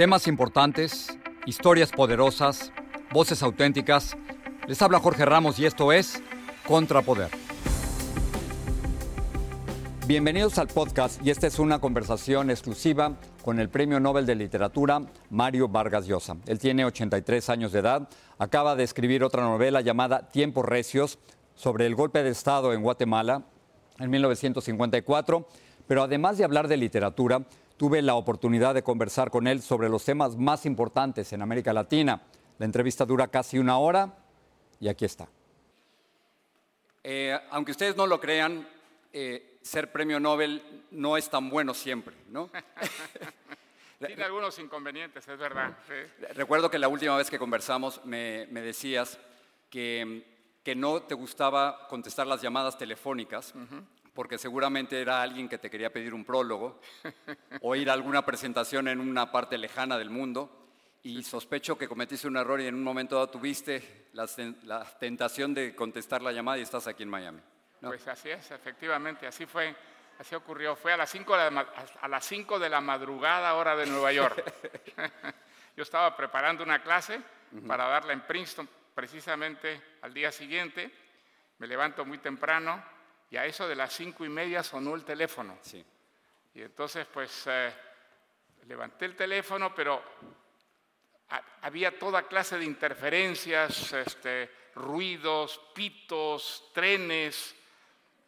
Temas 0.00 0.26
importantes, 0.28 1.18
historias 1.44 1.92
poderosas, 1.92 2.72
voces 3.12 3.42
auténticas. 3.42 4.16
Les 4.66 4.80
habla 4.80 4.98
Jorge 4.98 5.26
Ramos 5.26 5.58
y 5.58 5.66
esto 5.66 5.92
es 5.92 6.22
Contrapoder. 6.66 7.28
Bienvenidos 10.06 10.56
al 10.56 10.68
podcast 10.68 11.22
y 11.22 11.28
esta 11.28 11.46
es 11.46 11.58
una 11.58 11.82
conversación 11.82 12.48
exclusiva 12.48 13.18
con 13.44 13.60
el 13.60 13.68
Premio 13.68 14.00
Nobel 14.00 14.24
de 14.24 14.36
Literatura 14.36 15.02
Mario 15.28 15.68
Vargas 15.68 16.06
Llosa. 16.06 16.38
Él 16.46 16.58
tiene 16.58 16.86
83 16.86 17.50
años 17.50 17.70
de 17.72 17.80
edad, 17.80 18.08
acaba 18.38 18.76
de 18.76 18.84
escribir 18.84 19.22
otra 19.22 19.42
novela 19.42 19.82
llamada 19.82 20.30
Tiempos 20.30 20.64
Recios 20.64 21.18
sobre 21.54 21.84
el 21.84 21.94
golpe 21.94 22.22
de 22.22 22.30
Estado 22.30 22.72
en 22.72 22.80
Guatemala 22.80 23.42
en 23.98 24.08
1954, 24.08 25.46
pero 25.86 26.02
además 26.02 26.38
de 26.38 26.44
hablar 26.44 26.68
de 26.68 26.78
literatura, 26.78 27.42
tuve 27.80 28.02
la 28.02 28.14
oportunidad 28.14 28.74
de 28.74 28.82
conversar 28.82 29.30
con 29.30 29.46
él 29.46 29.62
sobre 29.62 29.88
los 29.88 30.04
temas 30.04 30.36
más 30.36 30.66
importantes 30.66 31.32
en 31.32 31.40
América 31.40 31.72
Latina. 31.72 32.20
La 32.58 32.66
entrevista 32.66 33.06
dura 33.06 33.28
casi 33.28 33.58
una 33.58 33.78
hora 33.78 34.18
y 34.78 34.88
aquí 34.88 35.06
está. 35.06 35.26
Eh, 37.02 37.40
aunque 37.48 37.70
ustedes 37.70 37.96
no 37.96 38.06
lo 38.06 38.20
crean, 38.20 38.68
eh, 39.14 39.56
ser 39.62 39.90
premio 39.90 40.20
Nobel 40.20 40.84
no 40.90 41.16
es 41.16 41.30
tan 41.30 41.48
bueno 41.48 41.72
siempre, 41.72 42.14
¿no? 42.28 42.50
Tiene 44.06 44.24
algunos 44.24 44.58
inconvenientes, 44.58 45.26
es 45.26 45.38
verdad. 45.38 45.74
Recuerdo 46.34 46.70
que 46.70 46.78
la 46.78 46.88
última 46.88 47.16
vez 47.16 47.30
que 47.30 47.38
conversamos 47.38 48.04
me, 48.04 48.44
decías 48.44 49.18
que, 49.70 50.26
que, 50.62 50.74
no 50.74 51.00
te 51.00 51.14
gustaba 51.14 51.88
contestar 51.88 52.26
las 52.26 52.42
llamadas 52.42 52.76
telefónicas 52.76 53.54
porque 54.14 54.38
seguramente 54.38 55.00
era 55.00 55.22
alguien 55.22 55.48
que 55.48 55.58
te 55.58 55.70
quería 55.70 55.92
pedir 55.92 56.14
un 56.14 56.24
prólogo 56.24 56.80
o 57.62 57.74
ir 57.74 57.90
a 57.90 57.92
alguna 57.92 58.24
presentación 58.24 58.88
en 58.88 59.00
una 59.00 59.30
parte 59.30 59.58
lejana 59.58 59.98
del 59.98 60.10
mundo 60.10 60.60
y 61.02 61.22
sospecho 61.22 61.78
que 61.78 61.88
cometiste 61.88 62.28
un 62.28 62.36
error 62.36 62.60
y 62.60 62.66
en 62.66 62.74
un 62.74 62.82
momento 62.82 63.14
dado 63.14 63.30
tuviste 63.30 64.08
la, 64.12 64.26
tentación 64.98 65.54
de 65.54 65.74
contestar 65.74 66.22
la 66.22 66.32
llamada 66.32 66.58
y 66.58 66.62
estás 66.62 66.86
aquí 66.86 67.02
en 67.02 67.08
Miami. 67.08 67.40
Pues 67.80 68.06
así 68.08 68.28
es, 68.28 68.50
efectivamente, 68.50 69.26
así 69.26 69.46
fue, 69.46 69.74
así 70.18 70.34
ocurrió. 70.34 70.76
Fue 70.76 70.92
a 70.92 70.98
las 70.98 71.10
5 71.10 71.36
de, 71.36 71.50
la, 71.50 71.60
a 72.00 72.08
las 72.08 72.24
5 72.26 72.58
de 72.58 72.68
la 72.68 72.80
madrugada 72.82 73.54
hora 73.54 73.74
de 73.74 73.86
Nueva 73.86 74.12
York. 74.12 74.44
Yo 75.76 75.82
estaba 75.82 76.14
preparando 76.14 76.62
una 76.62 76.82
clase 76.82 77.20
para 77.66 77.86
darla 77.86 78.12
en 78.12 78.20
Princeton 78.22 78.68
precisamente 78.94 79.80
al 80.02 80.12
día 80.12 80.30
siguiente. 80.30 80.90
Me 81.58 81.66
levanto 81.66 82.04
muy 82.04 82.18
temprano, 82.18 82.82
y 83.30 83.36
a 83.36 83.46
eso 83.46 83.66
de 83.68 83.76
las 83.76 83.92
cinco 83.92 84.24
y 84.24 84.28
media 84.28 84.62
sonó 84.62 84.94
el 84.94 85.04
teléfono. 85.04 85.58
Sí. 85.62 85.84
Y 86.54 86.62
entonces, 86.62 87.06
pues, 87.06 87.44
eh, 87.46 87.72
levanté 88.66 89.04
el 89.04 89.16
teléfono, 89.16 89.74
pero 89.74 90.02
había 91.62 91.96
toda 91.96 92.26
clase 92.26 92.58
de 92.58 92.64
interferencias, 92.64 93.92
este, 93.92 94.50
ruidos, 94.74 95.60
pitos, 95.74 96.70
trenes, 96.74 97.54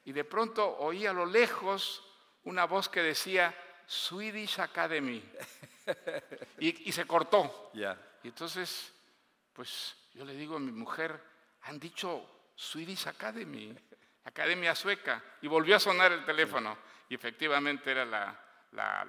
y 0.05 0.12
de 0.12 0.25
pronto 0.25 0.78
oí 0.78 1.06
a 1.06 1.12
lo 1.12 1.27
lejos 1.27 2.05
una 2.44 2.64
voz 2.64 2.89
que 2.89 3.03
decía 3.03 3.55
Swedish 3.87 4.61
Academy. 4.61 5.22
y, 6.59 6.92
se 6.92 7.06
cortó. 7.06 7.70
Y 7.75 8.28
entonces, 8.28 8.92
pues 9.53 9.97
yo 10.14 10.25
le 10.25 10.34
digo 10.34 10.56
a 10.56 10.61
mi 10.61 10.72
mujer, 10.72 11.20
han 11.62 11.78
dicho 11.78 12.50
Swedish 12.55 13.09
Academy. 13.09 13.75
Academia 14.25 14.75
Sueca, 14.75 15.23
y 15.41 15.48
volvió 15.48 15.77
a 15.77 15.81
sonar 15.81 16.12
el 16.12 16.25
teléfono. 16.25 16.77
Y 17.09 17.15
efectivamente 17.15 17.91
era 17.91 18.05
la, 18.05 18.39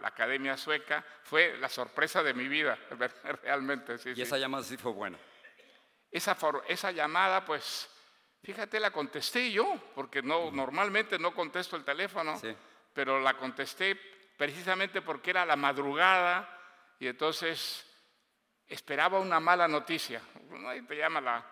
Academia 0.03 0.57
Sueca. 0.57 1.05
Fue 1.23 1.57
la 1.57 1.69
sorpresa 1.69 2.21
de 2.23 2.33
mi 2.33 2.47
vida, 2.47 2.77
realmente. 3.43 3.95
y 4.15 4.21
esa 4.21 4.37
llamada 4.37 4.63
sí 4.63 4.77
fue 4.77 4.91
buena. 4.91 5.17
Esa, 6.11 6.37
esa 6.67 6.91
llamada, 6.91 7.45
pues, 7.45 7.89
fíjate, 8.43 8.79
la 8.79 8.91
contesté 8.91 9.51
yo, 9.51 9.91
porque 9.95 10.21
no, 10.21 10.51
normalmente 10.51 11.17
no 11.17 11.33
contesto 11.33 11.75
el 11.75 11.83
teléfono, 11.83 12.39
pero 12.93 13.19
la 13.19 13.35
contesté 13.35 13.95
precisamente 14.37 15.01
porque 15.01 15.29
era 15.31 15.45
la 15.45 15.55
madrugada 15.55 16.49
y 16.99 17.07
entonces 17.07 17.85
esperaba 18.67 19.19
una 19.19 19.39
mala 19.39 19.67
noticia. 19.67 20.21
Ahí 20.67 20.81
te 20.83 20.97
llama 20.97 21.21
la, 21.21 21.45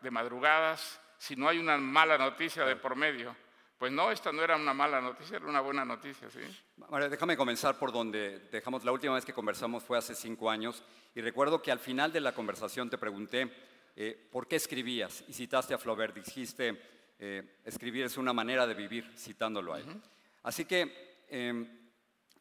de 0.00 0.10
madrugadas 0.10 1.00
si 1.18 1.36
no 1.36 1.48
hay 1.48 1.58
una 1.58 1.76
mala 1.76 2.18
noticia 2.18 2.64
de 2.64 2.76
por 2.76 2.96
medio. 2.96 3.34
Pues 3.78 3.92
no, 3.92 4.10
esta 4.10 4.32
no 4.32 4.42
era 4.42 4.56
una 4.56 4.72
mala 4.72 5.00
noticia, 5.00 5.36
era 5.36 5.46
una 5.46 5.60
buena 5.60 5.84
noticia, 5.84 6.30
¿sí? 6.30 6.38
María, 6.76 7.08
déjame 7.08 7.36
comenzar 7.36 7.78
por 7.78 7.92
donde 7.92 8.38
dejamos. 8.50 8.84
La 8.84 8.92
última 8.92 9.14
vez 9.14 9.24
que 9.24 9.32
conversamos 9.32 9.82
fue 9.82 9.98
hace 9.98 10.14
cinco 10.14 10.48
años 10.48 10.82
y 11.14 11.20
recuerdo 11.20 11.60
que 11.60 11.72
al 11.72 11.80
final 11.80 12.12
de 12.12 12.20
la 12.20 12.32
conversación 12.32 12.88
te 12.88 12.98
pregunté 12.98 13.50
eh, 13.96 14.28
por 14.30 14.46
qué 14.46 14.56
escribías 14.56 15.24
y 15.28 15.32
citaste 15.32 15.74
a 15.74 15.78
Flaubert. 15.78 16.14
Dijiste, 16.14 16.80
eh, 17.18 17.58
escribir 17.64 18.04
es 18.04 18.16
una 18.16 18.32
manera 18.32 18.66
de 18.66 18.74
vivir, 18.74 19.12
citándolo 19.18 19.74
a 19.74 19.80
él. 19.80 19.86
Así 20.44 20.64
que 20.64 21.24
em, 21.28 21.90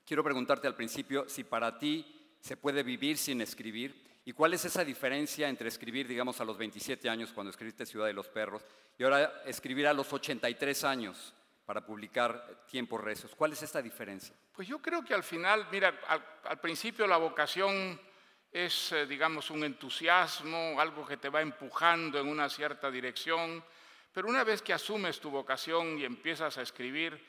quiero 0.06 0.23
preguntarte 0.23 0.67
al 0.67 0.75
principio 0.75 1.28
si 1.28 1.44
para 1.44 1.78
ti 1.78 2.35
se 2.39 2.57
puede 2.57 2.83
vivir 2.83 3.17
sin 3.17 3.41
escribir 3.41 4.03
¿Y 4.25 4.31
cuál 4.31 4.53
es 4.53 4.63
esa 4.63 4.85
diferencia 4.85 5.50
entre 5.50 5.67
escribir, 5.67 6.07
digamos, 6.07 6.39
a 6.39 6.45
los 6.45 6.57
27 6.57 7.09
años 7.09 7.34
cuando 7.34 7.50
escribiste 7.50 7.85
Ciudad 7.85 8.07
de 8.07 8.13
los 8.13 8.29
Perros 8.29 8.63
y 8.97 9.03
ahora 9.03 9.44
escribir 9.45 9.88
a 9.88 9.94
los 9.94 10.11
83 10.13 10.84
años 10.85 11.34
para 11.66 11.85
publicar 11.85 12.63
Tiempos 12.69 13.01
Rezos? 13.01 13.35
¿Cuál 13.35 13.51
es 13.51 13.63
esta 13.63 13.81
diferencia? 13.81 14.33
Pues 14.53 14.67
yo 14.67 14.81
creo 14.81 15.03
que 15.03 15.13
al 15.13 15.23
final, 15.23 15.67
mira, 15.72 16.00
al, 16.44 16.59
principio 16.62 17.06
la 17.06 17.17
vocación 17.17 18.00
es, 18.50 18.94
eh, 18.94 19.06
digamos, 19.07 19.50
un 19.50 19.66
entusiasmo, 19.66 20.79
algo 20.79 21.06
que 21.06 21.17
te 21.17 21.28
va 21.28 21.41
empujando 21.41 22.17
en 22.17 22.28
una 22.28 22.47
cierta 22.47 22.89
dirección, 22.89 23.62
pero 24.13 24.29
una 24.29 24.45
vez 24.45 24.62
que 24.62 24.72
asumes 24.72 25.19
tu 25.19 25.31
vocación 25.31 25.97
y 25.97 26.06
empiezas 26.06 26.57
a 26.57 26.62
escribir, 26.62 27.19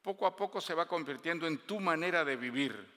poco 0.00 0.26
a 0.26 0.34
poco 0.34 0.62
se 0.62 0.72
va 0.72 0.86
convirtiendo 0.86 1.46
en 1.46 1.58
tu 1.58 1.78
manera 1.78 2.24
de 2.24 2.36
vivir. 2.36 2.88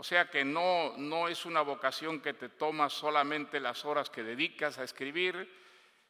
O 0.00 0.04
sea 0.04 0.30
que 0.30 0.44
no, 0.44 0.94
no 0.96 1.26
es 1.26 1.44
una 1.44 1.60
vocación 1.60 2.20
que 2.20 2.32
te 2.32 2.50
toma 2.50 2.88
solamente 2.88 3.58
las 3.58 3.84
horas 3.84 4.08
que 4.08 4.22
dedicas 4.22 4.78
a 4.78 4.84
escribir, 4.84 5.52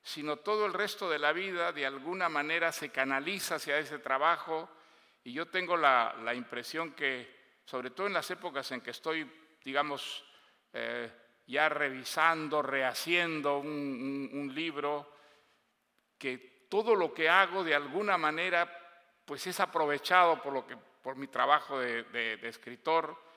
sino 0.03 0.37
todo 0.37 0.67
el 0.67 0.75
resto 0.75 1.09
de 1.09 1.19
la 1.19 1.33
vida 1.33 1.73
de 1.73 1.87
alguna 1.87 2.29
manera 2.29 2.71
se 2.71 2.91
canaliza 2.91 3.55
hacia 3.55 3.79
ese 3.79 3.99
trabajo. 3.99 4.69
Y 5.25 5.33
yo 5.33 5.47
tengo 5.47 5.75
la, 5.75 6.35
impresión 6.35 6.93
que, 6.93 7.61
sobre 7.65 7.89
todo 7.89 8.09
en 8.09 8.13
las 8.13 8.31
épocas 8.31 8.71
en 8.73 8.83
que 8.83 8.91
estoy, 8.91 9.27
digamos, 9.65 10.23
eh, 10.75 11.11
ya 11.47 11.71
revisando, 11.71 12.61
rehaciendo 12.61 13.57
un, 13.57 14.53
libro, 14.55 15.15
que 16.19 16.67
todo 16.69 16.95
lo 16.95 17.15
que 17.15 17.31
hago 17.31 17.65
de 17.65 17.75
alguna 17.75 18.19
manera 18.19 18.71
pues 19.25 19.47
es 19.47 19.59
aprovechado 19.61 20.43
por, 20.43 20.53
lo 20.53 20.67
que, 20.67 20.77
por 20.77 21.17
mi 21.17 21.29
trabajo 21.29 21.79
de 21.79 22.39
escritor 22.43 23.28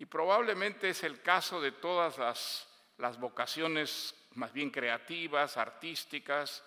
y 0.00 0.06
probablemente 0.06 0.88
es 0.88 1.04
el 1.04 1.20
caso 1.20 1.60
de 1.60 1.72
todas 1.72 2.16
las, 2.96 3.20
vocaciones 3.20 4.14
más 4.34 4.50
bien 4.50 4.70
creativas, 4.70 5.58
artísticas. 5.58 6.64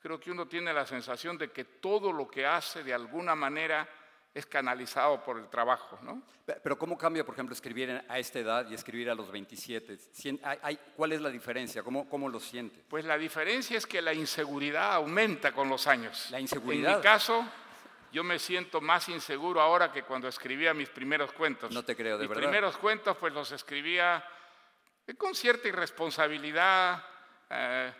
Creo 0.00 0.18
que 0.18 0.32
uno 0.32 0.48
tiene 0.48 0.72
la 0.72 0.84
sensación 0.84 1.38
de 1.38 1.52
que 1.52 1.64
todo 1.64 2.12
lo 2.12 2.28
que 2.28 2.44
hace 2.44 2.82
de 2.82 2.92
alguna 2.92 3.36
manera 3.36 3.88
es 4.34 4.46
canalizado 4.46 5.22
por 5.22 5.38
el 5.38 5.48
trabajo, 5.48 5.96
¿no? 6.02 6.22
Pero 6.44 6.76
¿cómo 6.76 6.98
cambia, 6.98 7.24
por 7.24 7.36
ejemplo, 7.36 7.54
escribir 7.54 8.04
a 8.08 8.18
esta 8.18 8.40
edad 8.40 8.68
y 8.68 8.74
escribir 8.74 9.10
a 9.10 9.14
los 9.14 9.30
27? 9.30 9.98
¿Cuál 10.96 11.12
es 11.12 11.20
la 11.20 11.30
diferencia? 11.30 11.84
¿Cómo, 11.84 12.08
¿Cómo 12.08 12.28
lo 12.28 12.40
siente? 12.40 12.82
Pues 12.88 13.04
la 13.04 13.16
diferencia 13.16 13.78
es 13.78 13.86
que 13.86 14.02
la 14.02 14.12
inseguridad 14.12 14.94
aumenta 14.94 15.52
con 15.52 15.68
los 15.68 15.86
años. 15.86 16.28
La 16.32 16.40
inseguridad. 16.40 16.94
En 16.94 16.96
mi 16.96 17.02
caso, 17.02 17.46
yo 18.12 18.22
me 18.22 18.38
siento 18.38 18.80
más 18.80 19.08
inseguro 19.08 19.60
ahora 19.60 19.90
que 19.90 20.02
cuando 20.02 20.28
escribía 20.28 20.74
mis 20.74 20.90
primeros 20.90 21.32
cuentos. 21.32 21.72
No 21.72 21.82
te 21.82 21.96
creo, 21.96 22.18
de 22.18 22.28
mis 22.28 22.36
primeros 22.36 22.76
cuentos 22.76 23.16
pues 23.16 23.32
los 23.32 23.50
escribía 23.52 24.22
con 25.16 25.34
cierta 25.34 25.68
irresponsabilidad. 25.68 27.02
Eh, 27.48 27.92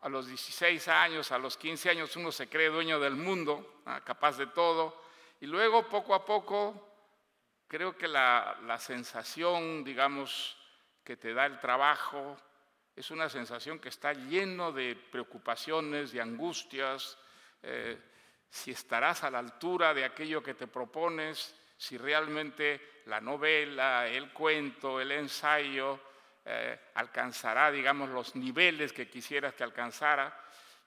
a 0.00 0.08
los 0.08 0.28
16 0.28 0.88
años, 0.88 1.32
a 1.32 1.38
los 1.38 1.56
15 1.56 1.90
años 1.90 2.16
uno 2.16 2.32
se 2.32 2.48
cree 2.48 2.68
dueño 2.68 3.00
del 3.00 3.16
mundo, 3.16 3.82
ah, 3.86 4.00
capaz 4.02 4.38
de 4.38 4.46
todo. 4.46 5.02
Y 5.40 5.46
luego 5.46 5.88
poco 5.88 6.14
a 6.14 6.24
poco 6.24 6.88
creo 7.66 7.96
que 7.96 8.08
la, 8.08 8.78
sensación, 8.78 9.84
digamos, 9.84 10.56
que 11.04 11.16
te 11.16 11.34
da 11.34 11.46
el 11.46 11.60
trabajo 11.60 12.36
es 12.96 13.10
una 13.10 13.28
sensación 13.28 13.78
que 13.78 13.90
está 13.90 14.12
lleno 14.12 14.72
de 14.72 14.96
preocupaciones, 14.96 16.12
de 16.12 16.20
angustias. 16.20 17.18
Eh, 17.62 17.98
si 18.50 18.70
estarás 18.70 19.24
a 19.24 19.30
la 19.30 19.38
altura 19.38 19.92
de 19.94 20.04
aquello 20.04 20.42
que 20.42 20.54
te 20.54 20.66
propones, 20.66 21.54
si 21.76 21.96
realmente 21.96 23.02
la 23.06 23.20
novela, 23.20 24.06
el 24.06 24.32
cuento, 24.32 25.00
el 25.00 25.12
ensayo 25.12 26.00
eh, 26.44 26.78
alcanzará, 26.94 27.70
digamos, 27.70 28.08
los 28.08 28.34
niveles 28.34 28.92
que 28.92 29.08
quisieras 29.08 29.54
que 29.54 29.64
alcanzara. 29.64 30.34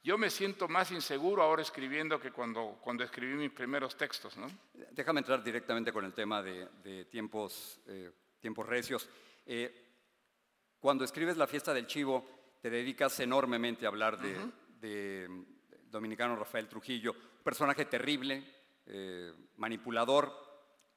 Yo 0.04 0.18
me 0.18 0.32
siento 0.32 0.68
más 0.68 0.92
inseguro 0.92 1.44
ahora 1.44 1.62
escribiendo 1.62 2.20
que 2.20 2.32
cuando, 2.32 2.80
cuando 2.82 3.04
escribí 3.04 3.36
mis 3.36 3.52
primeros 3.52 3.96
textos. 3.96 4.36
¿no? 4.38 4.48
Déjame 4.90 5.20
entrar 5.20 5.44
directamente 5.44 5.94
con 5.94 6.04
el 6.04 6.14
tema 6.14 6.42
de, 6.42 7.06
tiempos, 7.06 7.80
eh, 7.88 8.12
Tiempos 8.40 8.66
Recios. 8.66 9.08
Eh, 9.46 9.92
cuando 10.80 11.04
escribes 11.04 11.38
La 11.38 11.46
fiesta 11.46 11.74
del 11.76 11.86
chivo, 11.86 12.58
te 12.60 12.72
dedicas 12.72 13.20
enormemente 13.20 13.86
a 13.86 13.90
hablar 13.90 14.18
de, 14.20 15.30
dominicano 15.92 16.36
Rafael 16.36 16.68
Trujillo, 16.68 17.16
personaje 17.44 17.86
terrible, 17.86 18.44
eh, 18.86 19.34
manipulador, 19.58 20.34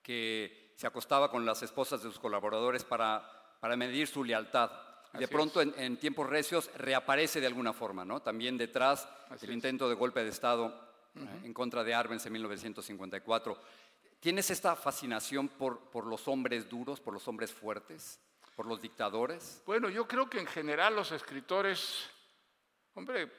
que 0.03 0.73
se 0.77 0.87
acostaba 0.87 1.31
con 1.31 1.47
las 1.47 1.63
esposas 1.63 2.03
de 2.03 2.09
sus 2.11 2.19
colaboradores 2.19 2.85
para, 2.85 3.57
para 3.61 3.77
medir 3.77 4.07
su 4.07 4.25
lealtad. 4.25 4.71
de 5.13 5.29
pronto, 5.29 5.61
en, 5.61 5.97
tiempos 5.97 6.29
recios, 6.29 6.71
reaparece 6.77 7.41
de 7.41 7.47
alguna 7.47 7.73
forma, 7.73 8.05
¿no? 8.05 8.21
También 8.21 8.59
detrás 8.59 9.09
del 9.41 9.53
intento 9.53 9.89
de 9.89 9.95
golpe 9.95 10.25
de 10.25 10.31
Estado 10.31 10.85
en 11.45 11.55
contra 11.55 11.85
de 11.85 11.95
Arbenz 11.95 12.27
en 12.27 12.33
1954. 12.33 13.57
¿Tienes 14.19 14.51
esta 14.51 14.75
fascinación 14.75 15.49
por, 15.49 15.91
por 15.91 16.07
los 16.07 16.27
hombres 16.29 16.69
duros, 16.69 17.01
por 17.01 17.15
los 17.15 17.29
hombres 17.29 17.53
fuertes, 17.53 18.19
por 18.57 18.67
los 18.67 18.81
dictadores? 18.81 19.63
Bueno, 19.67 19.89
yo 19.89 20.09
creo 20.09 20.29
que 20.29 20.41
en 20.41 20.47
general 20.47 20.97
los 20.97 21.13
escritores, 21.13 22.09
hombre, 22.95 23.31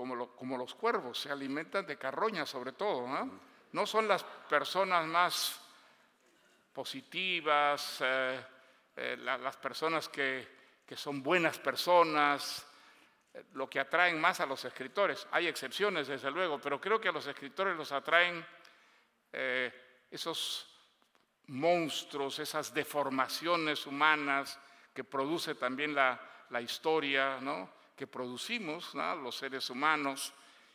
como, 0.00 0.56
los 0.56 0.74
cuervos, 0.76 1.18
se 1.18 1.30
alimentan 1.30 1.84
de 1.84 1.98
carroña 1.98 2.46
sobre 2.46 2.72
todo, 2.72 3.06
¿no? 3.72 3.86
Son 3.86 4.08
las 4.08 4.24
personas 4.24 5.06
más 5.06 5.60
positivas, 6.72 7.98
eh, 8.00 8.40
eh, 8.96 9.16
las 9.18 9.56
personas 9.58 10.08
que, 10.08 10.48
que, 10.86 10.96
son 10.96 11.22
buenas 11.22 11.58
personas, 11.58 12.66
eh, 13.34 13.44
lo 13.52 13.68
que 13.68 13.78
atraen 13.78 14.18
más 14.18 14.40
a 14.40 14.46
los 14.46 14.64
escritores. 14.64 15.28
Hay 15.32 15.48
excepciones, 15.48 16.08
desde 16.08 16.30
luego, 16.30 16.58
pero 16.58 16.80
creo 16.80 16.98
que 16.98 17.08
a 17.08 17.12
los 17.12 17.26
escritores 17.26 17.76
los 17.76 17.92
atraen 17.92 18.44
esos 20.10 20.66
monstruos, 21.48 22.38
esas 22.38 22.72
deformaciones 22.72 23.86
humanas 23.86 24.58
que 24.92 25.04
produce 25.04 25.54
también 25.54 25.94
la, 25.94 26.18
la 26.48 26.60
historia, 26.60 27.38
¿no? 27.40 27.79
Que 28.00 28.06
producimos 28.06 28.94
los 28.94 29.36
seres 29.36 29.68
humanos 29.68 30.32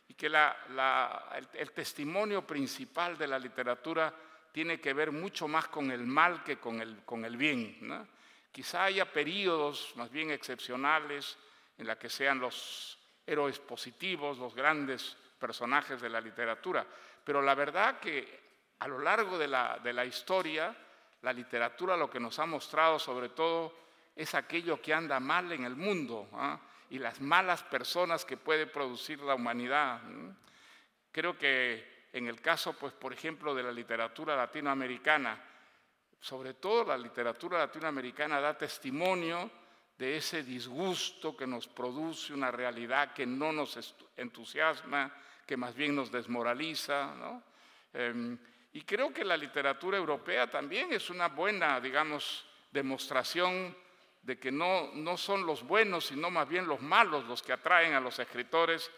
y 0.08 0.14
que 0.14 0.30
la, 0.30 1.28
el, 1.56 1.72
testimonio 1.72 2.46
principal 2.46 3.18
de 3.18 3.26
la 3.26 3.40
literatura 3.40 4.14
tiene 4.52 4.80
que 4.80 4.94
ver 4.94 5.12
mucho 5.12 5.48
más 5.48 5.68
con 5.70 5.90
el 5.90 6.06
mal 6.06 6.44
que 6.44 6.58
con 6.60 6.80
el, 6.80 7.04
con 7.04 7.26
el 7.26 7.36
bien. 7.36 8.08
Quizá 8.52 8.84
haya 8.84 9.12
periodos 9.12 9.92
más 9.96 10.12
bien 10.12 10.30
excepcionales 10.30 11.36
en 11.80 11.88
la 11.88 11.98
que 11.98 12.12
sean 12.12 12.38
los 12.38 13.00
héroes 13.26 13.58
positivos, 13.58 14.38
los 14.38 14.54
grandes 14.54 15.18
personajes 15.40 16.00
de 16.00 16.10
la 16.10 16.22
literatura, 16.22 16.86
pero 17.24 17.42
la 17.42 17.56
verdad 17.56 18.00
que 18.00 18.40
a 18.78 18.88
lo 18.88 19.00
largo 19.00 19.40
de 19.40 19.48
la, 19.48 19.80
de 19.84 19.94
la 19.94 20.06
historia, 20.06 20.76
la 21.24 21.34
literatura 21.34 21.98
lo 21.98 22.08
que 22.08 22.20
nos 22.20 22.38
ha 22.38 22.46
mostrado 22.46 23.00
sobre 23.00 23.30
todo 23.30 23.74
es 24.16 24.36
aquello 24.36 24.80
que 24.80 24.94
anda 24.94 25.20
mal 25.20 25.52
en 25.52 25.66
el 25.66 25.76
mundo 25.76 26.30
¿ah? 26.34 26.60
Y 26.90 27.00
las 27.00 27.20
malas 27.22 27.64
personas 27.64 28.26
que 28.26 28.38
puede 28.38 28.68
producir 28.68 29.20
la 29.22 29.36
humanidad. 29.36 30.02
Creo 31.12 31.38
que 31.38 32.08
en 32.14 32.28
el 32.28 32.40
caso, 32.42 32.74
pues, 32.74 32.94
por 32.94 33.12
ejemplo, 33.14 33.54
de 33.54 33.64
la 33.64 33.72
literatura 33.72 34.36
latinoamericana, 34.36 35.38
sobre 36.20 36.54
todo 36.56 36.86
la 36.86 36.98
literatura 36.98 37.60
latinoamericana 37.60 38.40
da 38.40 38.58
testimonio 38.58 39.52
de 39.98 40.18
ese 40.18 40.44
disgusto 40.44 41.36
que 41.36 41.48
nos 41.48 41.68
produce 41.68 42.34
una 42.34 42.52
realidad 42.52 43.14
que 43.14 43.26
no 43.26 43.52
nos 43.52 43.96
entusiasma, 44.18 45.12
que 45.46 45.58
más 45.58 45.76
bien 45.76 45.96
nos 45.96 46.12
desmoraliza. 46.12 47.14
¿no? 47.16 47.44
Em, 47.94 48.38
y 48.74 48.82
creo 48.82 49.14
que 49.14 49.24
la 49.24 49.38
literatura 49.38 49.98
europea 49.98 50.50
también 50.50 50.92
es 50.92 51.10
una 51.10 51.28
buena, 51.28 51.80
digamos, 51.80 52.46
demostración 52.72 53.76
de 54.26 54.40
que 54.40 54.52
no, 54.52 54.92
no 54.94 55.18
son 55.18 55.46
los 55.46 55.64
buenos, 55.64 56.08
sino 56.08 56.32
más 56.32 56.50
bien 56.50 56.66
los 56.68 56.82
malos 56.82 57.26
los 57.26 57.44
que 57.44 57.54
atraen 57.54 57.94
a 57.94 58.00
los 58.00 58.18
escritores 58.18 58.90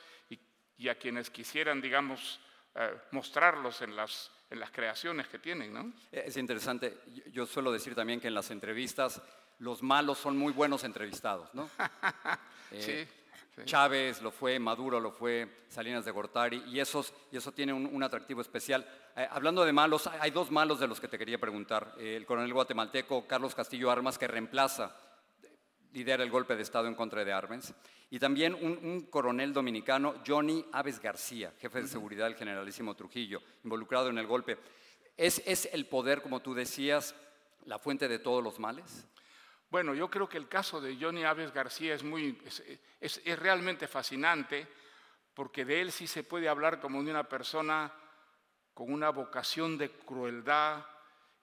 y, 0.77 0.88
a 0.88 0.95
quienes 0.95 1.29
quisieran, 1.29 1.81
digamos, 1.81 2.39
eh, 2.75 2.95
mostrarlos 3.12 3.81
en 3.81 3.95
las, 3.95 4.31
en 4.50 4.59
las 4.59 4.71
creaciones 4.71 5.27
que 5.27 5.39
tienen. 5.39 5.74
¿no? 5.74 5.91
Es 6.12 6.38
interesante. 6.38 7.00
Yo 7.31 7.45
suelo 7.45 7.71
decir 7.71 7.94
también 7.94 8.21
que 8.21 8.27
en 8.27 8.35
las 8.35 8.51
entrevistas 8.51 9.21
los 9.59 9.83
malos 9.83 10.18
son 10.18 10.38
muy 10.38 10.53
buenos 10.53 10.85
entrevistados. 10.85 11.53
¿no? 11.53 11.69
sí. 12.71 13.06
Chávez 13.65 14.21
lo 14.21 14.31
fue, 14.31 14.59
Maduro 14.59 15.00
lo 15.00 15.12
fue, 15.12 15.65
Salinas 15.68 16.06
de 16.06 16.12
Gortari, 16.12 16.63
y, 16.68 16.80
esos, 16.80 17.12
y 17.31 17.38
eso 17.38 17.51
tiene 17.51 17.73
un, 17.73 18.03
atractivo 18.03 18.39
especial. 18.39 18.88
Eh, 19.15 19.27
hablando 19.31 19.65
de 19.65 19.73
malos, 19.73 20.07
hay 20.07 20.30
dos 20.30 20.51
malos 20.51 20.80
de 20.80 20.88
los 20.88 21.01
que 21.01 21.07
te 21.07 21.18
quería 21.18 21.39
preguntar. 21.39 21.95
Eh, 21.97 22.15
el 22.15 22.25
coronel 22.27 22.53
guatemalteco 22.53 23.25
Carlos 23.27 23.56
Castillo 23.56 23.89
Armas, 23.89 24.19
que 24.19 24.27
reemplaza, 24.27 24.95
lidera 25.93 26.23
el 26.23 26.29
golpe 26.29 26.55
de 26.55 26.63
Estado 26.63 26.87
en 26.87 26.95
contra 26.95 27.23
de 27.23 27.33
Arbenz, 27.33 27.73
y 28.09 28.19
también 28.19 28.53
un, 28.53 29.07
coronel 29.09 29.53
dominicano, 29.53 30.15
Johnny 30.25 30.65
Aves 30.71 30.99
García, 30.99 31.53
jefe 31.59 31.81
de 31.81 31.87
seguridad 31.87 32.25
del 32.25 32.35
generalísimo 32.35 32.95
Trujillo, 32.95 33.41
involucrado 33.63 34.09
en 34.09 34.17
el 34.17 34.27
golpe. 34.27 34.57
¿Es, 35.17 35.41
¿Es 35.45 35.67
el 35.73 35.87
poder, 35.87 36.21
como 36.21 36.41
tú 36.41 36.53
decías, 36.53 37.15
la 37.65 37.79
fuente 37.79 38.07
de 38.07 38.19
todos 38.19 38.43
los 38.43 38.59
males? 38.59 39.05
Bueno, 39.69 39.93
yo 39.93 40.09
creo 40.09 40.29
que 40.29 40.37
el 40.37 40.47
caso 40.47 40.79
de 40.79 40.95
Johnny 40.95 41.25
Aves 41.25 41.53
García 41.53 41.93
es, 41.93 42.03
muy, 42.03 42.41
es, 43.01 43.39
realmente 43.39 43.87
fascinante 43.87 44.65
porque 45.33 45.65
de 45.65 45.81
él 45.81 45.91
sí 45.91 46.07
se 46.07 46.23
puede 46.23 46.47
hablar 46.47 46.79
como 46.79 47.03
de 47.03 47.11
una 47.11 47.27
persona 47.27 47.93
con 48.73 48.93
una 48.93 49.09
vocación 49.09 49.77
de 49.77 49.91
crueldad. 49.91 50.85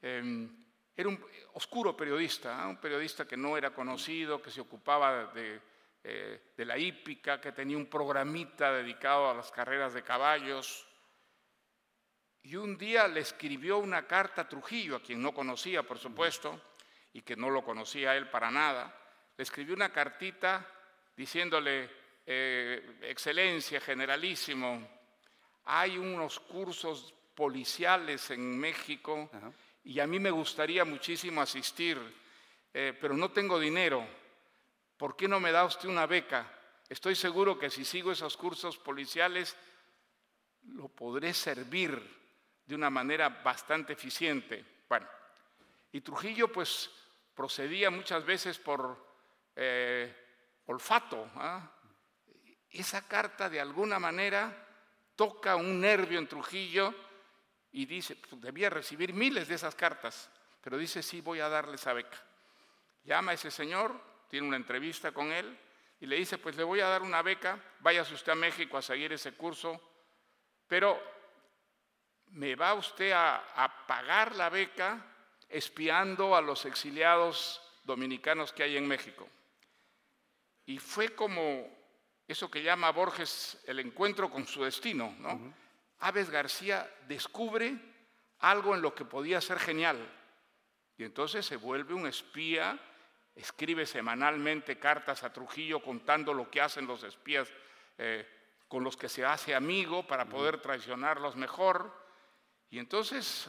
Em, 0.00 0.63
era 0.96 1.08
un 1.08 1.24
oscuro 1.54 1.96
periodista, 1.96 2.62
¿eh? 2.62 2.66
un 2.66 2.76
periodista 2.76 3.26
que 3.26 3.36
no 3.36 3.56
era 3.56 3.70
conocido, 3.70 4.40
que 4.40 4.50
se 4.50 4.60
ocupaba 4.60 5.26
de, 5.32 5.60
eh, 6.02 6.52
de, 6.56 6.64
la 6.64 6.78
hípica, 6.78 7.40
que 7.40 7.52
tenía 7.52 7.76
un 7.76 7.86
programita 7.86 8.72
dedicado 8.72 9.30
a 9.30 9.34
las 9.34 9.50
carreras 9.50 9.94
de 9.94 10.02
caballos. 10.02 10.86
Y 12.42 12.56
un 12.56 12.76
día 12.76 13.08
le 13.08 13.20
escribió 13.20 13.78
una 13.78 14.06
carta 14.06 14.42
a 14.42 14.48
Trujillo, 14.48 14.96
a 14.96 15.02
quien 15.02 15.22
no 15.22 15.32
conocía, 15.32 15.82
por 15.82 15.98
supuesto 15.98 16.60
y 17.14 17.22
que 17.22 17.36
no 17.36 17.48
lo 17.48 17.64
conocía 17.64 18.16
él 18.16 18.28
para 18.28 18.50
nada, 18.50 18.92
le 19.36 19.42
escribió 19.42 19.74
una 19.74 19.90
cartita 19.90 20.68
diciéndole, 21.16 21.88
eh, 22.26 22.98
excelencia, 23.02 23.80
generalísimo, 23.80 24.86
hay 25.66 25.96
unos 25.96 26.40
cursos 26.40 27.14
policiales 27.34 28.30
en 28.30 28.58
México 28.58 29.30
y 29.84 30.00
a 30.00 30.06
mí 30.06 30.18
me 30.18 30.30
gustaría 30.30 30.84
muchísimo 30.84 31.42
asistir, 31.42 31.98
eh, 32.72 32.96
pero 32.98 33.14
no 33.14 33.30
tengo 33.30 33.60
dinero. 33.60 34.06
¿Por 34.96 35.14
qué 35.14 35.28
no 35.28 35.38
me 35.40 35.52
da 35.52 35.64
usted 35.64 35.88
una 35.88 36.06
beca? 36.06 36.50
Estoy 36.88 37.14
seguro 37.14 37.58
que 37.58 37.68
si 37.68 37.84
sigo 37.84 38.10
esos 38.10 38.36
cursos 38.36 38.78
policiales, 38.78 39.54
lo 40.62 40.88
podré 40.88 41.34
servir 41.34 42.00
de 42.64 42.74
una 42.74 42.88
manera 42.88 43.28
bastante 43.28 43.92
eficiente. 43.92 44.64
Bueno, 44.88 45.06
y 45.92 46.00
Trujillo 46.00 46.50
pues 46.50 46.90
procedía 47.34 47.90
muchas 47.90 48.24
veces 48.24 48.58
por 48.58 48.96
eh, 49.54 50.14
olfato. 50.66 51.30
¿ah? 51.36 51.70
Esa 52.70 53.06
carta 53.06 53.50
de 53.50 53.60
alguna 53.60 53.98
manera 53.98 54.66
toca 55.14 55.56
un 55.56 55.78
nervio 55.78 56.18
en 56.18 56.26
Trujillo 56.26 56.94
y 57.74 57.86
dice, 57.86 58.14
pues, 58.16 58.40
debía 58.40 58.70
recibir 58.70 59.12
miles 59.12 59.48
de 59.48 59.56
esas 59.56 59.74
cartas, 59.74 60.30
pero 60.62 60.78
dice, 60.78 61.02
sí, 61.02 61.20
voy 61.20 61.40
a 61.40 61.48
darle 61.48 61.74
esa 61.74 61.92
beca. 61.92 62.16
Llama 63.02 63.32
a 63.32 63.34
ese 63.34 63.50
señor, 63.50 64.00
tiene 64.30 64.46
una 64.46 64.56
entrevista 64.56 65.12
con 65.12 65.32
él 65.32 65.58
y 66.00 66.06
le 66.06 66.16
dice, 66.16 66.38
pues 66.38 66.56
le 66.56 66.62
voy 66.62 66.80
a 66.80 66.88
dar 66.88 67.02
una 67.02 67.20
beca, 67.20 67.58
váyase 67.80 68.14
usted 68.14 68.32
a 68.32 68.36
México 68.36 68.78
a 68.78 68.82
seguir 68.82 69.12
ese 69.12 69.32
curso, 69.32 69.80
pero 70.68 71.02
me 72.28 72.54
va 72.54 72.74
usted 72.74 73.12
a 73.12 73.84
pagar 73.88 74.36
la 74.36 74.48
beca 74.48 75.04
espiando 75.48 76.36
a 76.36 76.40
los 76.40 76.64
exiliados 76.66 77.60
dominicanos 77.82 78.52
que 78.52 78.62
hay 78.62 78.76
en 78.76 78.86
México. 78.86 79.28
Y 80.66 80.78
fue 80.78 81.14
como 81.14 81.68
eso 82.26 82.50
que 82.50 82.62
llama 82.62 82.90
Borges 82.90 83.62
el 83.66 83.80
encuentro 83.80 84.30
con 84.30 84.46
su 84.46 84.62
destino. 84.64 85.14
¿no? 85.18 85.63
Aves 86.04 86.30
García 86.30 86.88
descubre 87.08 87.76
algo 88.40 88.74
en 88.74 88.82
lo 88.82 88.94
que 88.94 89.04
podía 89.04 89.40
ser 89.40 89.58
genial. 89.58 89.98
Y 90.98 91.04
entonces 91.04 91.46
se 91.46 91.56
vuelve 91.56 91.94
un 91.94 92.06
espía, 92.06 92.78
escribe 93.34 93.86
semanalmente 93.86 94.78
cartas 94.78 95.24
a 95.24 95.32
Trujillo 95.32 95.82
contando 95.82 96.34
lo 96.34 96.50
que 96.50 96.60
hacen 96.60 96.86
los 96.86 97.02
espías 97.04 97.50
eh, 97.98 98.28
con 98.68 98.84
los 98.84 98.96
que 98.96 99.08
se 99.08 99.24
hace 99.24 99.54
amigo 99.54 100.06
para 100.06 100.26
poder 100.26 100.60
traicionarlos 100.60 101.36
mejor. 101.36 101.92
Y 102.70 102.78
entonces 102.78 103.48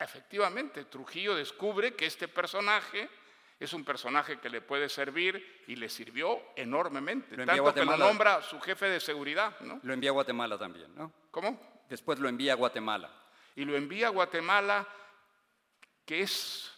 Efectivamente, 0.00 0.86
Trujillo 0.86 1.34
descubre 1.34 1.94
que 1.94 2.06
este 2.06 2.26
personaje 2.26 3.10
es 3.60 3.74
un 3.74 3.84
personaje 3.84 4.40
que 4.40 4.48
le 4.48 4.62
puede 4.62 4.88
servir 4.88 5.64
y 5.66 5.76
le 5.76 5.90
sirvió 5.90 6.40
enormemente. 6.56 7.36
tanto 7.36 7.74
que 7.74 7.84
lo 7.84 7.96
nombra 7.98 8.40
su 8.40 8.58
jefe 8.58 8.88
de 8.88 8.98
seguridad. 9.00 9.54
¿no? 9.60 9.78
Lo 9.82 9.92
envía 9.92 10.08
a 10.08 10.14
Guatemala 10.14 10.58
también, 10.58 10.94
¿no? 10.96 11.12
¿Cómo? 11.30 11.60
Después 11.88 12.18
lo 12.18 12.28
envía 12.28 12.54
a 12.54 12.56
Guatemala. 12.56 13.10
Y 13.54 13.66
lo 13.66 13.76
envía 13.76 14.06
a 14.06 14.10
Guatemala, 14.10 14.88
que 16.06 16.22
es 16.22 16.72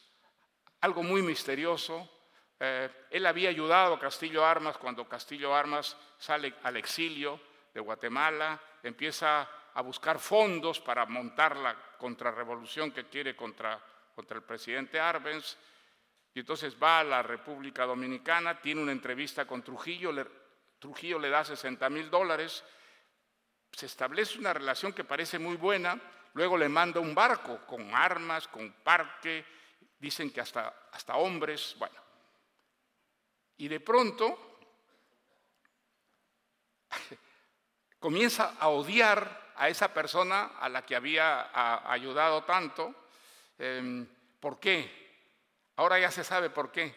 algo 0.81 1.05
muy 1.05 1.23
misterioso. 1.23 2.11
Eh, 2.59 2.91
él 3.11 3.27
había 3.27 3.51
ayudado 3.51 3.95
a 3.95 4.01
Castillo 4.01 4.45
Armas 4.45 4.77
cuando 4.77 5.09
Castillo 5.09 5.55
Armas 5.55 5.97
sale 6.19 6.55
al 6.65 6.77
exilio 6.77 7.41
de 7.73 7.81
Guatemala, 7.81 8.61
empieza 8.83 9.49
a 9.75 9.81
buscar 9.83 10.19
fondos 10.19 10.81
para 10.81 11.07
montar 11.07 11.57
la 11.57 11.77
contrarrevolución 11.97 12.91
que 12.91 13.05
quiere 13.05 13.37
contra, 13.37 13.81
contra 14.15 14.37
el 14.37 14.43
presidente 14.43 14.99
Arbenz. 14.99 15.57
Y 16.35 16.41
entonces 16.41 16.77
va 16.83 17.01
a 17.01 17.05
la 17.05 17.23
República 17.23 17.85
Dominicana, 17.85 18.61
tiene 18.61 18.81
una 18.81 18.93
entrevista 18.93 19.47
con 19.47 19.63
Trujillo, 19.63 20.13
Trujillo 20.79 21.19
le 21.19 21.29
da 21.29 21.45
60 21.45 21.91
mil 21.91 22.11
dólares, 22.11 22.65
se 23.71 23.87
establece 23.87 24.39
una 24.39 24.53
relación 24.53 24.93
que 24.93 25.05
parece 25.05 25.39
muy 25.39 25.57
buena, 25.57 26.01
luego 26.35 26.57
le 26.57 26.69
manda 26.69 27.01
un 27.01 27.15
barco 27.15 27.67
con 27.67 27.95
armas, 27.95 28.49
con 28.49 28.73
parque, 28.83 29.45
dicen 29.99 30.33
que 30.33 30.41
hasta, 30.41 30.89
hasta 30.93 31.17
hombres, 31.17 31.77
bueno. 31.79 32.01
Y 33.59 33.69
de 33.69 33.81
pronto 33.81 34.59
comienza 37.99 38.57
a 38.59 38.69
odiar 38.69 39.53
a 39.57 39.69
esa 39.69 39.93
persona 39.93 40.59
a 40.59 40.69
la 40.69 40.85
que 40.85 40.97
había 40.97 41.51
ayudado 41.91 42.43
tanto. 42.45 42.95
Em, 43.59 44.07
¿Por 44.41 44.59
qué? 44.59 45.02
Ahora 45.77 45.99
ya 45.99 46.11
se 46.11 46.25
sabe 46.25 46.51
por 46.51 46.71
qué. 46.71 46.95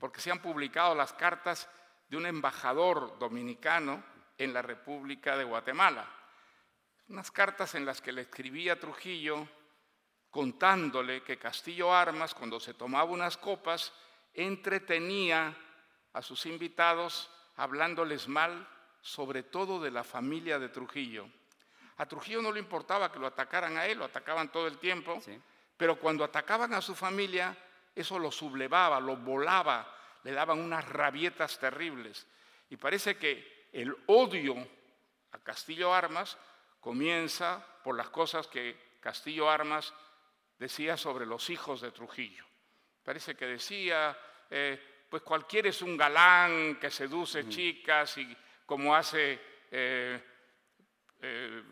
Porque 0.00 0.20
se 0.20 0.30
han 0.30 0.40
publicado 0.40 0.94
las 0.94 1.12
cartas 1.12 1.68
de 2.08 2.16
un 2.16 2.26
embajador 2.26 3.18
dominicano 3.18 4.02
en 4.38 4.52
la 4.52 4.62
República 4.62 5.36
de 5.36 5.44
Guatemala. 5.44 6.08
Unas 7.08 7.30
cartas 7.30 7.74
en 7.74 7.84
las 7.84 8.00
que 8.00 8.12
le 8.12 8.22
escribía 8.22 8.80
Trujillo 8.80 9.46
contándole 10.30 11.22
que 11.22 11.38
Castillo 11.38 11.94
Armas, 11.94 12.34
cuando 12.34 12.58
se 12.58 12.74
tomaba 12.74 13.04
unas 13.04 13.36
copas, 13.36 13.92
entretenía 14.32 15.56
a 16.12 16.22
sus 16.22 16.46
invitados 16.46 17.30
hablándoles 17.56 18.26
mal, 18.26 18.66
sobre 19.00 19.44
todo 19.44 19.80
de 19.80 19.92
la 19.92 20.02
familia 20.02 20.58
de 20.58 20.70
Trujillo. 20.70 21.28
A 21.98 22.06
Trujillo 22.06 22.42
no 22.42 22.50
le 22.50 22.58
importaba 22.58 23.12
que 23.12 23.20
lo 23.20 23.28
atacaran 23.28 23.76
a 23.76 23.86
él, 23.86 23.98
lo 23.98 24.06
atacaban 24.06 24.50
todo 24.50 24.66
el 24.66 24.78
tiempo, 24.78 25.22
pero 25.76 26.00
cuando 26.00 26.24
atacaban 26.24 26.74
a 26.74 26.80
su 26.80 26.96
familia, 26.96 27.56
eso 27.94 28.18
lo 28.18 28.30
sublevaba, 28.30 29.00
lo 29.00 29.16
volaba, 29.16 29.86
le 30.24 30.32
daban 30.32 30.58
unas 30.58 30.88
rabietas 30.88 31.58
terribles. 31.58 32.26
Y 32.70 32.76
parece 32.76 33.16
que 33.16 33.68
el 33.72 33.94
odio 34.06 34.56
a 35.32 35.38
Castillo 35.38 35.92
Armas 35.92 36.36
comienza 36.80 37.64
por 37.82 37.96
las 37.96 38.10
cosas 38.10 38.46
que 38.46 38.98
Castillo 39.00 39.50
Armas 39.50 39.92
decía 40.58 40.96
sobre 40.96 41.26
los 41.26 41.50
hijos 41.50 41.80
de 41.80 41.92
Trujillo. 41.92 42.44
Parece 43.02 43.34
que 43.34 43.46
decía, 43.46 44.16
eh, 44.50 45.06
pues 45.08 45.22
cualquiera 45.22 45.68
es 45.68 45.82
un 45.82 45.96
galán 45.96 46.76
que 46.80 46.90
seduce 46.90 47.48
chicas 47.48 48.16
y 48.18 48.36
como 48.64 48.94
hace 48.94 49.40
eh, 49.70 50.22
eh, 51.20 51.62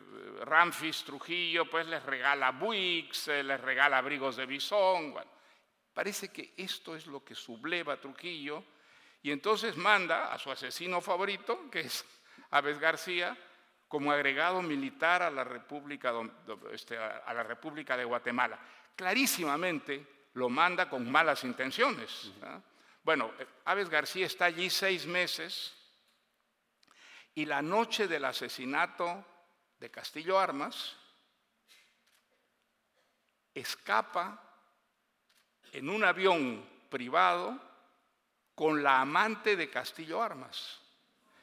Ramfis 0.45 1.05
Trujillo, 1.05 1.69
pues 1.69 1.87
les 1.87 2.03
regala 2.03 2.51
buicks, 2.51 3.29
les 3.29 3.61
regala 3.61 3.99
abrigos 3.99 4.37
de 4.37 4.47
bisón. 4.47 5.15
Parece 5.95 6.29
que 6.31 6.55
esto 6.57 6.97
es 6.97 7.07
lo 7.07 7.25
que 7.25 7.35
subleva 7.35 8.01
Trujillo 8.01 8.65
y 9.23 9.31
entonces 9.31 9.77
manda 9.77 10.33
a 10.33 10.39
su 10.39 10.51
asesino 10.51 11.01
favorito, 11.01 11.71
que 11.71 11.81
es 11.81 12.05
Aves 12.51 12.79
García, 12.79 13.37
como 13.89 14.11
agregado 14.11 14.63
militar 14.63 15.23
a 15.23 15.31
la 15.31 15.45
República, 15.45 16.13
este, 16.73 16.99
a 16.99 17.33
la 17.35 17.43
República 17.43 17.97
de 17.97 18.05
Guatemala. 18.05 18.59
Clarísimamente 18.97 20.29
lo 20.35 20.49
manda 20.49 20.89
con 20.89 21.11
malas 21.11 21.45
intenciones. 21.45 22.33
Bueno, 23.03 23.33
eh, 23.39 23.47
Aves 23.67 23.89
García 23.89 24.27
está 24.27 24.47
allí 24.47 24.71
seis 24.71 25.07
meses 25.07 25.75
y 27.35 27.45
la 27.45 27.63
noche 27.63 28.09
del 28.09 28.25
asesinato 28.25 29.25
de 29.79 29.91
Castillo 29.91 30.39
Armas 30.39 30.97
escapa 33.55 34.52
en 35.73 35.89
un 35.89 36.05
avión 36.05 36.65
privado 36.89 37.59
con 38.55 38.83
la 38.83 39.01
amante 39.01 39.57
de 39.57 39.71
Castillo 39.71 40.23
Armas. 40.23 40.79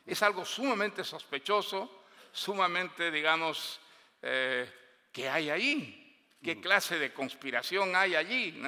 Es 0.05 0.21
algo 0.24 0.45
sumamente 0.45 1.03
sospechoso, 1.03 2.05
sumamente, 2.31 3.12
digamos, 3.12 3.79
eh, 4.21 4.71
¿qué 5.12 5.27
hay 5.27 5.50
ahí? 5.50 6.27
¿Qué 6.41 6.62
clase 6.62 6.98
de 7.00 7.12
conspiración 7.12 7.95
hay 7.95 8.15
allí? 8.15 8.62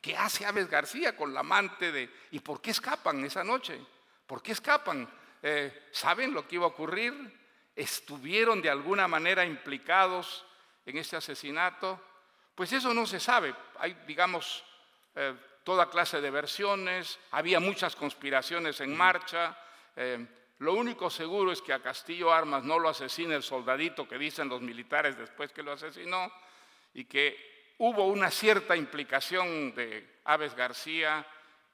¿Qué 0.00 0.16
hace 0.16 0.46
Aves 0.46 0.70
García 0.70 1.16
con 1.16 1.34
la 1.34 1.40
amante 1.40 1.92
de... 1.92 2.08
¿Y 2.30 2.38
por 2.40 2.62
qué 2.62 2.70
escapan 2.70 3.22
esa 3.24 3.44
noche? 3.44 3.78
¿Por 4.26 4.42
qué 4.42 4.52
escapan? 4.52 5.08
Eh, 5.42 5.88
¿Saben 5.92 6.32
lo 6.32 6.46
que 6.46 6.54
iba 6.54 6.64
a 6.64 6.68
ocurrir? 6.68 7.12
¿Estuvieron 7.74 8.62
de 8.62 8.70
alguna 8.70 9.08
manera 9.08 9.44
implicados 9.44 10.46
en 10.86 10.96
este 10.96 11.16
asesinato? 11.16 12.00
Pues 12.54 12.72
eso 12.72 12.94
no 12.94 13.06
se 13.06 13.20
sabe. 13.20 13.54
Hay, 13.78 13.94
digamos, 14.06 14.64
eh, 15.14 15.34
toda 15.64 15.90
clase 15.90 16.20
de 16.20 16.30
versiones, 16.30 17.18
había 17.32 17.60
muchas 17.60 17.96
conspiraciones 17.96 18.80
en 18.80 18.96
marcha. 18.96 19.56
Eh, 19.96 20.26
lo 20.58 20.74
único 20.74 21.10
seguro 21.10 21.52
es 21.52 21.62
que 21.62 21.72
a 21.72 21.82
Castillo 21.82 22.32
Armas 22.32 22.64
no 22.64 22.78
lo 22.78 22.88
asesina 22.88 23.34
el 23.34 23.42
soldadito 23.42 24.08
que 24.08 24.18
dicen 24.18 24.48
los 24.48 24.60
militares 24.60 25.16
después 25.16 25.52
que 25.52 25.62
lo 25.62 25.72
asesinó 25.72 26.30
y 26.94 27.04
que 27.04 27.74
hubo 27.78 28.06
una 28.06 28.30
cierta 28.30 28.76
implicación 28.76 29.74
de 29.74 30.20
Aves 30.24 30.54
García 30.54 31.26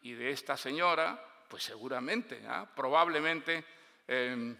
y 0.02 0.12
de 0.12 0.30
esta 0.30 0.56
señora, 0.56 1.20
pues 1.48 1.64
seguramente, 1.64 2.42
¿ah? 2.46 2.68
probablemente, 2.76 3.64
em, 4.06 4.56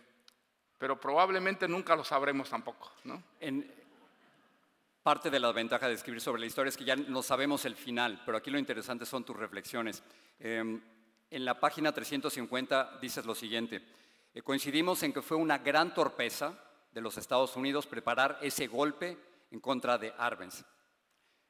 pero 0.77 1.01
probablemente 1.01 1.69
nunca 1.69 1.95
lo 1.95 2.03
sabremos 2.03 2.51
tampoco. 2.51 2.93
¿no? 3.05 3.23
En, 3.39 3.86
parte 5.07 5.31
de 5.31 5.39
la 5.39 5.53
ventaja 5.53 5.87
de 5.87 5.95
escribir 5.95 6.21
sobre 6.21 6.41
la 6.41 6.47
historia 6.47 6.69
es 6.69 6.77
que 6.77 6.85
ya 6.85 6.97
no 6.97 7.23
sabemos 7.23 7.65
el 7.65 7.77
final, 7.77 8.21
pero 8.27 8.37
aquí 8.37 8.51
lo 8.51 8.59
interesante 8.59 9.07
son 9.07 9.23
tus 9.23 9.37
reflexiones. 9.37 10.03
Em, 10.41 10.83
en 11.31 11.45
la 11.45 11.61
página 11.61 11.93
350 11.93 12.99
dices 13.01 13.25
lo 13.25 13.37
siguiente, 13.37 13.87
eh, 14.35 14.43
coincidimos 14.43 15.01
en 15.05 15.13
que 15.13 15.23
fue 15.23 15.37
una 15.37 15.59
gran 15.59 15.95
torpeza 15.95 16.59
de 16.91 17.01
los 17.01 17.17
Estados 17.19 17.55
Unidos 17.55 17.87
preparar 17.87 18.41
ese 18.43 18.67
golpe 18.67 19.17
en 19.53 19.61
contra 19.61 19.97
de 19.97 20.13
Arbenz. 20.19 20.65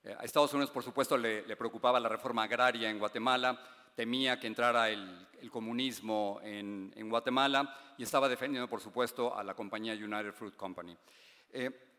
Eh, 0.05 0.15
a 0.19 0.23
Estados 0.23 0.53
Unidos, 0.53 0.71
por 0.71 0.83
supuesto, 0.83 1.17
le, 1.17 1.57
preocupaba 1.57 1.99
la 1.99 2.11
reforma 2.11 2.43
agraria 2.43 2.91
en 2.91 2.99
Guatemala, 2.99 3.59
temía 3.95 4.39
que 4.39 4.49
entrara 4.49 4.91
el, 4.91 5.29
comunismo 5.51 6.41
en, 6.43 7.09
Guatemala 7.09 7.95
y 7.97 8.03
estaba 8.03 8.29
defendiendo, 8.29 8.69
por 8.69 8.83
supuesto, 8.83 9.35
a 9.35 9.43
la 9.43 9.55
compañía 9.55 9.95
United 9.95 10.35
Fruit 10.35 10.57
Company. 10.57 10.95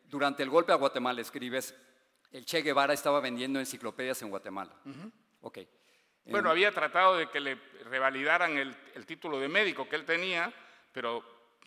Durante 0.07 0.43
el 0.43 0.49
golpe 0.49 0.71
a 0.71 0.75
Guatemala 0.75 1.21
escribes, 1.21 1.75
el 2.31 2.45
Che 2.45 2.61
Guevara 2.61 2.93
estaba 2.93 3.19
vendiendo 3.19 3.59
enciclopedias 3.59 4.21
en 4.21 4.29
Guatemala. 4.29 4.73
Bueno, 6.25 6.49
había 6.49 6.71
tratado 6.71 7.17
de 7.17 7.29
que 7.29 7.39
le 7.39 7.55
revalidaran 7.85 8.57
el, 8.57 9.05
título 9.05 9.39
de 9.39 9.47
médico 9.47 9.87
que 9.87 9.95
él 9.95 10.05
tenía, 10.05 10.53
pero 10.91 11.23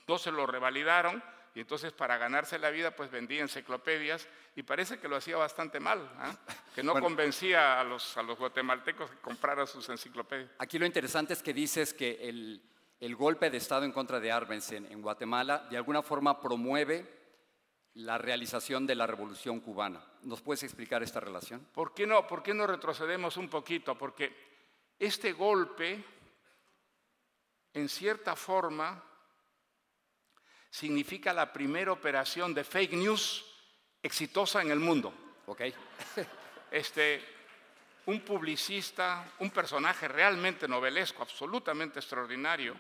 no 0.07 0.19
se 0.19 0.31
lo 0.31 0.47
revalidaron 0.47 1.23
y 1.55 1.61
entonces 1.61 1.93
para 1.93 2.17
ganarse 2.17 2.59
la 2.59 2.71
vida 2.71 2.95
pues 2.95 3.11
vendía 3.11 3.41
enciclopedias 3.41 4.29
y 4.55 4.63
parece 4.63 4.99
que 4.99 5.09
lo 5.09 5.17
hacía 5.17 5.37
bastante 5.37 5.81
mal, 5.81 5.99
¿ah? 6.19 6.37
que 6.75 6.83
no 6.83 6.95
convencía 6.95 7.81
a 7.81 7.85
los, 7.85 8.17
a 8.17 8.23
los 8.23 8.39
guatemaltecos 8.39 9.11
que 9.11 9.17
compraran 9.17 9.67
sus 9.67 9.89
enciclopedias. 9.89 10.51
Aquí 10.59 10.79
lo 10.79 10.87
interesante 10.87 11.33
es 11.33 11.43
que 11.43 11.53
dices 11.53 11.95
que 11.95 12.29
el, 12.29 12.63
el 13.01 13.17
golpe 13.17 13.51
de 13.51 13.57
Estado 13.57 13.85
en 13.85 13.93
contra 13.93 14.21
de 14.21 14.31
Arbenz 14.31 14.73
en 14.73 15.03
Guatemala 15.03 15.67
de 15.71 15.77
alguna 15.77 16.03
forma 16.03 16.41
promueve 16.41 17.20
la 17.95 18.19
realización 18.19 18.87
de 18.87 18.95
la 18.95 19.07
revolución 19.07 19.61
cubana. 19.61 20.05
¿Nos 20.23 20.41
puedes 20.41 20.63
explicar 20.63 21.03
esta 21.03 21.21
relación? 21.21 21.67
¿Por 21.73 21.93
qué 21.95 22.07
no, 22.07 22.27
por 22.27 22.43
qué 22.43 22.55
no 22.55 22.67
retrocedemos 22.67 23.37
un 23.37 23.49
poquito? 23.49 23.97
Porque 23.99 24.33
este 24.99 25.33
golpe, 25.33 26.05
en 27.75 27.89
cierta 27.89 28.37
forma, 28.37 29.03
significa 30.71 31.33
la 31.33 31.53
primera 31.53 31.93
operación 31.93 32.55
de 32.55 32.65
fake 32.65 32.93
news 32.93 33.45
exitosa 34.03 34.63
en 34.63 34.71
el 34.71 34.81
mundo. 34.81 35.13
¿Ok? 35.47 35.63
Este, 36.71 37.21
un 38.07 38.21
publicista, 38.21 39.33
un 39.41 39.51
personaje 39.51 40.07
realmente 40.07 40.69
novelesco, 40.69 41.25
absolutamente 41.25 41.99
extraordinario, 41.99 42.77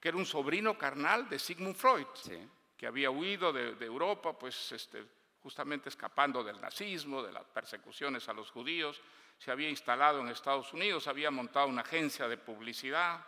que 0.00 0.08
era 0.08 0.16
un 0.16 0.24
sobrino 0.24 0.78
carnal 0.78 1.28
de 1.28 1.38
Sigmund 1.38 1.76
Freud. 1.76 2.06
Sí 2.14 2.38
que 2.84 2.88
había 2.88 3.10
huido 3.10 3.50
de, 3.50 3.82
Europa, 3.82 4.38
pues 4.38 4.72
este, 4.72 5.06
justamente 5.42 5.88
escapando 5.88 6.44
del 6.44 6.60
nazismo, 6.60 7.22
de 7.22 7.32
las 7.32 7.46
persecuciones 7.46 8.28
a 8.28 8.34
los 8.34 8.50
judíos, 8.50 9.00
se 9.38 9.50
había 9.50 9.70
instalado 9.70 10.20
en 10.20 10.28
Estados 10.28 10.70
Unidos, 10.74 11.08
había 11.08 11.30
montado 11.30 11.66
una 11.68 11.80
agencia 11.80 12.28
de 12.28 12.36
publicidad. 12.36 13.24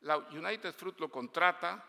La 0.00 0.18
United 0.18 0.74
Fruit 0.74 1.00
lo 1.00 1.10
contrata 1.10 1.82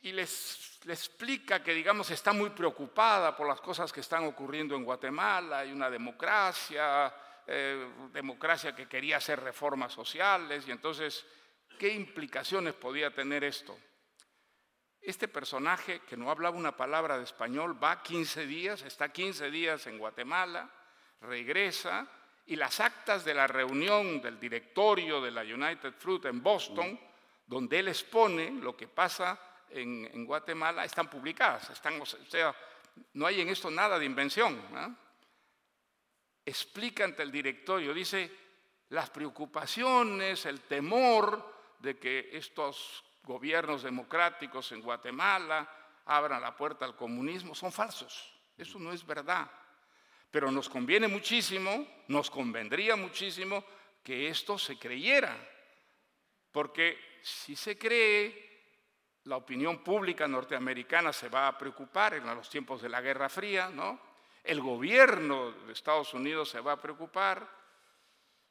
y 0.00 0.12
les, 0.12 0.80
explica 0.88 1.62
que, 1.62 1.74
digamos, 1.74 2.10
está 2.10 2.32
muy 2.32 2.48
preocupada 2.48 3.36
por 3.36 3.46
las 3.46 3.60
cosas 3.60 3.92
que 3.92 4.00
están 4.00 4.24
ocurriendo 4.24 4.76
en 4.76 4.84
Guatemala, 4.84 5.58
hay 5.58 5.72
una 5.72 5.90
democracia, 5.90 7.14
eh, 7.46 7.86
democracia 8.14 8.74
que 8.74 8.88
quería 8.88 9.18
hacer 9.18 9.40
reformas 9.40 9.92
sociales 9.92 10.66
y 10.66 10.70
entonces, 10.70 11.26
¿qué 11.78 11.92
implicaciones 11.92 12.72
podía 12.72 13.12
tener 13.12 13.44
esto? 13.44 13.78
Este 15.10 15.26
personaje 15.26 16.02
que 16.08 16.16
no 16.16 16.30
hablaba 16.30 16.56
una 16.56 16.76
palabra 16.76 17.18
de 17.18 17.24
español 17.24 17.76
va 17.82 18.00
15 18.00 18.46
días, 18.46 18.82
está 18.82 19.08
15 19.08 19.50
días 19.50 19.84
en 19.88 19.98
Guatemala, 19.98 20.70
regresa 21.22 22.06
y 22.46 22.54
las 22.54 22.78
actas 22.78 23.24
de 23.24 23.34
la 23.34 23.48
reunión 23.48 24.22
del 24.22 24.38
directorio 24.38 25.20
de 25.20 25.32
la 25.32 25.42
United 25.42 25.94
Fruit 25.98 26.26
en 26.26 26.40
Boston, 26.40 26.96
donde 27.44 27.80
él 27.80 27.88
expone 27.88 28.52
lo 28.52 28.76
que 28.76 28.86
pasa 28.86 29.36
en, 29.70 30.24
Guatemala, 30.24 30.84
están 30.84 31.10
publicadas. 31.10 31.70
O 31.70 32.06
sea, 32.06 32.54
no 33.14 33.26
hay 33.26 33.40
en 33.40 33.48
esto 33.48 33.68
nada 33.68 33.98
de 33.98 34.04
invención. 34.04 34.62
Explica 36.46 37.02
ante 37.02 37.24
el 37.24 37.32
directorio, 37.32 37.92
dice, 37.92 38.30
las 38.90 39.10
preocupaciones, 39.10 40.46
el 40.46 40.60
temor 40.60 41.74
de 41.80 41.98
que 41.98 42.30
estos 42.32 43.09
gobiernos 43.22 43.82
democráticos 43.82 44.72
en 44.72 44.80
Guatemala 44.80 45.68
abran 46.06 46.40
la 46.40 46.56
puerta 46.56 46.84
al 46.84 46.96
comunismo 46.96 47.54
son 47.54 47.72
falsos. 47.72 48.34
Eso 48.56 48.78
no 48.78 48.92
es 48.92 49.06
verdad. 49.06 49.50
Pero 50.30 50.50
nos 50.50 50.68
conviene 50.68 51.08
muchísimo, 51.08 51.86
nos 52.08 52.30
convendría 52.30 52.96
muchísimo 52.96 53.64
que 54.02 54.28
esto 54.28 54.58
se 54.58 54.78
creyera. 54.78 55.36
Porque 56.52 56.98
si 57.22 57.56
se 57.56 57.78
cree, 57.78 58.50
la 59.24 59.36
opinión 59.36 59.82
pública 59.84 60.26
norteamericana 60.26 61.12
se 61.12 61.28
va 61.28 61.48
a 61.48 61.58
preocupar 61.58 62.14
en 62.14 62.26
los 62.26 62.48
tiempos 62.48 62.82
de 62.82 62.88
la 62.88 63.00
Guerra 63.00 63.28
Fría, 63.28 63.68
¿no? 63.68 64.00
El 64.42 64.60
gobierno 64.60 65.52
de 65.52 65.72
Estados 65.72 66.14
Unidos 66.14 66.48
se 66.48 66.60
va 66.60 66.72
a 66.72 66.80
preocupar. 66.80 67.59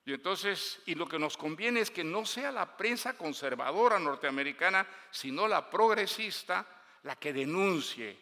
Y 0.10 0.13
entonces, 0.13 0.82
y 0.88 0.96
lo 0.96 1.08
que 1.08 1.20
nos 1.20 1.38
conviene 1.38 1.82
es 1.82 1.92
que 1.92 2.04
no 2.04 2.25
sea 2.25 2.51
la 2.51 2.75
prensa 2.75 3.16
conservadora 3.16 4.00
norteamericana, 4.00 4.88
sino 5.12 5.48
la 5.48 5.70
progresista, 5.70 6.66
la 7.04 7.16
que 7.16 7.32
denuncie 7.32 8.18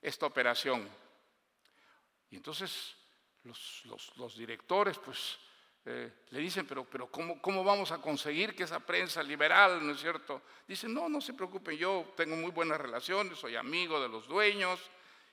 esta 0.00 0.26
operación. 0.26 0.88
Y 2.30 2.36
entonces 2.36 2.94
los, 3.42 4.36
directores 4.36 4.98
pues 5.00 5.36
eh, 5.84 6.12
le 6.30 6.38
dicen, 6.38 6.64
pero, 6.64 6.84
pero 6.84 7.10
¿cómo, 7.10 7.42
¿cómo 7.42 7.64
vamos 7.64 7.90
a 7.90 8.00
conseguir 8.00 8.54
que 8.54 8.62
esa 8.62 8.78
prensa 8.78 9.20
liberal, 9.20 9.84
¿no 9.84 9.94
es 9.94 10.00
cierto? 10.00 10.42
Dicen, 10.68 10.94
no, 10.94 11.08
no 11.08 11.20
se 11.20 11.34
preocupen, 11.34 11.76
yo 11.76 12.14
tengo 12.16 12.36
muy 12.36 12.52
buenas 12.52 12.80
relaciones, 12.80 13.36
soy 13.36 13.56
amigo 13.56 14.00
de 14.00 14.08
los 14.08 14.28
dueños 14.28 14.78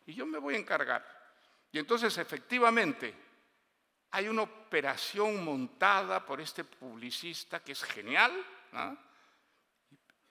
y 0.07 0.15
yo 0.15 0.25
me 0.25 0.39
voy 0.39 0.55
a 0.55 0.57
encargar. 0.57 1.05
Y 1.71 1.77
entonces 1.77 2.17
efectivamente 2.17 3.13
hay 4.13 4.27
una 4.27 4.43
operación 4.43 5.43
montada 5.43 6.23
por 6.23 6.39
este 6.39 6.63
publicista 6.63 7.63
que 7.63 7.71
es 7.71 7.83
genial. 7.83 8.31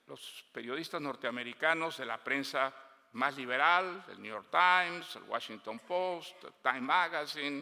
Los 0.07 0.45
periodistas 0.53 1.01
norteamericanos 1.01 1.97
de 1.97 2.05
la 2.05 2.17
prensa 2.23 2.73
más 3.11 3.35
liberal, 3.35 4.05
el 4.07 4.21
New 4.21 4.31
York 4.31 4.47
Times, 4.49 5.17
el 5.17 5.23
Washington 5.23 5.79
Post, 5.79 6.45
Time 6.61 6.79
Magazine, 6.79 7.61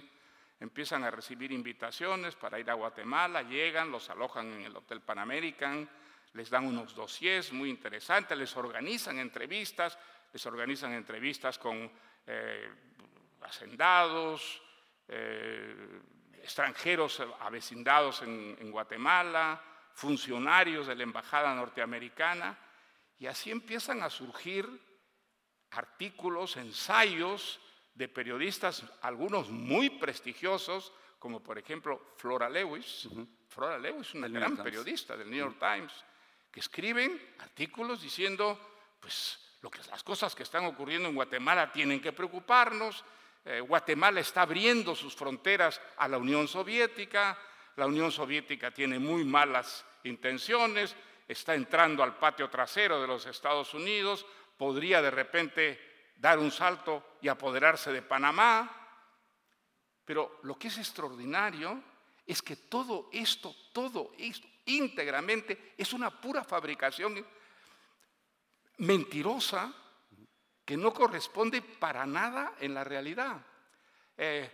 empiezan 0.59 1.03
a 1.03 1.09
recibir 1.09 1.51
invitaciones 1.51 2.35
para 2.35 2.59
ir 2.59 2.69
a 2.69 2.75
Guatemala, 2.75 3.41
llegan, 3.41 3.89
los 3.89 4.07
alojan 4.11 4.45
en 4.53 4.61
el 4.61 4.77
Hotel 4.77 5.01
Pan 5.01 5.17
American, 5.17 5.89
les 6.33 6.51
dan 6.51 6.67
unos 6.67 6.93
dossiers 6.93 7.51
muy 7.51 7.71
interesantes, 7.71 8.37
les 8.37 8.55
organizan 8.55 9.17
entrevistas, 9.17 9.97
les 10.31 10.45
organizan 10.45 10.93
entrevistas 10.93 11.57
con 11.57 11.91
eh, 12.27 12.69
hacendados, 13.41 14.61
eh, 15.07 16.01
extranjeros 16.41 17.21
avecindados 17.39 18.21
en 18.21 18.71
Guatemala, 18.71 19.61
funcionarios 19.93 20.87
de 20.87 20.95
la 20.95 21.03
Embajada 21.03 21.53
norteamericana, 21.53 22.57
y 23.19 23.27
así 23.27 23.51
empiezan 23.51 24.01
a 24.01 24.09
surgir 24.09 24.67
artículos, 25.71 26.57
ensayos 26.57 27.59
de 27.93 28.07
periodistas, 28.07 28.83
algunos 29.01 29.49
muy 29.49 29.89
prestigiosos, 29.89 30.91
como 31.19 31.41
por 31.41 31.57
ejemplo 31.57 32.13
Flora 32.17 32.49
Lewis. 32.49 33.07
Flora 33.47 33.77
Lewis, 33.77 34.13
una 34.15 34.27
gran 34.27 34.57
periodista 34.57 35.15
del 35.15 35.29
New 35.29 35.39
York 35.39 35.57
Times, 35.59 35.91
que 36.51 36.61
escriben 36.61 37.35
artículos 37.39 38.01
diciendo, 38.01 38.59
pues 38.99 39.39
lo 39.61 39.69
que, 39.69 39.79
las 39.89 40.03
cosas 40.03 40.33
que 40.33 40.43
están 40.43 40.65
ocurriendo 40.65 41.09
en 41.09 41.15
Guatemala 41.15 41.71
tienen 41.71 42.01
que 42.01 42.13
preocuparnos. 42.13 43.03
Eh, 43.43 43.59
Guatemala 43.61 44.19
está 44.19 44.43
abriendo 44.43 44.95
sus 44.95 45.15
fronteras 45.15 45.81
a 45.97 46.07
la 46.07 46.17
Unión 46.17 46.47
Soviética. 46.47 47.37
La 47.75 47.87
Unión 47.87 48.11
Soviética 48.11 48.71
tiene 48.71 48.99
muy 48.99 49.23
malas 49.23 49.85
intenciones, 50.03 50.95
está 51.27 51.55
entrando 51.55 52.03
al 52.03 52.17
patio 52.17 52.49
trasero 52.49 53.01
de 53.01 53.07
los 53.07 53.25
Estados 53.25 53.73
Unidos 53.73 54.25
podría 54.61 55.01
de 55.01 55.09
repente 55.09 56.13
dar 56.17 56.37
un 56.37 56.51
salto 56.51 57.17
y 57.19 57.27
apoderarse 57.27 57.91
de 57.91 58.03
Panamá. 58.03 58.69
Pero 60.05 60.37
lo 60.43 60.53
que 60.53 60.67
es 60.67 60.77
extraordinario 60.77 61.81
es 62.27 62.43
que 62.43 62.55
todo 62.55 63.09
esto, 63.11 63.55
todo 63.73 64.11
esto, 64.19 64.47
íntegramente, 64.65 65.73
es 65.75 65.93
una 65.93 66.11
pura 66.11 66.43
fabricación 66.43 67.25
mentirosa 68.77 69.73
que 70.71 70.77
no 70.77 70.93
corresponde 70.93 71.61
para 71.61 72.05
nada 72.05 72.53
en 72.61 72.73
la 72.73 72.85
realidad. 72.85 73.45
Eh, 74.15 74.49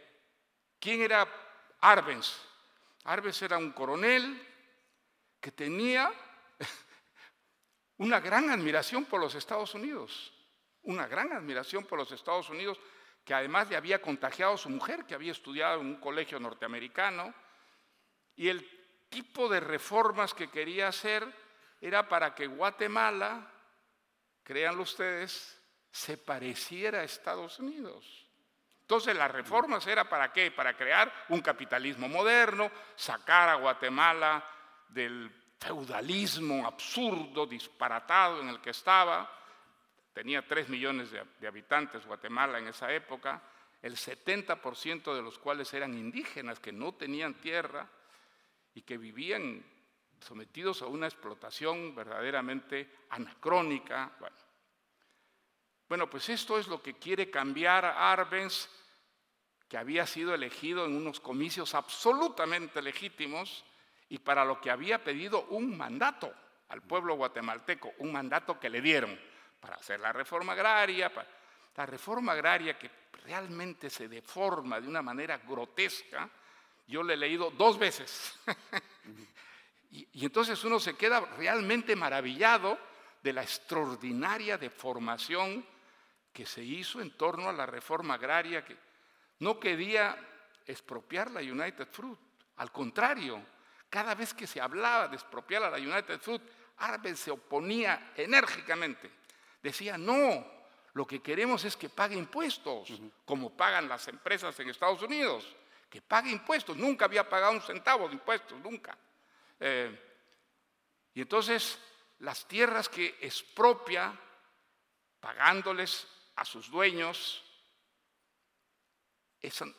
¿Quién 0.80 1.03
era 1.03 1.27
Arbenz? 1.80 2.41
Arbenz 3.03 3.39
era 3.43 3.60
un 3.60 3.71
coronel 3.71 4.41
que 5.39 5.51
tenía 5.51 6.12
una 7.97 8.19
gran 8.19 8.49
admiración 8.49 9.06
por 9.06 9.19
los 9.19 9.36
Estados 9.36 9.75
Unidos, 9.75 10.34
una 10.82 11.06
gran 11.06 11.32
admiración 11.34 11.86
por 11.86 11.99
los 11.99 12.12
Estados 12.12 12.49
Unidos, 12.49 12.80
que 13.23 13.36
además 13.36 13.69
le 13.69 13.75
había 13.75 14.01
contagiado 14.01 14.56
a 14.56 14.58
su 14.58 14.71
mujer, 14.71 15.06
que 15.06 15.13
había 15.13 15.34
estudiado 15.34 15.82
en 15.82 15.86
un 15.86 15.95
colegio 15.97 16.39
norteamericano, 16.39 17.32
y 18.36 18.47
el 18.47 18.67
tipo 19.08 19.47
de 19.47 19.60
reformas 19.60 20.34
que 20.34 20.49
quería 20.49 20.88
hacer 20.88 21.32
era 21.80 22.10
para 22.10 22.34
que 22.34 22.47
Guatemala, 22.47 23.53
créanlo 24.43 24.82
ustedes, 24.82 25.57
se 25.97 26.15
pareciera 26.15 26.99
a 26.99 27.03
Estados 27.03 27.57
Unidos. 27.57 28.05
Entonces 28.81 29.17
las 29.17 29.31
reformas 29.31 29.86
era 29.88 30.07
para 30.07 30.31
qué? 30.31 30.51
Para 30.51 30.77
crear 30.77 31.12
un 31.29 31.41
capitalismo 31.41 32.07
moderno, 32.07 32.69
sacar 32.95 33.49
a 33.49 33.55
Guatemala 33.55 34.45
del 34.89 35.31
feudalismo 35.60 36.67
absurdo, 36.67 37.47
disparatado 37.47 38.41
en 38.41 38.49
el 38.49 38.62
que 38.62 38.69
estaba. 38.69 39.27
Tenía 40.13 40.47
3 40.47 40.69
millones 40.69 41.10
de, 41.12 41.47
habitantes 41.47 42.05
Guatemala 42.05 42.60
en 42.60 42.67
esa 42.67 42.93
época, 42.93 43.41
el 43.81 43.95
70% 43.95 45.15
de 45.15 45.21
los 45.23 45.39
cuales 45.39 45.73
eran 45.73 45.95
indígenas 45.95 46.60
que 46.60 46.71
no 46.71 46.93
tenían 46.93 47.33
tierra 47.33 47.89
y 48.75 48.83
que 48.83 48.99
vivían 48.99 49.65
sometidos 50.19 50.83
a 50.83 50.86
una 50.86 51.07
explotación 51.07 51.95
verdaderamente 51.95 52.88
anacrónica. 53.10 54.12
Bueno, 54.19 54.36
bueno 55.89 56.10
pues 56.10 56.30
esto 56.30 56.58
es 56.58 56.67
lo 56.67 56.82
que 56.82 56.95
quiere 56.95 57.30
cambiar 57.30 57.86
Arbenz, 57.86 58.69
que 59.67 59.78
había 59.78 60.06
sido 60.08 60.34
elegido 60.34 60.86
en 60.86 60.95
unos 60.95 61.19
comicios 61.19 61.76
absolutamente 61.76 62.82
legítimos 62.82 63.65
y 64.10 64.19
para 64.19 64.45
lo 64.45 64.62
que 64.62 64.71
había 64.71 65.04
pedido 65.04 65.45
un 65.50 65.76
mandato 65.78 66.34
al 66.69 66.82
pueblo 66.82 67.15
guatemalteco, 67.15 67.93
un 68.00 68.12
mandato 68.12 68.60
que 68.60 68.69
le 68.69 68.82
dieron 68.82 69.19
para 69.60 69.76
hacer 69.76 70.00
la 70.00 70.13
reforma 70.13 70.54
agraria, 70.54 71.12
la 71.76 71.86
reforma 71.86 72.34
agraria 72.34 72.78
que 72.78 72.89
realmente 73.26 73.89
se 73.89 74.08
deforma 74.08 74.80
de 74.80 74.88
una 74.88 75.02
manera 75.02 75.38
grotesca, 75.38 76.30
yo 76.88 77.04
le 77.04 77.15
he 77.15 77.17
leído 77.17 77.52
dos 77.52 77.78
veces. 77.78 78.39
y, 79.91 80.08
y 80.13 80.26
entonces 80.26 80.63
uno 80.63 80.80
se 80.80 80.95
queda 80.95 81.19
realmente 81.38 81.95
maravillado 81.95 82.78
de 83.21 83.34
la 83.34 83.43
extraordinaria 83.43 84.58
deformación 84.58 85.65
que 86.38 86.45
se 86.45 86.62
hizo 86.62 87.02
en 87.02 87.17
torno 87.17 87.50
a 87.50 87.52
la 87.52 87.65
reforma 87.65 88.13
agraria, 88.13 88.63
que 88.63 88.78
no 89.39 89.60
quería 89.60 90.15
expropiar 90.67 91.32
la 91.32 91.41
United 91.41 91.88
Fruit, 91.88 92.19
al 92.58 92.71
contrario, 92.71 93.43
cada 93.89 94.13
vez 94.13 94.36
que 94.36 94.45
se 94.45 94.62
hablaba 94.62 95.08
de 95.08 95.15
expropiar 95.15 95.63
a 95.63 95.71
la 95.71 95.78
United 95.78 96.19
Fruit, 96.19 96.43
Arbenz 96.78 97.21
se 97.21 97.32
oponía 97.32 98.13
enérgicamente. 98.15 99.10
Decía, 99.63 99.97
no, 99.97 100.45
lo 100.93 101.08
que 101.08 101.23
queremos 101.23 101.65
es 101.65 101.76
que 101.76 101.89
pague 101.89 102.15
impuestos, 102.15 102.88
como 103.26 103.58
pagan 103.58 103.89
las 103.89 104.08
empresas 104.08 104.60
en 104.60 104.69
Estados 104.69 105.02
Unidos, 105.02 105.56
que 105.89 106.04
pague 106.04 106.30
impuestos. 106.30 106.78
Nunca 106.78 107.06
había 107.06 107.28
pagado 107.28 107.54
un 107.54 107.62
centavo 107.63 108.08
de 108.08 108.13
impuestos, 108.13 108.60
nunca. 108.60 108.95
Eh, 109.60 109.89
y 111.15 111.21
entonces 111.21 111.80
las 112.19 112.47
tierras 112.47 112.89
que 112.89 113.17
expropia, 113.21 114.13
pagándoles 115.19 116.08
a 116.38 116.45
sus 116.45 116.69
dueños, 116.69 117.43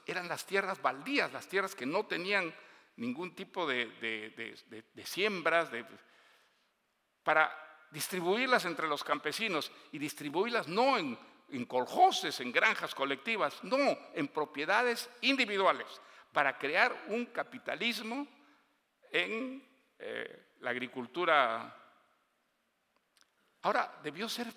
eran 0.06 0.28
las 0.28 0.44
tierras 0.44 0.80
baldías, 0.82 1.32
las 1.32 1.48
tierras 1.48 1.74
que 1.74 1.86
no 1.86 2.06
tenían 2.06 2.54
ningún 2.96 3.34
tipo 3.34 3.66
de, 3.66 4.54
siembras, 5.04 5.70
para 7.22 7.50
distribuirlas 7.90 8.64
entre 8.64 8.88
los 8.88 9.04
campesinos 9.04 9.70
y 9.92 9.98
distribuirlas 9.98 10.68
no 10.68 10.98
en, 10.98 11.18
en 11.50 11.68
en 12.40 12.52
granjas 12.52 12.94
colectivas, 12.94 13.62
no, 13.62 13.78
en 14.14 14.28
propiedades 14.28 15.08
individuales, 15.20 16.00
para 16.32 16.58
crear 16.58 17.04
un 17.08 17.26
capitalismo 17.26 18.26
en 19.12 19.64
eh, 19.98 20.54
la 20.60 20.70
agricultura. 20.70 21.74
Ahora, 23.62 24.00
debió 24.02 24.28
ser 24.28 24.52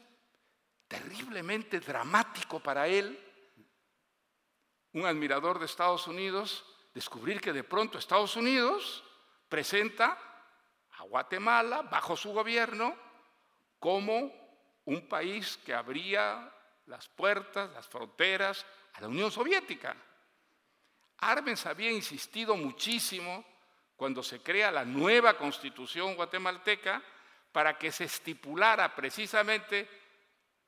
terriblemente 0.92 1.80
dramático 1.80 2.60
para 2.60 2.86
él, 2.86 3.18
un 4.92 5.06
admirador 5.06 5.58
de 5.58 5.66
Estados 5.66 6.06
Unidos, 6.06 6.66
descubrir 6.94 7.40
que 7.40 7.54
de 7.54 7.64
pronto 7.64 7.98
Estados 7.98 8.36
Unidos 8.36 9.02
presenta 9.48 10.18
a 10.92 11.04
Guatemala 11.04 11.84
bajo 11.84 12.18
su 12.18 12.34
gobierno 12.34 12.94
como 13.80 14.34
un 14.84 15.08
país 15.08 15.58
que 15.66 15.74
abría 15.74 16.54
las 16.88 17.08
puertas, 17.08 17.72
las 17.72 17.88
fronteras 17.88 18.66
a 18.92 19.00
la 19.00 19.08
Unión 19.08 19.32
Soviética. 19.32 19.96
Arbenz 21.20 21.68
había 21.68 21.90
insistido 21.90 22.58
muchísimo 22.58 23.46
cuando 23.96 24.22
se 24.22 24.44
crea 24.44 24.70
la 24.72 24.84
nueva 24.84 25.38
constitución 25.38 26.16
guatemalteca 26.16 27.02
para 27.54 27.78
que 27.78 27.94
se 27.94 28.04
estipulara 28.04 28.94
precisamente 28.94 30.01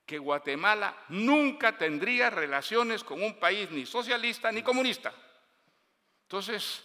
que 0.05 0.17
Guatemala 0.17 1.05
nunca 1.09 1.77
tendría 1.77 2.29
relaciones 2.29 3.03
con 3.03 3.21
un 3.23 3.39
país 3.39 3.71
ni 3.71 3.85
socialista 3.85 4.51
ni 4.51 4.61
comunista. 4.61 5.13
Entonces, 6.23 6.83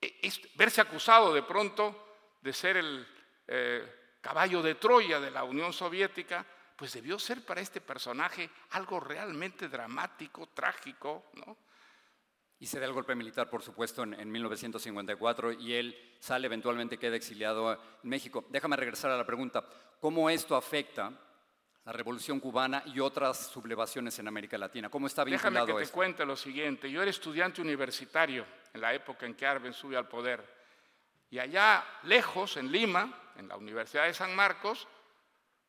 e, 0.00 0.32
verse 0.54 0.80
acusado 0.80 1.32
de 1.32 1.42
pronto 1.42 2.16
de 2.40 2.52
ser 2.52 2.76
el 2.76 3.06
eh, 3.46 4.16
caballo 4.20 4.62
de 4.62 4.74
Troya 4.74 5.20
de 5.20 5.30
la 5.30 5.44
Unión 5.44 5.72
Soviética, 5.72 6.44
pues 6.76 6.92
debió 6.92 7.18
ser 7.18 7.44
para 7.44 7.60
este 7.60 7.80
personaje 7.80 8.50
algo 8.70 8.98
realmente 8.98 9.68
dramático, 9.68 10.48
trágico, 10.48 11.30
¿no? 11.34 11.56
Y 12.58 12.66
se 12.66 12.80
da 12.80 12.86
el 12.86 12.92
golpe 12.92 13.14
militar, 13.14 13.50
por 13.50 13.62
supuesto, 13.62 14.02
en, 14.04 14.30
1954 14.30 15.52
y 15.52 15.74
él 15.74 16.16
sale, 16.18 16.46
eventualmente 16.46 16.98
queda 16.98 17.16
exiliado 17.16 17.72
en 17.72 18.08
México. 18.08 18.44
Déjame 18.48 18.76
regresar 18.76 19.10
a 19.10 19.18
la 19.18 19.26
pregunta, 19.26 19.68
¿cómo 20.00 20.30
esto 20.30 20.56
afecta 20.56 21.12
la 21.84 21.92
Revolución 21.92 22.40
Cubana 22.40 22.82
y 22.86 23.00
otras 23.00 23.48
sublevaciones 23.48 24.18
en 24.18 24.28
América 24.28 24.56
Latina? 24.56 24.88
¿Cómo 24.88 25.06
está 25.06 25.24
vinculado 25.24 25.66
Déjame 25.66 25.80
que 25.80 25.86
te 25.86 25.92
cuente 25.92 26.24
lo 26.24 26.36
siguiente. 26.36 26.90
Yo 26.90 27.02
era 27.02 27.10
estudiante 27.10 27.60
universitario 27.60 28.46
en 28.72 28.80
la 28.80 28.94
época 28.94 29.26
en 29.26 29.34
que 29.34 29.46
Arben 29.46 29.74
sube 29.74 29.96
al 29.96 30.08
poder. 30.08 30.42
Y 31.30 31.38
allá 31.38 31.84
lejos, 32.04 32.56
en 32.56 32.70
Lima, 32.70 33.32
en 33.36 33.48
la 33.48 33.56
Universidad 33.56 34.06
de 34.06 34.14
San 34.14 34.34
Marcos, 34.34 34.88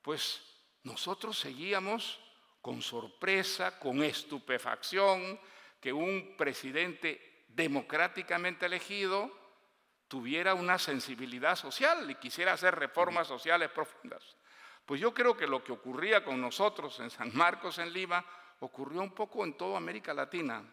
pues 0.02 0.42
nosotros 0.84 1.38
seguíamos 1.38 2.20
con 2.62 2.82
sorpresa, 2.82 3.80
con 3.80 4.04
estupefacción, 4.04 5.40
que 5.80 5.92
un 5.92 6.36
presidente 6.38 7.46
democráticamente 7.48 8.66
elegido 8.66 9.32
tuviera 10.08 10.54
una 10.54 10.78
sensibilidad 10.78 11.56
social 11.56 12.10
y 12.10 12.16
quisiera 12.16 12.54
hacer 12.54 12.76
reformas 12.76 13.28
sociales 13.28 13.70
profundas. 13.72 14.35
Pues 14.86 15.02
yo 15.02 15.14
creo 15.14 15.36
que 15.36 15.48
lo 15.48 15.64
que 15.64 15.72
ocurría 15.72 16.24
con 16.24 16.40
nosotros 16.40 17.00
en 17.00 17.10
San 17.10 17.36
Marcos, 17.36 17.80
en 17.80 17.92
Lima, 17.92 18.24
ocurrió 18.60 19.02
un 19.02 19.12
poco 19.12 19.44
en 19.44 19.58
toda 19.58 19.78
América 19.78 20.14
Latina. 20.14 20.64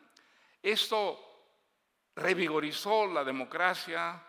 Esto 0.63 1.19
revigorizó 2.15 3.07
la 3.07 3.25
democracia, 3.25 4.23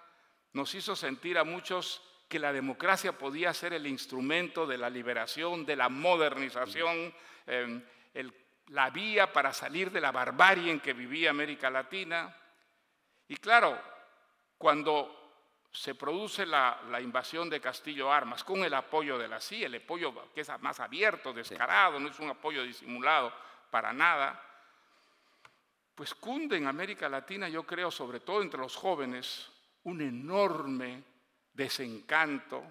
nos 0.54 0.74
hizo 0.74 0.96
sentir 0.96 1.38
a 1.38 1.44
muchos 1.44 2.02
que 2.30 2.40
la 2.40 2.54
democracia 2.54 3.18
podía 3.18 3.54
ser 3.54 3.74
el 3.74 3.86
instrumento 3.86 4.66
de 4.66 4.78
la 4.78 4.90
liberación, 4.90 5.66
de 5.66 5.76
la 5.76 5.90
modernización, 5.90 7.14
el 7.46 8.34
la 8.68 8.90
vía 8.90 9.32
para 9.32 9.54
salir 9.54 9.92
de 9.92 10.02
la 10.02 10.12
barbarie 10.12 10.72
en 10.72 10.80
que 10.80 10.94
vivía 10.94 11.30
América 11.30 11.70
Latina. 11.70 12.36
Y 13.28 13.36
claro, 13.38 13.80
cuando 14.58 15.23
se 15.74 15.96
produce 15.96 16.46
la, 16.46 16.80
invasión 17.02 17.50
de 17.50 17.60
Castillo 17.60 18.12
Armas 18.12 18.44
con 18.44 18.64
el 18.64 18.74
apoyo 18.74 19.18
de 19.18 19.28
la 19.28 19.42
CIA, 19.42 19.66
el 19.66 19.76
apoyo 19.76 20.32
que 20.34 20.42
es 20.42 20.52
más 20.62 20.80
abierto, 20.80 21.34
descarado, 21.34 22.00
no 22.00 22.10
es 22.10 22.20
un 22.20 22.30
apoyo 22.30 22.64
disimulado 22.64 23.34
para 23.72 23.92
nada, 23.92 24.40
pues 25.96 26.14
cunde 26.14 26.58
en 26.58 26.68
América 26.68 27.10
Latina, 27.10 27.50
yo 27.50 27.64
creo, 27.64 27.90
sobre 27.90 28.20
todo 28.20 28.44
entre 28.44 28.60
los 28.60 28.76
jóvenes, 28.76 29.52
un 29.84 30.02
enorme 30.02 31.04
desencanto, 31.54 32.64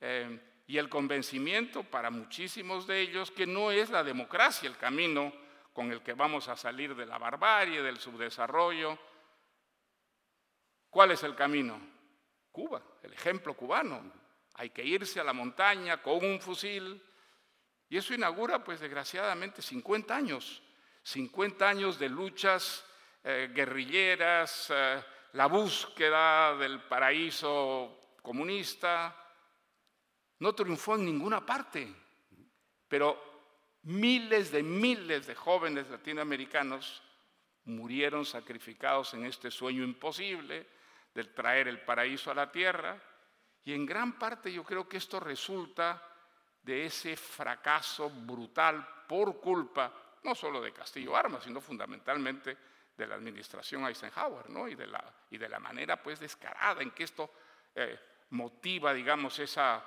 eh, 0.00 0.40
y 0.68 0.76
el 0.76 0.88
convencimiento 0.88 1.82
para 1.82 2.10
muchísimos 2.10 2.86
de 2.86 3.00
ellos 3.00 3.30
que 3.30 3.46
no 3.46 3.70
es 3.70 3.88
la 3.88 4.04
democracia 4.04 4.68
el 4.68 4.76
camino 4.76 5.32
con 5.72 5.90
el 5.90 6.02
que 6.02 6.12
vamos 6.12 6.48
a 6.48 6.56
salir 6.56 6.94
de 6.94 7.06
la 7.06 7.16
barbarie, 7.16 7.82
del 7.82 7.98
subdesarrollo. 7.98 8.98
¿Cuál 10.90 11.12
es 11.12 11.22
el 11.22 11.34
camino? 11.34 11.97
Cuba, 12.58 12.82
el 13.04 13.12
ejemplo 13.12 13.54
cubano. 13.54 14.02
Hay 14.54 14.70
que 14.70 14.84
irse 14.84 15.20
a 15.20 15.24
la 15.24 15.32
montaña 15.32 16.02
con 16.02 16.24
un 16.24 16.40
fusil. 16.40 17.00
Y 17.88 17.96
eso 17.96 18.14
inaugura, 18.14 18.64
pues 18.64 18.80
desgraciadamente, 18.80 19.62
50 19.62 20.16
años. 20.16 20.60
50 21.04 21.68
años 21.68 22.00
de 22.00 22.08
luchas 22.08 22.84
eh, 23.22 23.52
guerrilleras, 23.54 24.72
eh, 24.74 25.00
la 25.34 25.46
búsqueda 25.46 26.56
del 26.56 26.82
paraíso 26.82 28.16
comunista, 28.22 29.14
no 30.40 30.52
triunfó 30.52 30.96
en 30.96 31.04
ninguna 31.04 31.46
parte, 31.46 31.94
pero 32.88 33.76
miles 33.82 34.50
de 34.50 34.64
miles 34.64 35.28
de 35.28 35.36
jóvenes 35.36 35.88
latinoamericanos 35.88 37.04
murieron 37.66 38.24
sacrificados 38.24 39.14
en 39.14 39.26
este 39.26 39.48
sueño 39.48 39.84
imposible 39.84 40.77
de 41.14 41.24
traer 41.24 41.68
el 41.68 41.80
paraíso 41.80 42.30
a 42.30 42.34
la 42.34 42.50
tierra. 42.50 43.00
Y 43.64 43.74
en 43.74 43.86
gran 43.86 44.18
parte 44.18 44.52
yo 44.52 44.64
creo 44.64 44.88
que 44.88 44.96
esto 44.96 45.20
resulta 45.20 46.02
de 46.62 46.86
ese 46.86 47.16
fracaso 47.16 48.10
brutal 48.10 48.86
por 49.06 49.40
culpa 49.40 49.92
no 50.22 50.34
solo 50.34 50.60
de 50.60 50.72
Castillo 50.72 51.16
Armas, 51.16 51.44
sino 51.44 51.60
fundamentalmente 51.60 52.56
de 52.96 53.06
la 53.06 53.14
administración 53.14 53.86
Eisenhower, 53.86 54.46
y, 54.70 54.74
de 54.74 54.86
la, 54.86 55.14
y 55.30 55.38
de 55.38 55.48
la 55.48 55.58
manera 55.58 56.02
pues 56.02 56.18
descarada 56.18 56.82
en 56.82 56.90
que 56.90 57.04
esto 57.04 57.30
eh, 57.74 57.98
motiva, 58.30 58.92
digamos, 58.92 59.38
esa 59.38 59.84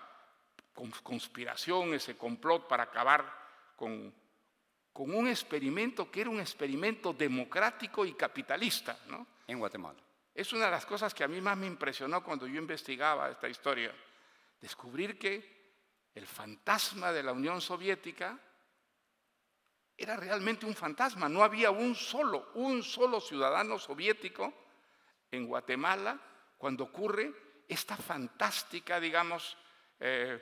conspiración, 1.03 1.93
ese 1.93 2.17
complot 2.17 2.67
para 2.67 2.83
acabar 2.83 3.25
con, 3.75 4.13
con 4.93 5.13
un 5.13 5.27
experimento 5.27 6.09
que 6.09 6.21
era 6.21 6.29
un 6.29 6.39
experimento 6.39 7.13
democrático 7.13 8.05
y 8.05 8.13
capitalista. 8.13 8.97
En 9.47 9.59
Guatemala. 9.59 9.99
Es 10.33 10.53
una 10.53 10.65
de 10.65 10.71
las 10.71 10.85
cosas 10.85 11.13
que 11.13 11.23
a 11.23 11.27
mí 11.27 11.41
más 11.41 11.57
me 11.57 11.67
impresionó 11.67 12.23
cuando 12.23 12.47
yo 12.47 12.59
investigaba 12.59 13.29
esta 13.29 13.49
historia. 13.49 13.93
Descubrir 14.59 15.19
que 15.19 15.61
el 16.13 16.25
fantasma 16.25 17.11
de 17.11 17.23
la 17.23 17.33
Unión 17.33 17.61
Soviética 17.61 18.39
era 19.97 20.15
realmente 20.15 20.65
un 20.65 20.73
fantasma. 20.73 21.27
No 21.27 21.43
había 21.43 21.71
un 21.71 21.95
solo, 21.95 22.51
un 22.55 22.81
solo 22.81 23.19
ciudadano 23.19 23.77
soviético 23.77 24.53
en 25.29 25.47
Guatemala 25.47 26.19
cuando 26.57 26.85
ocurre 26.85 27.63
esta 27.67 27.95
fantástica, 27.95 28.99
digamos, 28.99 29.57
eh, 29.99 30.41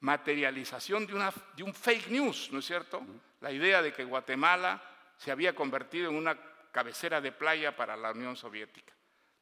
materialización 0.00 1.06
de, 1.06 1.14
una, 1.14 1.32
de 1.56 1.62
un 1.62 1.72
fake 1.72 2.08
news, 2.08 2.50
¿no 2.52 2.58
es 2.58 2.66
cierto? 2.66 3.02
La 3.40 3.52
idea 3.52 3.80
de 3.80 3.92
que 3.92 4.04
Guatemala 4.04 4.82
se 5.16 5.30
había 5.30 5.54
convertido 5.54 6.10
en 6.10 6.16
una 6.16 6.36
cabecera 6.72 7.20
de 7.20 7.30
playa 7.30 7.76
para 7.76 7.96
la 7.96 8.10
Unión 8.10 8.34
Soviética. 8.34 8.92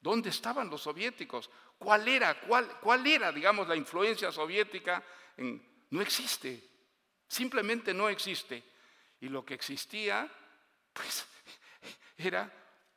¿Dónde 0.01 0.31
estaban 0.31 0.69
los 0.69 0.83
soviéticos? 0.83 1.49
¿Cuál 1.79 2.09
era, 2.09 2.41
cuál, 2.41 2.79
cuál 2.81 3.07
era 3.07 3.33
digamos, 3.33 3.69
la 3.69 3.77
influencia 3.77 4.31
soviética? 4.33 5.03
no 5.91 6.03
existe, 6.03 6.63
simplemente 7.27 7.95
no 7.95 8.11
existe. 8.11 8.63
Y 9.21 9.29
lo 9.29 9.45
que 9.45 9.55
existía, 9.55 10.31
pues, 10.93 11.27
era 12.19 12.53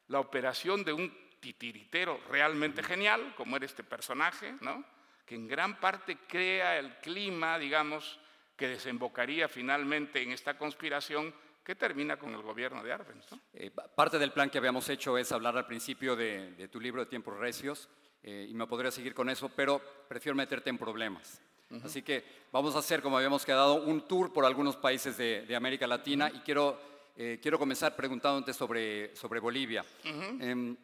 la 0.07 0.19
operación 0.19 0.83
de 0.83 0.91
un 0.91 1.23
titiritero 1.39 2.19
realmente 2.29 2.83
genial, 2.83 3.33
como 3.35 3.55
era 3.55 3.65
este 3.65 3.83
personaje, 3.83 4.55
¿no? 4.59 4.83
que 5.25 5.35
en 5.35 5.47
gran 5.47 5.79
parte 5.79 6.17
crea 6.27 6.77
el 6.77 6.97
clima, 6.97 7.57
digamos, 7.57 8.19
que 8.55 8.67
desembocaría 8.67 9.47
finalmente 9.47 10.21
en 10.21 10.31
esta 10.31 10.57
conspiración 10.57 11.33
que 11.63 11.75
termina 11.75 12.17
con 12.17 12.33
el 12.33 12.41
gobierno 12.41 12.83
de 12.83 12.91
Arbenz. 12.91 13.25
Eh, 13.53 13.71
parte 13.71 14.19
del 14.19 14.31
plan 14.31 14.49
que 14.49 14.57
habíamos 14.57 14.87
hecho 14.89 15.17
es 15.17 15.31
hablar 15.31 15.57
al 15.57 15.65
principio 15.65 16.15
de, 16.15 16.67
tu 16.71 16.79
libro 16.79 17.01
de 17.01 17.09
Tiempos 17.09 17.37
Recios, 17.37 17.89
eh, 18.21 18.47
y 18.49 18.53
me 18.53 18.67
podría 18.67 18.91
seguir 18.91 19.13
con 19.13 19.29
eso, 19.29 19.49
pero 19.49 19.81
prefiero 20.07 20.35
meterte 20.35 20.69
en 20.69 20.77
problemas. 20.77 21.41
Así 21.83 22.03
que 22.03 22.23
vamos 22.51 22.75
a 22.75 22.79
hacer, 22.79 23.01
como 23.01 23.17
habíamos 23.17 23.45
quedado, 23.45 23.81
un 23.81 24.07
tour 24.07 24.31
por 24.31 24.45
algunos 24.45 24.75
países 24.75 25.17
de, 25.17 25.55
América 25.55 25.87
Latina 25.87 26.29
y 26.31 26.39
quiero 26.41 26.79
eh, 27.15 27.39
quiero 27.41 27.59
comenzar 27.59 27.95
preguntándote 27.95 28.53
sobre, 28.53 29.15
sobre 29.15 29.39
Bolivia. 29.39 29.83
Em, 30.03 30.75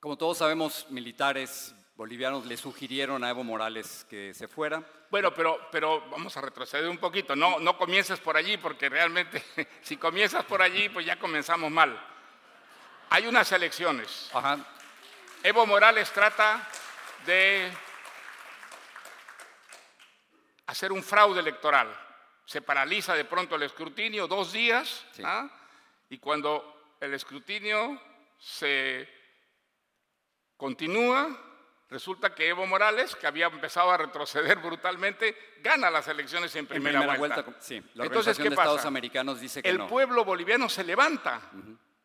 como 0.00 0.16
todos 0.16 0.38
sabemos, 0.38 0.86
militares 0.90 1.74
bolivianos 1.98 2.46
le 2.46 2.56
sugirieron 2.56 3.24
a 3.24 3.30
Evo 3.30 3.42
Morales 3.42 4.06
que 4.08 4.32
se 4.32 4.46
fuera. 4.46 4.80
Bueno, 5.10 5.34
pero, 5.34 5.68
pero 5.72 6.08
vamos 6.08 6.36
a 6.36 6.40
retroceder 6.40 6.88
un 6.88 6.98
poquito. 6.98 7.34
No, 7.34 7.58
no 7.58 7.76
comiences 7.76 8.20
por 8.20 8.36
allí, 8.36 8.56
porque 8.56 8.88
realmente 8.88 9.42
si 9.82 9.96
comienzas 9.96 10.44
por 10.44 10.62
allí, 10.62 10.88
pues 10.90 11.04
ya 11.04 11.18
comenzamos 11.18 11.72
mal. 11.72 12.00
Hay 13.10 13.26
unas 13.26 13.50
elecciones. 13.50 14.30
Evo 15.42 15.66
Morales 15.66 16.12
trata 16.12 16.68
de 17.26 17.68
hacer 20.66 20.92
un 20.92 21.02
fraude 21.02 21.40
electoral. 21.40 21.92
Se 22.44 22.62
paraliza 22.62 23.14
de 23.14 23.24
pronto 23.24 23.56
el 23.56 23.64
escrutinio 23.64 24.28
dos 24.28 24.52
días 24.52 25.04
¿ah? 25.24 25.50
y 26.08 26.18
cuando 26.18 26.94
el 27.00 27.12
escrutinio 27.12 28.00
se 28.38 29.08
continúa, 30.56 31.47
resulta 31.90 32.34
que 32.34 32.48
Evo 32.48 32.66
Morales, 32.66 33.16
que 33.16 33.26
había 33.26 33.46
empezado 33.46 33.90
a 33.90 33.96
retroceder 33.96 34.58
brutalmente, 34.62 35.36
gana 35.60 35.90
las 35.90 36.08
elecciones 36.08 36.54
en 36.56 36.66
primera, 36.66 37.16
vuelta. 37.16 37.44
Sí, 37.60 37.82
la 37.94 38.04
Entonces, 38.04 38.36
¿qué 38.36 38.44
de 38.44 38.48
Estados 38.50 38.84
Americanos 38.84 39.40
dice 39.40 39.62
que 39.62 39.68
el 39.68 39.86
pueblo 39.86 40.24
boliviano 40.24 40.68
se 40.68 40.84
levanta. 40.84 41.40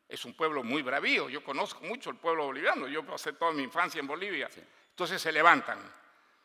Es 0.08 0.26
un 0.26 0.34
pueblo 0.36 0.64
muy 0.64 0.84
bravío. 0.84 1.28
Yo 1.28 1.44
conozco 1.44 1.84
mucho 1.86 2.12
el 2.12 2.18
pueblo 2.18 2.46
boliviano. 2.46 2.88
Yo 2.88 3.04
pasé 3.04 3.34
toda 3.34 3.52
mi 3.52 3.64
infancia 3.64 4.00
en 4.00 4.06
Bolivia. 4.08 4.48
Entonces 4.90 5.20
se 5.20 5.32
levantan. 5.32 5.80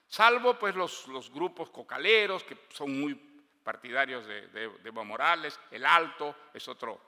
Salvo 0.06 0.58
pues 0.58 0.74
los, 0.74 1.06
los, 1.08 1.30
grupos 1.30 1.68
cocaleros 1.68 2.44
que 2.44 2.56
son 2.70 2.98
muy 2.98 3.14
partidarios 3.62 4.24
de, 4.26 4.70
Evo 4.84 5.04
Morales. 5.04 5.60
El 5.70 5.84
Alto 5.84 6.34
es 6.54 6.66
otro. 6.66 6.98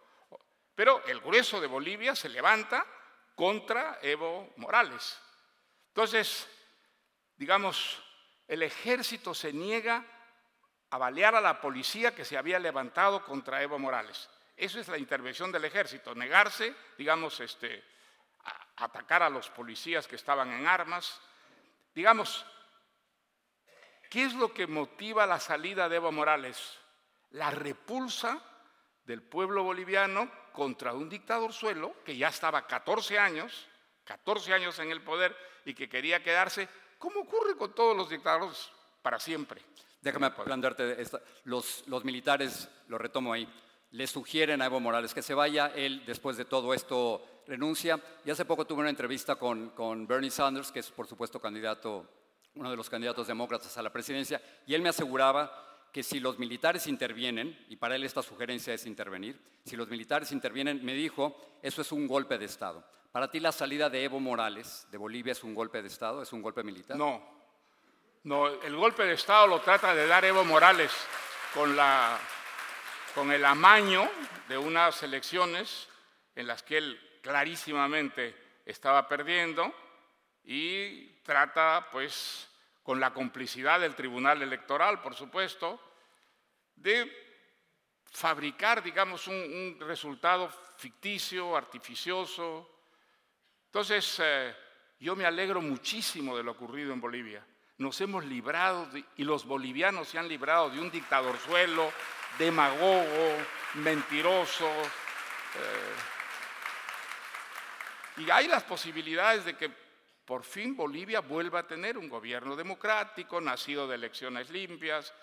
Pero 0.75 1.03
el 1.07 1.21
grueso 1.21 1.61
de 1.61 1.67
Bolivia 1.67 2.15
se 2.15 2.29
levanta 2.29 2.87
contra 3.35 3.99
Evo 4.03 4.53
Morales. 4.59 5.19
Entonces, 5.91 6.49
digamos, 7.37 8.03
el 8.47 8.63
ejército 8.63 9.35
se 9.35 9.53
niega 9.53 10.05
a 10.91 10.99
balear 10.99 11.35
a 11.35 11.41
la 11.41 11.61
policía 11.61 12.15
que 12.15 12.25
se 12.25 12.37
había 12.37 12.59
levantado 12.59 13.25
contra 13.25 13.63
Evo 13.63 13.79
Morales. 13.79 14.29
Eso 14.57 14.79
es 14.79 14.89
la 14.89 14.99
intervención 14.99 15.51
del 15.51 15.65
ejército, 15.65 16.15
negarse, 16.15 16.75
digamos, 16.99 17.41
este, 17.41 17.83
a 18.45 18.85
atacar 18.85 19.23
a 19.23 19.31
los 19.31 19.49
policías 19.51 20.07
que 20.07 20.17
estaban 20.17 20.53
en 20.53 20.67
armas. 20.67 21.21
Digamos, 21.95 22.45
¿qué 24.11 24.25
es 24.25 24.35
lo 24.35 24.53
que 24.53 24.67
motiva 24.67 25.27
la 25.27 25.41
salida 25.41 25.89
de 25.89 25.97
Evo 25.97 26.13
Morales? 26.13 26.79
La 27.31 27.51
repulsa 27.51 28.43
del 29.05 29.23
pueblo 29.23 29.65
boliviano 29.65 30.31
contra 30.53 30.93
un 30.93 31.09
dictador 31.09 31.53
suelo 31.53 31.95
que 32.05 32.17
ya 32.17 32.29
estaba 32.29 32.67
14 32.67 33.19
años, 33.19 33.67
14 34.11 34.53
años 34.53 34.77
en 34.81 34.91
el 34.91 35.03
poder 35.03 35.37
y 35.65 35.73
que 35.73 35.89
quería 35.89 36.21
quedarse, 36.21 36.69
como 36.99 37.21
ocurre 37.21 37.57
con 37.57 37.73
todos 37.77 37.97
los 37.97 38.11
dictadores, 38.11 38.69
para 39.03 39.21
siempre. 39.21 39.63
Déjame 40.01 40.33
plantearte, 40.33 41.05
los, 41.45 41.87
los 41.87 42.05
militares, 42.05 42.69
lo 42.89 42.99
retomo 42.99 43.33
ahí, 43.33 43.49
le 43.93 44.07
sugieren 44.09 44.63
a 44.63 44.67
Evo 44.67 44.81
Morales 44.81 45.15
que 45.15 45.23
se 45.23 45.33
vaya, 45.33 45.73
él 45.77 46.03
después 46.05 46.37
de 46.37 46.45
todo 46.45 46.75
esto 46.75 47.25
renuncia. 47.47 48.01
Y 48.25 48.31
hace 48.33 48.45
poco 48.45 48.67
tuve 48.67 48.81
una 48.81 48.91
entrevista 48.91 49.37
con, 49.37 49.71
con 49.71 50.09
Bernie 50.09 50.33
Sanders, 50.33 50.73
que 50.73 50.81
es 50.81 50.91
por 50.91 51.07
supuesto 51.07 51.41
candidato, 51.41 52.05
uno 52.57 52.69
de 52.69 52.77
los 52.77 52.91
candidatos 52.91 53.29
demócratas 53.29 53.79
a 53.79 53.83
la 53.83 53.93
presidencia, 53.93 54.43
y 54.67 54.75
él 54.75 54.83
me 54.83 54.89
aseguraba 54.89 55.87
que 55.93 56.03
si 56.03 56.19
los 56.19 56.37
militares 56.37 56.89
intervienen, 56.89 57.65
y 57.69 57.77
para 57.77 57.95
él 57.95 58.03
esta 58.03 58.23
sugerencia 58.23 58.75
es 58.75 58.87
intervenir, 58.87 59.41
si 59.65 59.77
los 59.77 59.89
militares 59.89 60.33
intervienen, 60.33 60.85
me 60.85 60.95
dijo, 60.95 61.37
eso 61.63 61.83
es 61.83 61.93
un 61.93 62.09
golpe 62.09 62.39
de 62.39 62.47
Estado. 62.47 62.85
¿Para 63.13 63.31
ti 63.31 63.41
la 63.41 63.53
salida 63.53 63.91
de 63.91 64.05
Evo 64.05 64.21
Morales 64.21 64.87
de 64.91 64.99
Bolivia 64.99 65.33
es 65.33 65.43
un 65.43 65.55
golpe 65.55 65.83
de 65.83 65.89
Estado, 65.89 66.23
es 66.23 66.33
un 66.33 66.43
golpe 66.43 66.63
militar? 66.63 66.97
No, 66.97 67.23
no, 68.25 68.47
el 68.47 68.77
golpe 68.77 69.05
de 69.05 69.15
Estado 69.15 69.47
lo 69.47 69.61
trata 69.61 69.95
de 69.95 70.07
dar 70.07 70.25
Evo 70.25 70.45
Morales 70.45 70.93
con 71.55 71.75
la 71.77 72.19
con 73.15 73.33
el 73.33 73.45
amaño 73.45 74.09
de 74.49 74.57
unas 74.57 75.03
elecciones 75.03 75.89
en 76.37 76.47
las 76.47 76.63
que 76.63 76.79
él 76.79 77.19
clarísimamente 77.23 78.35
estaba 78.65 79.09
perdiendo 79.09 79.75
y 80.45 81.07
trata, 81.23 81.89
pues, 81.91 82.49
con 82.83 83.01
la 83.01 83.13
complicidad 83.13 83.81
del 83.81 83.95
Tribunal 83.95 84.43
Electoral, 84.43 85.01
por 85.01 85.15
supuesto, 85.15 85.81
de 86.77 87.11
fabricar, 88.05 88.83
digamos, 88.83 89.27
un, 89.27 89.77
resultado 89.81 90.49
ficticio, 90.77 91.57
artificioso. 91.57 92.69
Entonces, 93.71 94.21
eh, 94.21 94.53
yo 94.99 95.15
me 95.15 95.25
alegro 95.25 95.61
muchísimo 95.61 96.37
de 96.37 96.43
lo 96.43 96.51
ocurrido 96.51 96.93
en 96.93 97.01
Bolivia. 97.01 97.47
Nos 97.79 98.01
hemos 98.01 98.25
librado, 98.25 98.89
y 99.17 99.23
los 99.23 99.45
bolivianos 99.45 100.09
se 100.09 100.19
han 100.19 100.27
librado 100.27 100.71
de 100.71 100.81
un 100.81 100.91
dictadorzuelo, 100.91 101.93
demagogo, 102.37 103.37
mentiroso. 103.75 104.69
Eh, 104.69 105.95
y 108.17 108.31
hay 108.31 108.49
las 108.49 108.65
posibilidades 108.65 109.45
de 109.45 109.57
que 109.57 109.71
por 110.25 110.43
fin 110.43 110.75
Bolivia 110.75 111.21
vuelva 111.21 111.61
a 111.61 111.67
tener 111.69 111.97
un 111.97 112.09
gobierno 112.09 112.57
democrático, 112.57 113.41
nacido 113.41 113.87
de 113.87 113.95
elecciones 113.95 114.51
limpias. 114.51 115.15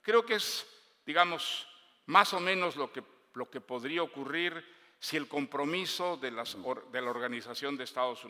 Creo 0.00 0.24
que 0.24 0.34
es, 0.34 0.64
digamos, 1.04 1.66
más 2.06 2.32
o 2.34 2.38
menos 2.38 2.76
lo 2.76 2.92
que, 2.92 3.02
lo 3.34 3.50
que 3.50 3.60
podría 3.60 4.04
ocurrir 4.04 4.75
si 4.98 5.16
el 5.16 5.28
compromiso 5.28 6.16
de, 6.16 6.30
las, 6.30 6.56
de 6.92 7.00
la 7.00 7.10
Organización 7.10 7.76
de 7.76 7.84
Estados 7.84 8.26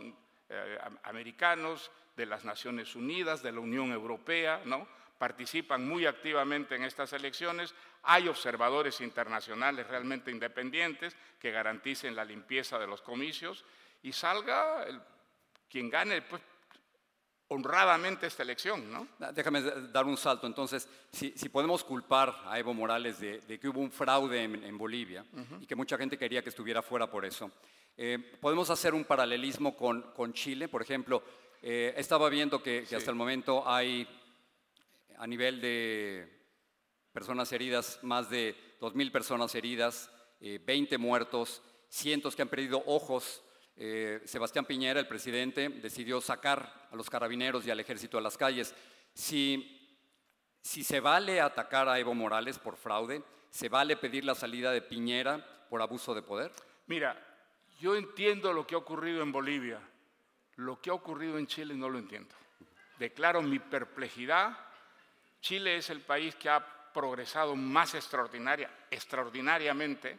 eh, 0.49 0.79
Americanos, 1.05 1.91
de 2.17 2.27
las 2.27 2.45
Naciones 2.45 2.97
Unidas, 2.97 3.43
de 3.43 3.53
la 3.53 3.61
Unión 3.61 3.93
Europea, 3.93 4.63
¿no? 4.65 4.89
participan 5.19 5.87
muy 5.87 6.07
activamente 6.07 6.75
en 6.75 6.85
estas 6.85 7.13
elecciones. 7.13 7.75
Hay 8.03 8.29
observadores 8.29 9.01
internacionales 9.01 9.87
realmente 9.87 10.31
independientes 10.31 11.17
que 11.41 11.51
garanticen 11.51 12.15
la 12.15 12.25
limpieza 12.25 12.79
de 12.79 12.87
los 12.87 13.03
comicios 13.03 13.65
y 14.03 14.13
salga 14.13 14.87
quien 15.71 15.91
gane 15.91 16.23
pues, 16.23 16.43
honradamente 17.49 18.27
esta 18.27 18.43
elección. 18.43 18.91
¿no? 18.91 19.09
Ah, 19.21 19.33
déjame 19.33 19.63
dar 19.63 20.05
un 20.05 20.17
salto. 20.17 20.47
Entonces, 20.47 20.89
si, 21.13 21.31
podemos 21.49 21.85
culpar 21.85 22.43
a 22.47 22.59
Evo 22.59 22.75
Morales 22.75 23.21
de, 23.21 23.59
que 23.61 23.69
hubo 23.69 23.81
un 23.81 23.91
fraude 23.91 24.43
en, 24.43 24.79
Bolivia 24.79 25.25
y 25.61 25.67
que 25.67 25.75
mucha 25.75 25.97
gente 25.97 26.19
quería 26.19 26.43
que 26.43 26.51
estuviera 26.51 26.83
fuera 26.83 27.11
por 27.11 27.25
eso, 27.25 27.51
eh, 27.97 28.19
podemos 28.41 28.69
hacer 28.71 28.95
un 28.95 29.05
paralelismo 29.05 29.77
con, 29.77 30.03
con 30.13 30.33
Chile. 30.33 30.69
Por 30.69 30.83
ejemplo, 30.83 31.23
eh, 31.63 31.95
estaba 31.97 32.29
viendo 32.29 32.63
que, 32.63 32.87
hasta 32.95 33.11
el 33.11 33.17
momento 33.17 33.67
hay 33.67 34.07
a 35.19 35.27
nivel 35.27 35.61
de 35.61 36.29
personas 37.13 37.51
heridas, 37.53 37.99
más 38.03 38.29
de 38.29 38.55
2.000 38.81 39.11
personas 39.11 39.55
heridas, 39.55 40.11
20 40.41 40.95
eh, 40.95 40.99
muertos, 40.99 41.63
cientos 41.89 42.37
que 42.37 42.43
han 42.43 42.49
perdido 42.49 42.83
ojos. 42.87 43.43
Eh, 43.77 44.23
Sebastián 44.25 44.65
Piñera, 44.65 45.01
el 45.01 45.09
presidente, 45.09 45.69
decidió 45.69 46.21
sacar 46.21 46.89
a 46.91 46.97
los 46.97 47.11
carabineros 47.11 47.67
y 47.67 47.71
al 47.71 47.81
ejército 47.81 48.19
a 48.19 48.21
las 48.21 48.37
calles. 48.37 48.75
Si, 49.12 49.99
si 50.62 50.83
se 50.83 51.01
vale 51.01 51.41
atacar 51.41 51.89
a 51.89 51.99
Evo 51.99 52.15
Morales 52.15 52.59
por 52.59 52.77
fraude, 52.77 53.23
¿se 53.51 53.69
vale 53.69 53.97
pedir 53.97 54.25
la 54.25 54.35
salida 54.35 54.73
de 54.73 54.83
Piñera 54.83 55.45
por 55.69 55.83
abuso 55.83 56.15
de 56.15 56.23
poder? 56.23 56.53
Mira, 56.87 57.17
yo 57.79 57.97
entiendo 57.97 58.53
lo 58.53 58.67
que 58.67 58.75
ha 58.75 58.79
ocurrido 58.79 59.23
en 59.23 59.33
Bolivia. 59.33 59.81
Lo 60.57 60.81
que 60.81 60.91
ha 60.91 60.95
ocurrido 60.95 61.39
en 61.39 61.47
Chile 61.47 61.75
no 61.75 61.89
lo 61.91 61.99
entiendo. 61.99 62.35
Declaro 62.99 63.43
mi 63.43 63.59
perplejidad 63.59 64.57
Chile 65.47 65.77
es 65.77 65.91
el 65.91 66.01
país 66.01 66.35
que 66.35 66.49
ha 66.49 66.59
progresado 66.93 67.55
más 67.55 67.95
extraordinaria, 67.95 68.69
extraordinariamente. 68.91 70.19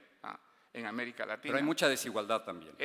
En 0.77 0.85
América 0.85 1.25
Latina. 1.25 1.53
Pero 1.53 1.57
hay 1.57 1.63
mucha 1.63 1.89
desigualdad 1.89 2.43
también. 2.43 2.75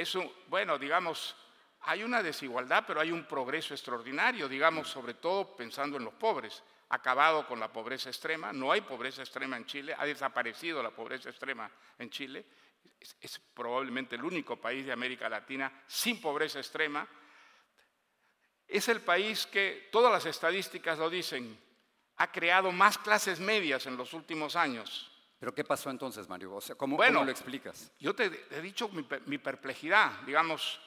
bueno, 0.48 0.78
digamos, 0.78 1.37
hay 1.83 2.02
una 2.02 2.22
desigualdad, 2.22 2.85
pero 2.87 3.00
hay 3.00 3.11
un 3.11 3.24
progreso 3.24 3.74
extraordinario, 3.74 4.48
digamos, 4.48 4.88
sobre 4.88 5.14
todo 5.14 5.55
pensando 5.57 5.96
en 5.96 6.05
los 6.05 6.14
pobres. 6.14 6.62
Acabado 6.88 7.46
con 7.46 7.59
la 7.59 7.72
pobreza 7.72 8.11
extrema, 8.11 8.52
no 8.52 8.70
hay 8.70 8.83
pobreza 8.83 9.22
extrema 9.22 9.57
en 9.57 9.64
Chile, 9.64 9.94
ha 9.96 10.05
desaparecido 10.05 10.83
la 10.83 10.90
pobreza 10.90 11.31
extrema 11.31 11.70
en 11.98 12.11
Chile. 12.11 12.44
es 13.20 13.38
probablemente 13.55 14.16
el 14.16 14.24
único 14.24 14.61
país 14.61 14.85
de 14.85 14.92
América 14.92 15.28
Latina 15.28 15.72
sin 15.87 16.20
pobreza 16.20 16.59
extrema. 16.59 17.07
Es 18.68 18.88
el 18.88 19.00
país 19.00 19.46
que 19.46 19.88
todas 19.90 20.12
las 20.12 20.26
estadísticas 20.26 20.98
lo 20.98 21.09
dicen, 21.11 21.59
ha 22.16 22.31
creado 22.31 22.72
más 22.72 22.98
clases 22.98 23.40
medias 23.40 23.87
en 23.87 23.96
los 23.96 24.12
últimos 24.12 24.55
años. 24.55 25.12
¿Pero 25.42 25.52
qué 25.52 25.64
pasó 25.64 25.90
entonces, 25.90 26.28
Mario? 26.28 26.57
¿cómo, 26.76 27.02
lo 27.02 27.28
explicas? 27.28 27.90
Yo 27.98 28.14
te 28.14 28.46
he 28.52 28.61
dicho 28.61 28.88
mi, 29.26 29.38
perplejidad, 29.38 30.20
digamos, 30.20 30.81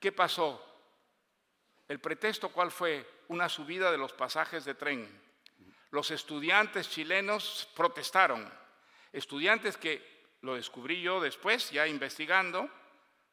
¿qué 0.00 0.10
pasó? 0.10 0.60
¿El 1.86 2.00
pretexto 2.00 2.48
cuál 2.48 2.72
fue? 2.72 3.08
Una 3.28 3.48
subida 3.48 3.92
de 3.92 3.98
los 3.98 4.12
pasajes 4.12 4.64
de 4.64 4.74
tren. 4.74 5.08
Los 5.92 6.10
estudiantes 6.10 6.90
chilenos 6.90 7.68
protestaron, 7.76 8.52
estudiantes 9.12 9.76
que 9.76 10.34
lo 10.40 10.56
descubrí 10.56 11.00
yo 11.02 11.20
después, 11.20 11.70
ya 11.70 11.86
investigando, 11.86 12.68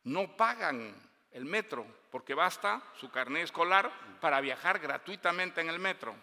no 0.03 0.37
pagan 0.37 0.95
el 1.31 1.45
metro, 1.45 1.87
porque 2.11 2.35
basta 2.35 2.83
su 2.99 3.09
carnet 3.09 3.45
escolar 3.45 3.91
para 4.21 4.41
viajar 4.41 4.77
gratuitamente 4.77 5.59
en 5.59 5.69
el 5.69 5.79
metro. 5.79 6.13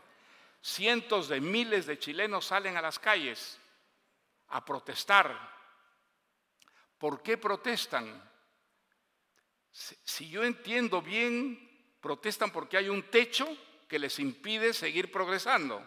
Cientos 0.62 1.28
de 1.28 1.40
miles 1.40 1.86
de 1.86 1.98
chilenos 1.98 2.44
salen 2.44 2.76
a 2.76 2.82
las 2.82 3.00
calles 3.00 3.58
a 4.54 4.64
protestar. 4.64 5.36
¿Por 6.96 7.22
qué 7.22 7.36
protestan? 7.36 8.30
Si 9.72 10.30
yo 10.30 10.44
entiendo 10.44 11.02
bien, 11.02 11.98
protestan 12.00 12.52
porque 12.52 12.76
hay 12.76 12.88
un 12.88 13.02
techo 13.10 13.48
que 13.88 13.98
les 13.98 14.18
impide 14.20 14.72
seguir 14.72 15.10
progresando. 15.10 15.84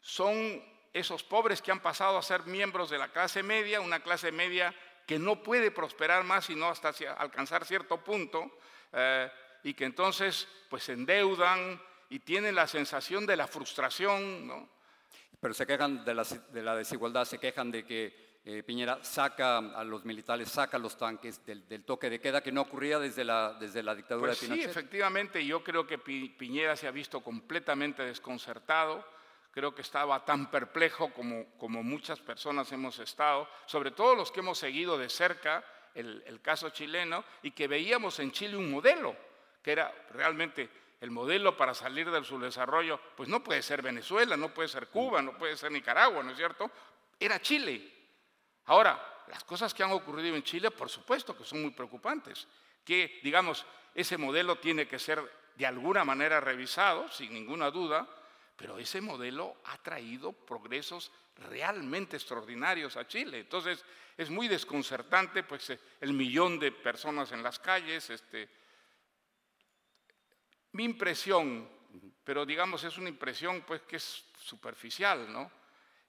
Son 0.00 0.62
esos 0.92 1.24
pobres 1.24 1.62
que 1.62 1.72
han 1.72 1.80
pasado 1.80 2.18
a 2.18 2.22
ser 2.22 2.44
miembros 2.44 2.90
de 2.90 2.98
la 2.98 3.10
clase 3.10 3.42
media, 3.42 3.80
una 3.80 4.02
clase 4.02 4.30
media 4.30 4.74
que 5.06 5.18
no 5.18 5.42
puede 5.42 5.70
prosperar 5.70 6.24
más 6.24 6.44
sino 6.44 6.68
hasta 6.68 6.92
alcanzar 7.16 7.64
cierto 7.64 8.04
punto, 8.04 8.58
eh, 8.92 9.32
y 9.62 9.72
que 9.72 9.86
entonces 9.86 10.46
pues 10.68 10.82
se 10.82 10.92
endeudan 10.92 11.82
y 12.10 12.18
tienen 12.18 12.54
la 12.54 12.66
sensación 12.66 13.24
de 13.24 13.36
la 13.36 13.46
frustración. 13.46 14.46
¿no? 14.46 14.77
Pero 15.40 15.54
se 15.54 15.66
quejan 15.66 16.04
de 16.04 16.14
la, 16.62 16.76
desigualdad, 16.76 17.24
se 17.24 17.38
quejan 17.38 17.70
de 17.70 17.84
que 17.84 18.40
eh, 18.44 18.62
Piñera 18.62 19.04
saca 19.04 19.58
a 19.58 19.84
los 19.84 20.04
militares, 20.04 20.48
saca 20.48 20.78
los 20.78 20.96
tanques 20.96 21.44
del, 21.44 21.84
toque 21.84 22.10
de 22.10 22.20
queda 22.20 22.42
que 22.42 22.50
no 22.50 22.62
ocurría 22.62 22.98
desde 22.98 23.24
la, 23.24 23.54
desde 23.54 23.82
la 23.82 23.94
dictadura 23.94 24.28
pues 24.30 24.40
de 24.40 24.46
Pinochet. 24.46 24.64
Sí, 24.64 24.70
efectivamente, 24.70 25.44
yo 25.44 25.62
creo 25.62 25.86
que 25.86 25.98
Piñera 25.98 26.74
se 26.74 26.88
ha 26.88 26.90
visto 26.90 27.20
completamente 27.20 28.02
desconcertado 28.02 29.04
creo 29.50 29.74
que 29.74 29.82
estaba 29.82 30.24
tan 30.24 30.50
perplejo 30.52 31.12
como, 31.12 31.46
como 31.56 31.82
muchas 31.82 32.20
personas 32.20 32.70
hemos 32.70 32.98
estado, 33.00 33.48
sobre 33.66 33.90
todo 33.90 34.14
los 34.14 34.30
que 34.30 34.38
hemos 34.38 34.56
seguido 34.56 34.96
de 34.96 35.08
cerca 35.08 35.64
el, 35.96 36.22
el 36.26 36.40
caso 36.40 36.70
chileno 36.70 37.24
y 37.42 37.50
que 37.50 37.66
veíamos 37.66 38.20
en 38.20 38.30
Chile 38.30 38.56
un 38.56 38.70
modelo, 38.70 39.16
que 39.60 39.72
era 39.72 39.92
realmente 40.12 40.70
el 41.00 41.10
modelo 41.10 41.56
para 41.56 41.74
salir 41.74 42.10
del 42.10 42.24
subdesarrollo, 42.24 43.00
pues 43.16 43.28
no 43.28 43.42
puede 43.42 43.62
ser 43.62 43.82
Venezuela, 43.82 44.36
no 44.36 44.52
puede 44.52 44.68
ser 44.68 44.88
Cuba, 44.88 45.22
no 45.22 45.36
puede 45.38 45.56
ser 45.56 45.70
Nicaragua, 45.70 46.22
¿no 46.22 46.32
es 46.32 46.36
cierto? 46.36 46.70
Era 47.18 47.40
Chile. 47.40 47.92
Ahora, 48.66 49.24
las 49.28 49.44
cosas 49.44 49.72
que 49.72 49.82
han 49.82 49.92
ocurrido 49.92 50.34
en 50.34 50.42
Chile, 50.42 50.70
por 50.70 50.88
supuesto 50.88 51.36
que 51.36 51.44
son 51.44 51.62
muy 51.62 51.70
preocupantes, 51.70 52.46
que, 52.84 53.20
digamos, 53.22 53.64
ese 53.94 54.16
modelo 54.16 54.56
tiene 54.56 54.88
que 54.88 54.98
ser 54.98 55.22
de 55.54 55.66
alguna 55.66 56.04
manera 56.04 56.40
revisado, 56.40 57.08
sin 57.10 57.32
ninguna 57.32 57.70
duda, 57.70 58.08
pero 58.56 58.78
ese 58.78 59.00
modelo 59.00 59.56
ha 59.64 59.78
traído 59.78 60.32
progresos 60.32 61.12
realmente 61.36 62.16
extraordinarios 62.16 62.96
a 62.96 63.06
Chile. 63.06 63.40
Entonces, 63.40 63.84
es 64.16 64.30
muy 64.30 64.48
desconcertante 64.48 65.44
pues, 65.44 65.72
el 66.00 66.12
millón 66.12 66.58
de 66.58 66.72
personas 66.72 67.30
en 67.32 67.42
las 67.42 67.58
calles. 67.58 68.10
Este. 68.10 68.48
Mi 70.72 70.84
impresión, 70.84 71.68
pero 72.24 72.44
digamos 72.44 72.84
es 72.84 72.98
una 72.98 73.08
impresión 73.08 73.62
pues, 73.66 73.82
que 73.82 73.96
es 73.96 74.24
superficial, 74.38 75.32
¿no? 75.32 75.50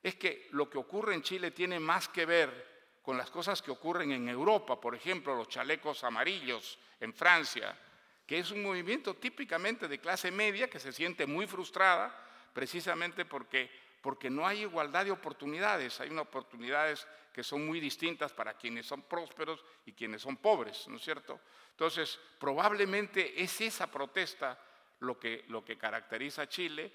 es 0.01 0.15
que 0.15 0.47
lo 0.51 0.69
que 0.69 0.77
ocurre 0.77 1.13
en 1.13 1.21
Chile 1.21 1.51
tiene 1.51 1.79
más 1.79 2.07
que 2.07 2.25
ver 2.25 2.79
con 3.01 3.17
las 3.17 3.29
cosas 3.29 3.61
que 3.61 3.71
ocurren 3.71 4.11
en 4.11 4.29
Europa, 4.29 4.79
por 4.79 4.95
ejemplo, 4.95 5.35
los 5.35 5.49
chalecos 5.49 6.03
amarillos 6.03 6.77
en 6.99 7.13
Francia, 7.13 7.77
que 8.25 8.39
es 8.39 8.51
un 8.51 8.63
movimiento 8.63 9.15
típicamente 9.15 9.87
de 9.87 9.99
clase 9.99 10.31
media 10.31 10.69
que 10.69 10.79
se 10.79 10.93
siente 10.93 11.25
muy 11.25 11.47
frustrada 11.47 12.15
precisamente 12.53 13.25
porque, 13.25 13.69
porque 14.01 14.29
no 14.29 14.45
hay 14.45 14.61
igualdad 14.61 15.05
de 15.05 15.11
oportunidades, 15.11 15.99
hay 15.99 16.09
unas 16.09 16.25
oportunidades 16.25 17.07
que 17.39 17.43
son 17.45 17.65
muy 17.65 17.80
distintas 17.80 18.34
para 18.34 18.56
quienes 18.56 18.86
son 18.86 19.04
prósperos 19.04 19.63
y 19.86 19.93
quienes 19.93 20.21
son 20.21 20.36
pobres, 20.36 20.89
¿no 20.89 20.97
es 20.97 21.04
cierto? 21.06 21.39
Entonces, 21.71 22.19
probablemente 22.38 23.41
es 23.41 23.62
esa 23.62 23.88
protesta 23.88 24.60
lo 24.99 25.17
que, 25.17 25.45
lo 25.47 25.63
que 25.63 25.78
caracteriza 25.78 26.41
a 26.41 26.49
Chile, 26.49 26.91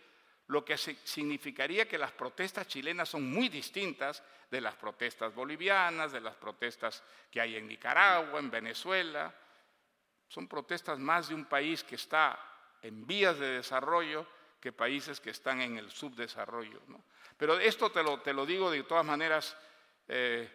lo 0.49 0.63
que 0.63 0.77
significaría 0.77 1.89
que 1.89 1.97
las 1.97 2.13
protestas 2.13 2.69
chilenas 2.69 3.09
son 3.09 3.27
muy 3.27 3.49
distintas 3.49 4.23
de 4.51 4.61
las 4.61 4.75
protestas 4.75 5.35
bolivianas, 5.35 6.13
de 6.13 6.21
las 6.21 6.35
protestas 6.35 7.03
que 7.31 7.41
hay 7.41 7.57
en 7.57 7.67
Nicaragua, 7.67 8.39
en 8.39 8.51
Venezuela. 8.51 9.35
Son 10.29 10.47
protestas 10.47 10.99
más 10.99 11.31
de 11.31 11.37
un 11.37 11.47
país 11.47 11.83
que 11.83 11.95
está 11.95 12.39
en 12.83 13.07
vías 13.07 13.39
de 13.39 13.47
desarrollo 13.47 14.27
que 14.61 14.73
países 14.73 15.21
que 15.21 15.31
están 15.31 15.63
en 15.63 15.79
el 15.79 15.91
subdesarrollo. 15.91 16.83
Pero 17.39 17.59
esto 17.59 17.91
te 17.91 18.03
lo, 18.03 18.21
te 18.21 18.35
lo, 18.35 18.45
digo 18.45 18.71
de 18.71 18.83
todas 18.83 19.07
maneras, 19.07 19.57
eh, 20.09 20.49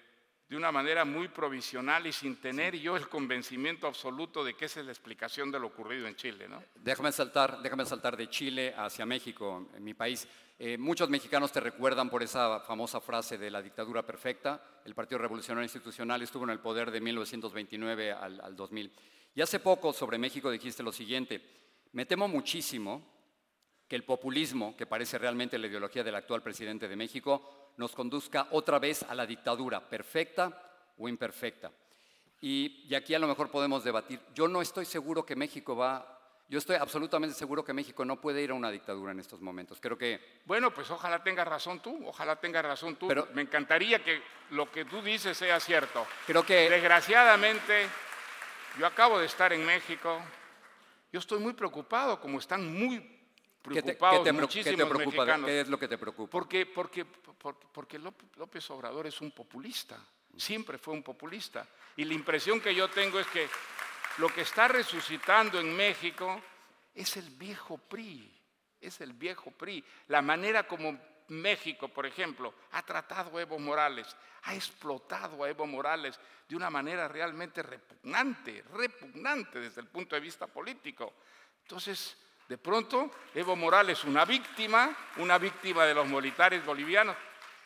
de 0.49 0.57
una 0.57 0.71
manera 0.71 1.05
muy 1.05 1.27
provisional 1.27 2.07
y 2.07 2.11
sin 2.11 2.41
tener 2.41 2.75
yo 2.75 2.97
el 2.97 3.07
convencimiento 3.07 3.85
absoluto 3.85 4.43
de 4.43 4.55
que 4.55 4.65
esa 4.65 4.79
es 4.79 4.85
la 4.87 4.91
explicación 4.91 5.51
de 5.51 5.59
lo 5.59 5.67
ocurrido 5.67 6.07
en 6.07 6.15
Chile. 6.15 6.49
¿no? 6.49 6.63
Déjame, 6.75 7.11
saltar, 7.11 7.61
déjame 7.61 7.85
saltar 7.85 8.17
de 8.17 8.29
Chile 8.29 8.73
hacia 8.75 9.05
México, 9.05 9.69
en 9.75 9.83
mi 9.83 9.93
país. 9.93 10.27
Eh, 10.57 10.75
muchos 10.77 11.07
mexicanos 11.07 11.51
te 11.51 11.59
recuerdan 11.59 12.09
por 12.09 12.23
esa 12.23 12.61
famosa 12.61 12.99
frase 12.99 13.37
de 13.37 13.51
la 13.51 13.61
dictadura 13.61 14.03
perfecta. 14.03 14.81
El 14.83 14.95
Partido 14.95 15.19
Revolucionario 15.19 15.65
Institucional 15.65 16.23
estuvo 16.23 16.45
en 16.45 16.49
el 16.49 16.59
poder 16.59 16.89
de 16.89 16.99
1929 16.99 18.11
al, 18.11 18.41
al 18.41 18.55
2000. 18.55 18.91
Y 19.35 19.41
hace 19.41 19.59
poco 19.59 19.93
sobre 19.93 20.17
México 20.17 20.49
dijiste 20.49 20.81
lo 20.81 20.91
siguiente, 20.91 21.41
me 21.91 22.07
temo 22.07 22.27
muchísimo 22.27 23.19
que 23.87 23.95
el 23.95 24.03
populismo, 24.03 24.75
que 24.75 24.87
parece 24.87 25.17
realmente 25.17 25.57
la 25.57 25.67
ideología 25.67 26.03
del 26.03 26.15
actual 26.15 26.41
presidente 26.41 26.87
de 26.87 26.95
México, 26.95 27.58
nos 27.77 27.95
conduzca 27.95 28.47
otra 28.51 28.79
vez 28.79 29.03
a 29.03 29.15
la 29.15 29.25
dictadura, 29.25 29.79
perfecta 29.79 30.51
o 30.97 31.07
imperfecta. 31.07 31.71
Y, 32.41 32.93
aquí 32.95 33.13
a 33.13 33.19
lo 33.19 33.27
mejor 33.27 33.49
podemos 33.49 33.83
debatir. 33.83 34.19
Yo 34.33 34.47
no 34.47 34.61
estoy 34.61 34.85
seguro 34.85 35.25
que 35.25 35.35
México 35.35 35.75
va, 35.75 36.19
yo 36.47 36.57
estoy 36.57 36.77
absolutamente 36.77 37.35
seguro 37.35 37.63
que 37.63 37.73
México 37.73 38.05
no 38.05 38.21
puede 38.21 38.41
ir 38.41 38.51
a 38.51 38.53
una 38.53 38.71
dictadura 38.71 39.11
en 39.11 39.19
estos 39.19 39.41
momentos. 39.41 39.79
Creo 39.81 39.97
que... 39.97 40.39
Bueno, 40.45 40.73
pues 40.73 40.89
ojalá 40.89 41.21
tengas 41.21 41.47
razón 41.47 41.81
tú, 41.81 41.99
ojalá 42.07 42.37
tengas 42.37 42.63
razón 42.63 42.95
tú. 42.95 43.07
Pero, 43.07 43.27
Me 43.33 43.41
encantaría 43.41 44.03
que 44.03 44.21
lo 44.51 44.71
que 44.71 44.85
tú 44.85 45.01
dices 45.01 45.37
sea 45.37 45.59
cierto. 45.59 46.05
Creo 46.25 46.45
que... 46.45 46.69
Desgraciadamente, 46.69 47.87
yo 48.77 48.85
acabo 48.85 49.19
de 49.19 49.25
estar 49.25 49.51
en 49.51 49.65
México, 49.65 50.19
yo 51.11 51.19
estoy 51.19 51.39
muy 51.39 51.53
preocupado, 51.53 52.21
como 52.21 52.39
están 52.39 52.73
muy 52.73 53.18
preocupados 53.61 54.23
¿Qué 54.23 54.33
mexicanos. 54.33 55.45
¿Qué 55.45 55.61
es 55.61 55.67
lo 55.67 55.79
que 55.79 55.87
te 55.87 55.97
preocupa? 55.97 56.31
Porque, 56.31 56.65
porque, 56.65 57.05
porque, 57.05 57.99
López 57.99 58.69
Obrador 58.71 59.07
es 59.07 59.19
un 59.21 59.31
populista, 59.31 59.97
siempre 60.37 60.77
fue 60.77 60.93
un 60.93 61.03
populista. 61.03 61.67
Y 61.97 62.05
la 62.05 62.13
impresión 62.13 62.61
que 62.61 62.73
yo 62.73 62.89
tengo 62.89 63.19
es 63.19 63.27
que 63.27 63.47
lo 64.17 64.29
que 64.29 64.41
está 64.41 64.67
resucitando 64.67 65.59
en 65.59 65.75
México 65.75 66.41
es 66.93 67.17
el 67.17 67.29
viejo 67.31 67.77
PRI, 67.77 68.31
es 68.81 69.01
el 69.01 69.13
viejo 69.13 69.51
PRI. 69.51 69.83
La 70.07 70.21
manera 70.21 70.67
como 70.67 70.97
México, 71.29 71.87
por 71.87 72.05
ejemplo, 72.05 72.53
ha 72.71 72.81
tratado 72.83 73.37
a 73.37 73.41
Evo 73.41 73.59
Morales, 73.59 74.15
ha 74.43 74.55
explotado 74.55 75.43
a 75.43 75.49
Evo 75.49 75.65
Morales 75.67 76.19
de 76.47 76.55
una 76.55 76.69
manera 76.69 77.07
realmente 77.07 77.61
repugnante, 77.61 78.63
repugnante 78.73 79.59
desde 79.59 79.81
el 79.81 79.87
punto 79.87 80.15
de 80.15 80.21
vista 80.21 80.47
político. 80.47 81.13
Entonces, 81.61 82.17
de 82.49 82.57
pronto, 82.57 83.11
Evo 83.35 83.55
Morales, 83.55 84.03
una 84.03 84.25
víctima, 84.25 84.97
una 85.17 85.37
víctima 85.37 85.85
de 85.85 85.93
los 85.93 86.07
militares 86.07 86.65
bolivianos, 86.65 87.15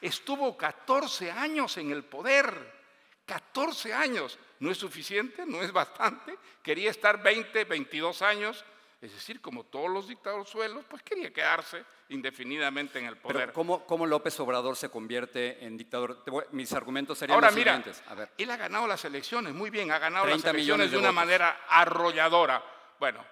estuvo 0.01 0.57
14 0.57 1.31
años 1.31 1.77
en 1.77 1.91
el 1.91 2.03
poder. 2.03 2.83
14 3.25 3.93
años. 3.93 4.37
¿No 4.59 4.69
es 4.69 4.77
suficiente? 4.77 5.45
¿No 5.45 5.61
es 5.61 5.71
bastante? 5.71 6.37
Quería 6.61 6.91
estar 6.91 7.23
20, 7.23 7.63
22 7.63 8.21
años. 8.21 8.65
Es 9.01 9.13
decir, 9.13 9.39
como 9.39 9.63
todos 9.63 9.89
los 9.89 10.09
dictadores 10.09 10.49
suelos, 10.49 10.83
pues 10.89 11.01
quería 11.01 11.31
quedarse 11.31 11.85
indefinidamente 12.09 12.99
en 12.99 13.05
el 13.05 13.15
poder. 13.15 13.53
¿cómo, 13.53 13.85
¿cómo, 13.85 14.05
López 14.05 14.37
Obrador 14.41 14.75
se 14.75 14.89
convierte 14.89 15.63
en 15.65 15.77
dictador? 15.77 16.23
mis 16.51 16.73
argumentos 16.73 17.17
serían 17.17 17.39
los 17.39 17.53
siguientes. 17.53 18.03
A 18.07 18.15
ver. 18.15 18.31
Él 18.37 18.51
ha 18.51 18.57
ganado 18.57 18.85
las 18.85 19.03
elecciones, 19.05 19.53
muy 19.53 19.69
bien, 19.69 19.91
ha 19.91 19.99
ganado 19.99 20.25
las 20.25 20.43
elecciones 20.43 20.91
de, 20.91 20.97
de 20.97 21.01
una 21.01 21.13
manera 21.13 21.61
arrolladora. 21.69 22.63
Bueno, 22.99 23.25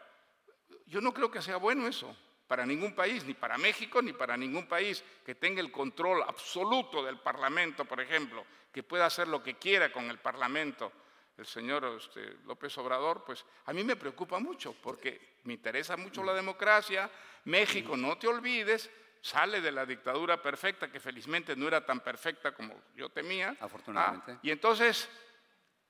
yo 0.92 1.00
no 1.00 1.14
creo 1.14 1.32
que 1.32 1.42
sea 1.42 1.56
bueno 1.56 1.88
eso 1.88 2.14
para 2.46 2.66
ningún 2.66 2.94
país, 2.94 3.24
ni 3.24 3.34
para 3.34 3.58
México, 3.58 4.02
ni 4.02 4.12
para 4.12 4.36
ningún 4.36 4.68
país 4.68 5.02
que 5.26 5.36
tenga 5.36 5.62
el 5.62 5.72
control 5.72 6.22
absoluto 6.24 7.02
del 7.02 7.18
Parlamento, 7.18 7.86
por 7.86 8.02
ejemplo, 8.02 8.46
que 8.74 8.84
pueda 8.84 9.06
hacer 9.06 9.30
lo 9.30 9.42
que 9.42 9.56
quiera 9.56 9.90
con 9.90 10.12
el 10.12 10.20
Parlamento. 10.20 10.92
El 11.38 11.46
señor 11.46 11.86
este, 11.98 12.40
López 12.46 12.78
Obrador, 12.78 13.24
pues 13.24 13.46
a 13.68 13.72
mí 13.72 13.86
me 13.86 13.96
preocupa 13.96 14.38
mucho 14.40 14.76
porque 14.84 15.38
me 15.46 15.54
interesa 15.54 15.96
mucho 15.96 16.26
la 16.26 16.34
democracia. 16.34 17.10
México, 17.46 17.96
no 17.96 18.18
te 18.18 18.28
olvides, 18.28 18.92
sale 19.22 19.62
de 19.62 19.72
la 19.72 19.86
dictadura 19.86 20.42
perfecta, 20.42 20.92
que 20.92 21.00
felizmente 21.00 21.56
no 21.56 21.70
era 21.70 21.86
tan 21.86 22.02
perfecta 22.02 22.54
como 22.54 22.76
yo 22.98 23.08
temía. 23.08 23.56
Afortunadamente. 23.62 24.34
Ah, 24.34 24.40
y 24.44 24.52
entonces 24.52 25.08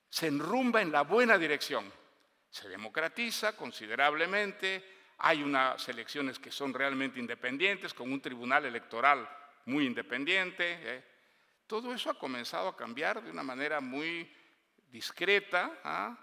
se 0.08 0.28
enrumba 0.28 0.80
en 0.80 0.92
la 0.92 1.02
buena 1.02 1.36
dirección 1.38 1.92
se 2.52 2.68
democratiza 2.68 3.56
considerablemente, 3.56 4.84
hay 5.18 5.42
unas 5.42 5.88
elecciones 5.88 6.38
que 6.38 6.50
son 6.50 6.74
realmente 6.74 7.18
independientes, 7.18 7.94
con 7.94 8.12
un 8.12 8.20
tribunal 8.20 8.66
electoral 8.66 9.26
muy 9.64 9.86
independiente, 9.86 10.78
¿eh? 10.82 11.04
Todo 11.66 11.94
eso 11.94 12.10
ha 12.10 12.18
comenzado 12.18 12.68
a 12.68 12.76
cambiar 12.76 13.22
de 13.22 13.30
una 13.30 13.42
manera 13.42 13.80
muy 13.80 14.30
discreta. 14.90 15.80
¿ah? 15.82 16.18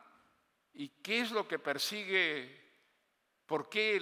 ¿Y 0.76 0.90
qué 1.02 1.22
es 1.22 1.32
lo 1.32 1.48
que 1.48 1.58
persigue? 1.58 2.76
¿Por 3.48 3.68
qué 3.68 4.00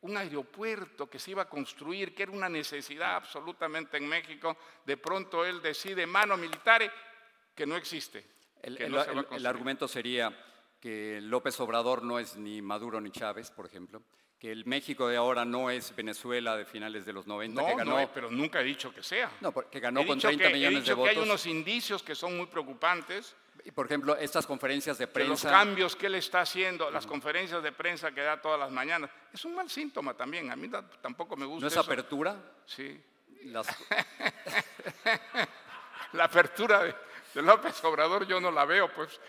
un 0.00 0.16
aeropuerto 0.16 1.10
que 1.10 1.18
se 1.18 1.32
iba 1.32 1.42
a 1.42 1.48
construir, 1.48 2.14
que 2.14 2.22
era 2.22 2.32
una 2.32 2.48
necesidad 2.48 3.16
absolutamente 3.16 3.98
en 3.98 4.08
México, 4.08 4.56
de 4.86 4.96
pronto 4.96 5.44
él 5.44 5.60
decide 5.60 6.06
mano 6.06 6.38
militar 6.38 6.90
que 7.54 7.66
no 7.66 7.76
existe? 7.76 8.24
el 8.62 9.46
argumento 9.46 9.86
sería 9.86 10.32
que 10.80 11.20
López 11.20 11.58
Obrador 11.60 12.02
no 12.02 12.18
es 12.18 12.36
ni 12.36 12.62
Maduro 12.62 13.00
ni 13.00 13.10
Chávez, 13.10 13.50
por 13.50 13.66
ejemplo, 13.66 14.02
que 14.38 14.52
el 14.52 14.64
México 14.66 15.08
de 15.08 15.16
ahora 15.16 15.44
no 15.44 15.68
es 15.70 15.94
Venezuela 15.96 16.56
de 16.56 16.64
finales 16.64 17.04
de 17.04 17.12
los 17.12 17.26
90. 17.26 17.60
No, 17.60 17.66
que 17.66 17.74
ganó, 17.74 18.00
no, 18.00 18.10
pero 18.12 18.30
nunca 18.30 18.60
he 18.60 18.64
dicho 18.64 18.94
que 18.94 19.02
sea. 19.02 19.32
No, 19.40 19.52
que 19.52 19.80
ganó 19.80 20.06
con 20.06 20.18
30 20.18 20.50
millones 20.50 20.86
de 20.86 20.94
votos. 20.94 21.12
Que 21.12 21.18
hay 21.18 21.24
unos 21.24 21.44
indicios 21.46 22.02
que 22.02 22.14
son 22.14 22.36
muy 22.36 22.46
preocupantes. 22.46 23.34
Y 23.64 23.72
por 23.72 23.86
ejemplo, 23.86 24.16
estas 24.16 24.46
conferencias 24.46 24.96
de 24.98 25.08
prensa. 25.08 25.30
los 25.30 25.42
cambios 25.42 25.96
que 25.96 26.06
él 26.06 26.14
está 26.14 26.42
haciendo, 26.42 26.88
las 26.90 27.06
conferencias 27.06 27.60
de 27.62 27.72
prensa 27.72 28.12
que 28.12 28.20
da 28.20 28.40
todas 28.40 28.60
las 28.60 28.70
mañanas, 28.70 29.10
es 29.32 29.44
un 29.44 29.56
mal 29.56 29.68
síntoma 29.68 30.14
también. 30.14 30.50
A 30.52 30.56
mí 30.56 30.70
tampoco 31.02 31.36
me 31.36 31.44
gusta. 31.44 31.62
¿No 31.62 31.68
es 31.68 31.76
apertura? 31.76 32.36
Sí. 32.64 33.02
la 36.12 36.24
apertura 36.24 36.84
de, 36.84 36.94
de 37.34 37.42
López 37.42 37.82
Obrador 37.84 38.26
yo 38.26 38.40
no 38.40 38.50
la 38.50 38.64
veo, 38.64 38.92
pues. 38.92 39.20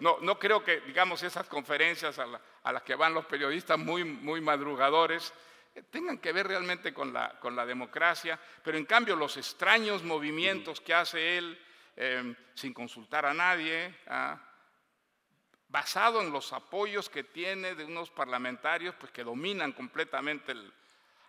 No, 0.00 0.18
no 0.20 0.38
creo 0.38 0.62
que, 0.62 0.80
digamos, 0.80 1.22
esas 1.22 1.46
conferencias 1.48 2.18
a, 2.18 2.72
las 2.72 2.82
que 2.82 2.94
van 2.94 3.14
los 3.14 3.26
periodistas 3.26 3.78
muy, 3.78 4.04
muy 4.04 4.40
madrugadores 4.40 5.32
eh, 5.74 5.82
tengan 5.90 6.18
que 6.18 6.32
ver 6.32 6.48
realmente 6.48 6.92
con 6.92 7.12
la, 7.12 7.38
con 7.40 7.54
la 7.54 7.64
democracia, 7.66 8.38
pero 8.62 8.78
en 8.78 8.84
cambio 8.84 9.16
los 9.16 9.36
extraños 9.36 10.02
movimientos 10.02 10.80
que 10.80 10.94
hace 10.94 11.38
él 11.38 11.58
em, 11.96 12.34
sin 12.54 12.74
consultar 12.74 13.26
a 13.26 13.34
nadie, 13.34 13.94
ah, 14.08 14.38
basado 15.68 16.20
en 16.20 16.32
los 16.32 16.52
apoyos 16.52 17.08
que 17.08 17.24
tiene 17.24 17.74
de 17.74 17.84
unos 17.84 18.10
parlamentarios 18.10 18.94
pues, 18.96 19.12
que 19.12 19.24
dominan 19.24 19.72
completamente 19.72 20.52
el... 20.52 20.72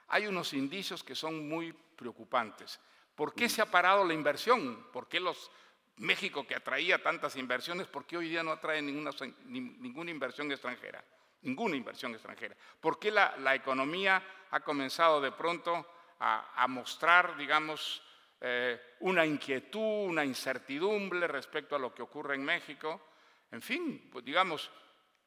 Hay 0.07 0.25
unos 0.25 0.53
indicios 0.53 1.03
que 1.03 1.13
son 1.13 1.47
muy 1.47 1.71
preocupantes. 1.71 2.79
¿Por 3.15 3.35
qué 3.35 3.49
se 3.49 3.61
ha 3.61 3.69
parado 3.69 4.05
la 4.05 4.13
inversión? 4.13 4.87
¿Por 4.93 5.07
qué 5.07 5.19
los 5.19 5.51
México 5.99 6.47
que 6.47 6.55
atraía 6.55 7.01
tantas 7.03 7.35
inversiones, 7.35 7.87
¿por 7.87 8.05
qué 8.05 8.17
hoy 8.17 8.29
día 8.29 8.41
no 8.41 8.51
atrae 8.51 8.81
ninguna, 8.81 9.11
ninguna 9.45 10.11
inversión 10.11 10.51
extranjera? 10.51 11.03
Ninguna 11.41 11.75
inversión 11.75 12.13
extranjera. 12.13 12.55
¿Por 12.79 12.99
qué 12.99 13.11
la, 13.11 13.55
economía 13.55 14.21
ha 14.51 14.59
comenzado 14.61 15.21
de 15.21 15.31
pronto 15.31 15.85
a, 16.19 16.65
mostrar, 16.67 17.37
digamos, 17.37 18.01
eh, 18.41 18.79
una 19.01 19.25
inquietud, 19.25 20.07
una 20.09 20.23
incertidumbre 20.23 21.27
respecto 21.27 21.75
a 21.75 21.79
lo 21.79 21.93
que 21.93 22.01
ocurre 22.01 22.35
en 22.35 22.43
México? 22.43 23.09
En 23.51 23.61
fin, 23.61 24.09
pues 24.11 24.23
digamos, 24.23 24.69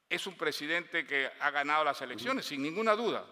es 0.09 0.27
un 0.27 0.37
presidente 0.37 1.07
que 1.07 1.31
ha 1.41 1.51
ganado 1.51 1.85
las 1.85 2.01
elecciones, 2.03 2.47
sin 2.47 2.62
ninguna 2.62 2.95
duda. 2.95 3.27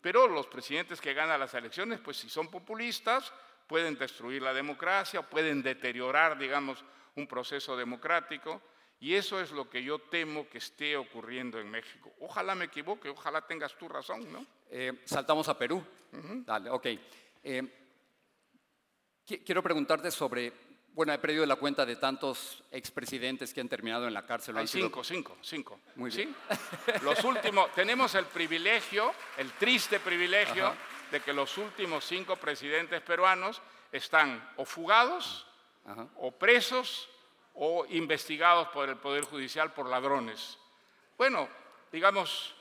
Pero 0.00 0.28
los 0.28 0.46
presidentes 0.46 1.00
que 1.00 1.14
ganan 1.14 1.40
las 1.40 1.54
elecciones, 1.54 2.00
pues 2.00 2.16
si 2.16 2.28
son 2.28 2.48
populistas, 2.48 3.32
pueden 3.66 3.96
destruir 3.98 4.42
la 4.42 4.54
democracia, 4.54 5.22
pueden 5.22 5.62
deteriorar, 5.62 6.38
digamos, 6.38 6.84
un 7.16 7.26
proceso 7.26 7.76
democrático. 7.76 8.62
Y 8.98 9.14
eso 9.14 9.40
es 9.40 9.50
lo 9.50 9.68
que 9.68 9.82
yo 9.82 9.98
temo 9.98 10.48
que 10.48 10.58
esté 10.58 10.96
ocurriendo 10.96 11.60
en 11.60 11.70
México. 11.70 12.14
Ojalá 12.20 12.54
me 12.54 12.64
equivoque, 12.64 13.10
ojalá 13.10 13.46
tengas 13.46 13.76
tu 13.76 13.88
razón, 13.88 14.32
¿no? 14.32 14.46
Eh, 14.70 15.02
saltamos 15.04 15.48
a 15.48 15.58
Perú. 15.58 15.84
Dale, 16.10 16.70
ok. 16.70 16.86
Eh, 17.42 17.62
quiero 19.44 19.62
preguntarte 19.62 20.10
sobre, 20.10 20.50
bueno, 20.94 21.12
he 21.12 21.18
perdido 21.18 21.44
la 21.44 21.56
cuenta 21.56 21.84
de 21.84 21.96
tantos 21.96 22.64
expresidentes 22.70 23.52
que 23.52 23.60
han 23.60 23.68
terminado 23.68 24.08
en 24.08 24.14
la 24.14 24.24
cárcel. 24.24 24.56
Hay 24.56 24.66
cinco, 24.66 25.04
cinco, 25.04 25.36
cinco. 25.42 25.80
Muy 25.96 26.10
bien. 26.10 26.34
Los 27.02 27.22
últimos, 27.22 27.74
tenemos 27.74 28.14
el 28.14 28.24
privilegio, 28.24 29.12
el 29.36 29.52
triste 29.52 30.00
privilegio 30.00 30.74
de 31.10 31.20
que 31.20 31.32
los 31.32 31.56
últimos 31.58 32.04
cinco 32.04 32.36
presidentes 32.36 33.00
peruanos 33.02 33.60
están 33.92 34.52
o 34.56 34.64
fugados, 34.64 35.46
o 36.16 36.32
presos, 36.32 37.08
o 37.54 37.86
investigados 37.88 38.68
por 38.68 38.88
el 38.88 38.96
Poder 38.96 39.24
Judicial 39.24 39.72
por 39.72 39.88
ladrones. 39.88 40.58
Bueno, 41.16 41.48
digamos, 41.90 42.54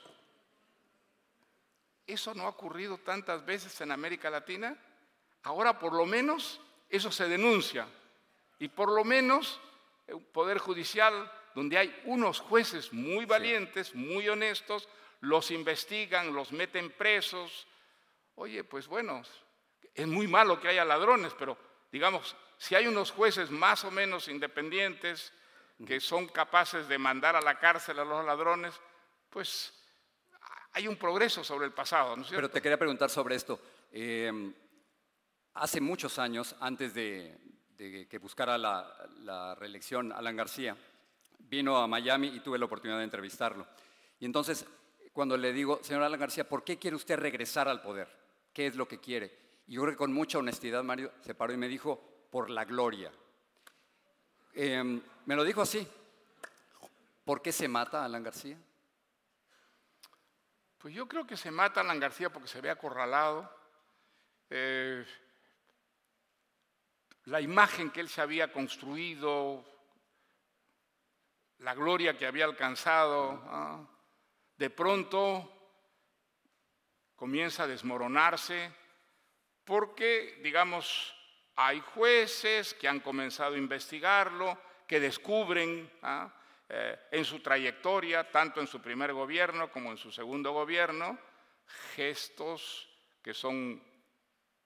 eso 2.07 2.33
no 2.33 2.43
ha 2.43 2.49
ocurrido 2.49 2.97
tantas 2.99 3.45
veces 3.45 3.79
en 3.81 3.91
América 3.91 4.29
Latina. 4.29 4.77
Ahora 5.43 5.77
por 5.77 5.93
lo 5.93 6.05
menos 6.05 6.61
eso 6.89 7.11
se 7.11 7.27
denuncia. 7.27 7.87
Y 8.59 8.69
por 8.69 8.89
lo 8.89 9.03
menos 9.03 9.59
el 10.07 10.21
Poder 10.21 10.59
Judicial, 10.59 11.31
donde 11.55 11.77
hay 11.77 12.01
unos 12.05 12.39
jueces 12.39 12.93
muy 12.93 13.25
valientes, 13.25 13.95
muy 13.95 14.29
honestos, 14.29 14.87
los 15.21 15.51
investigan, 15.51 16.33
los 16.33 16.51
meten 16.51 16.91
presos, 16.91 17.67
Oye, 18.35 18.63
pues 18.63 18.87
bueno, 18.87 19.21
es 19.93 20.07
muy 20.07 20.27
malo 20.27 20.59
que 20.59 20.67
haya 20.67 20.83
ladrones, 20.83 21.33
pero 21.37 21.57
digamos, 21.91 22.35
si 22.57 22.75
hay 22.75 22.87
unos 22.87 23.11
jueces 23.11 23.49
más 23.49 23.83
o 23.85 23.91
menos 23.91 24.27
independientes 24.27 25.33
que 25.85 25.99
son 25.99 26.27
capaces 26.27 26.87
de 26.87 26.97
mandar 26.97 27.35
a 27.35 27.41
la 27.41 27.59
cárcel 27.59 27.99
a 27.99 28.05
los 28.05 28.25
ladrones, 28.25 28.73
pues 29.29 29.73
hay 30.73 30.87
un 30.87 30.95
progreso 30.97 31.43
sobre 31.43 31.65
el 31.65 31.73
pasado. 31.73 32.15
¿no 32.15 32.23
es 32.23 32.29
Pero 32.29 32.49
te 32.49 32.61
quería 32.61 32.77
preguntar 32.77 33.09
sobre 33.09 33.35
esto. 33.35 33.59
Em, 33.91 34.53
hace 35.53 35.79
muchos 35.81 36.19
años, 36.19 36.55
antes 36.59 36.93
de, 36.93 37.37
que 37.77 38.17
buscara 38.17 38.57
la, 38.57 38.93
la, 39.19 39.55
reelección 39.55 40.11
Alan 40.11 40.35
García, 40.35 40.77
vino 41.39 41.77
a 41.77 41.87
Miami 41.87 42.27
y 42.27 42.39
tuve 42.39 42.57
la 42.57 42.65
oportunidad 42.65 42.99
de 42.99 43.05
entrevistarlo. 43.05 43.67
Y 44.19 44.25
entonces, 44.25 44.65
cuando 45.13 45.37
le 45.37 45.53
digo, 45.53 45.79
señor 45.81 46.03
Alan 46.03 46.19
García, 46.19 46.47
¿por 46.47 46.63
qué 46.63 46.77
quiere 46.77 46.95
usted 46.95 47.17
regresar 47.17 47.67
al 47.67 47.81
poder? 47.81 48.24
Qué 48.55 48.67
es 48.67 48.75
lo 48.75 48.87
que 48.87 48.99
quiere. 48.99 49.37
Y 49.67 49.73
yo 49.73 49.81
creo 49.81 49.93
que 49.93 49.97
con 49.97 50.13
mucha 50.13 50.39
honestidad 50.39 50.81
Mario 50.81 51.11
se 51.21 51.35
paró 51.35 51.53
y 51.53 51.57
me 51.57 51.67
dijo, 51.67 52.27
por 52.31 52.49
la 52.49 52.63
gloria. 52.63 53.11
Em, 54.53 55.01
me 55.25 55.35
lo 55.35 55.43
dijo 55.43 55.61
así. 55.61 55.85
¿Por 57.25 57.41
qué 57.41 57.51
se 57.51 57.67
mata 57.67 58.05
Alan 58.05 58.23
García? 58.23 58.57
Pues 60.77 60.93
yo 60.93 61.05
creo 61.07 61.27
que 61.27 61.35
se 61.35 61.51
mata 61.51 61.81
Alan 61.81 61.99
García 61.99 62.31
porque 62.31 62.47
se 62.47 62.61
ve 62.61 62.69
acorralado. 62.69 63.51
Eh, 64.49 65.05
la 67.25 67.41
imagen 67.41 67.91
que 67.91 67.99
él 67.99 68.07
se 68.07 68.21
había 68.21 68.53
construido, 68.53 69.65
la 71.57 71.73
gloria 71.73 72.17
que 72.17 72.27
había 72.27 72.45
alcanzado, 72.45 73.89
de 74.55 74.69
pronto 74.69 75.54
comienza 77.15 77.63
a 77.63 77.67
desmoronarse 77.67 78.71
porque, 79.63 80.39
digamos, 80.43 81.15
hay 81.55 81.79
jueces 81.79 82.73
que 82.73 82.87
han 82.87 82.99
comenzado 82.99 83.55
a 83.55 83.57
investigarlo, 83.57 84.59
que 84.87 84.99
descubren 84.99 85.89
¿ah? 86.03 86.31
eh, 86.69 86.99
en 87.11 87.25
su 87.25 87.39
trayectoria, 87.39 88.29
tanto 88.29 88.59
en 88.59 88.67
su 88.67 88.81
primer 88.81 89.13
gobierno 89.13 89.71
como 89.71 89.91
en 89.91 89.97
su 89.97 90.11
segundo 90.11 90.51
gobierno, 90.51 91.17
gestos 91.95 92.89
que 93.23 93.33
son 93.33 93.81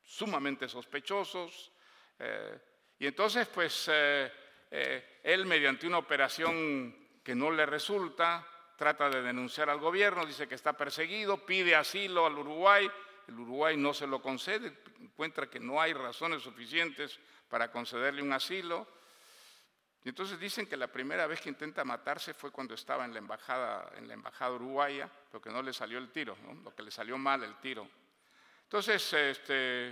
sumamente 0.03 0.67
sospechosos. 0.67 1.71
Eh, 2.17 2.59
y 2.99 3.07
entonces, 3.07 3.47
pues, 3.47 3.89
eh, 3.93 4.31
él 5.23 5.45
mediante 5.45 5.87
una 5.87 5.99
operación 5.99 7.21
que 7.23 7.35
no 7.35 7.51
le 7.51 7.65
resulta, 7.65 8.45
trata 8.79 9.09
de 9.09 9.21
denunciar 9.21 9.69
al 9.69 9.77
gobierno, 9.77 10.25
dice 10.25 10.47
que 10.47 10.55
está 10.55 10.71
perseguido, 10.71 11.45
pide 11.45 11.75
asilo 11.75 12.25
al 12.25 12.39
Uruguay, 12.39 12.89
el 13.27 13.37
Uruguay 13.37 13.75
no 13.75 13.93
se 13.93 14.07
lo 14.07 14.21
concede, 14.21 14.73
encuentra 15.01 15.49
que 15.49 15.59
no 15.59 15.81
hay 15.81 15.91
razones 15.91 16.43
suficientes 16.43 17.19
para 17.49 17.69
concederle 17.69 18.21
un 18.21 18.31
asilo. 18.31 18.87
Y 20.05 20.07
entonces 20.07 20.39
dicen 20.39 20.65
que 20.65 20.77
la 20.77 20.87
primera 20.87 21.27
vez 21.27 21.41
que 21.41 21.49
intenta 21.49 21.83
matarse 21.83 22.33
fue 22.33 22.51
cuando 22.51 22.73
estaba 22.73 23.03
en 23.03 23.11
la 23.11 23.19
embajada, 23.19 23.91
en 23.97 24.07
la 24.07 24.13
embajada 24.13 24.53
uruguaya, 24.53 25.09
pero 25.29 25.41
que 25.41 25.49
no 25.49 25.61
le 25.61 25.73
salió 25.73 25.97
el 25.97 26.09
tiro, 26.09 26.37
lo 26.63 26.73
que 26.73 26.83
le 26.83 26.89
salió 26.89 27.17
mal 27.17 27.43
el 27.43 27.57
tiro. 27.57 27.85
Entonces, 28.63 29.11
este, 29.11 29.89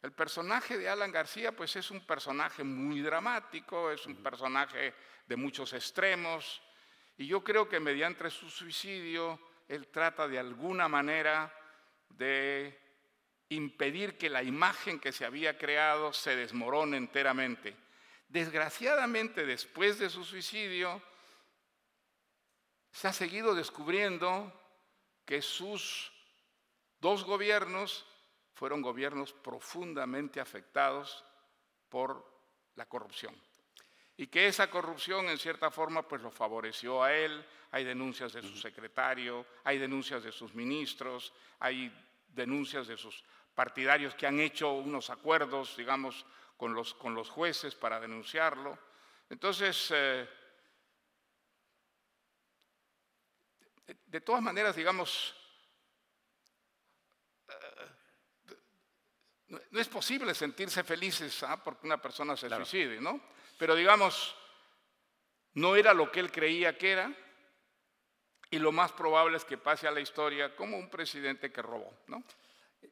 el 0.00 0.12
personaje 0.12 0.78
de 0.78 0.88
Alan 0.88 1.10
García, 1.10 1.50
pues 1.50 1.74
es 1.74 1.90
un 1.90 2.06
personaje 2.06 2.62
muy 2.62 3.00
dramático, 3.00 3.90
es 3.90 4.06
un 4.06 4.22
personaje 4.22 4.94
de 5.26 5.36
muchos 5.36 5.72
extremos, 5.72 6.62
y 7.16 7.26
yo 7.26 7.42
creo 7.44 7.68
que 7.68 7.80
mediante 7.80 8.30
su 8.30 8.48
suicidio, 8.48 9.38
él 9.68 9.88
trata 9.88 10.28
de 10.28 10.38
alguna 10.38 10.88
manera 10.88 11.52
de 12.08 12.78
impedir 13.48 14.16
que 14.16 14.30
la 14.30 14.42
imagen 14.42 14.98
que 14.98 15.12
se 15.12 15.24
había 15.24 15.58
creado 15.58 16.12
se 16.12 16.36
desmorone 16.36 16.96
enteramente. 16.96 17.76
Desgraciadamente, 18.28 19.44
después 19.44 19.98
de 19.98 20.08
su 20.08 20.24
suicidio, 20.24 21.02
se 22.90 23.08
ha 23.08 23.12
seguido 23.12 23.54
descubriendo 23.54 24.52
que 25.24 25.42
sus 25.42 26.12
dos 27.00 27.24
gobiernos 27.24 28.06
fueron 28.54 28.82
gobiernos 28.82 29.32
profundamente 29.32 30.40
afectados 30.40 31.24
por 31.88 32.24
la 32.74 32.86
corrupción. 32.86 33.34
Y 34.22 34.28
que 34.28 34.46
esa 34.46 34.70
corrupción 34.70 35.28
en 35.28 35.36
cierta 35.36 35.68
forma 35.72 36.06
pues 36.06 36.22
lo 36.22 36.30
favoreció 36.30 37.02
a 37.02 37.12
él, 37.12 37.44
hay 37.72 37.82
denuncias 37.82 38.32
de 38.32 38.40
su 38.40 38.56
secretario, 38.56 39.44
hay 39.64 39.78
denuncias 39.78 40.22
de 40.22 40.30
sus 40.30 40.54
ministros, 40.54 41.32
hay 41.58 41.92
denuncias 42.28 42.86
de 42.86 42.96
sus 42.96 43.24
partidarios 43.52 44.14
que 44.14 44.28
han 44.28 44.38
hecho 44.38 44.74
unos 44.74 45.10
acuerdos, 45.10 45.76
digamos, 45.76 46.24
con 46.56 46.72
los, 46.72 46.94
con 46.94 47.16
los 47.16 47.30
jueces 47.30 47.74
para 47.74 47.98
denunciarlo. 47.98 48.78
Entonces, 49.28 49.88
eh, 49.92 50.28
de, 54.06 54.20
todas 54.20 54.40
maneras, 54.40 54.76
digamos, 54.76 55.34
eh, 57.48 57.88
no, 59.48 59.80
es 59.80 59.88
posible 59.88 60.32
sentirse 60.32 60.84
felices 60.84 61.42
¿ah? 61.42 61.60
porque 61.60 61.88
una 61.88 62.00
persona 62.00 62.36
se 62.36 62.48
suicide, 62.48 63.00
¿no? 63.00 63.32
Pero 63.62 63.76
digamos, 63.76 64.34
no 65.54 65.76
era 65.76 65.94
lo 65.94 66.10
que 66.10 66.18
él 66.18 66.32
creía 66.32 66.76
que 66.76 66.90
era, 66.90 67.16
y 68.50 68.58
lo 68.58 68.72
más 68.72 68.90
probable 68.90 69.36
es 69.36 69.44
que 69.44 69.56
pase 69.56 69.86
a 69.86 69.92
la 69.92 70.00
historia 70.00 70.56
como 70.56 70.76
un 70.76 70.90
presidente 70.90 71.52
que 71.52 71.62
robó. 71.62 71.96
¿no? 72.08 72.24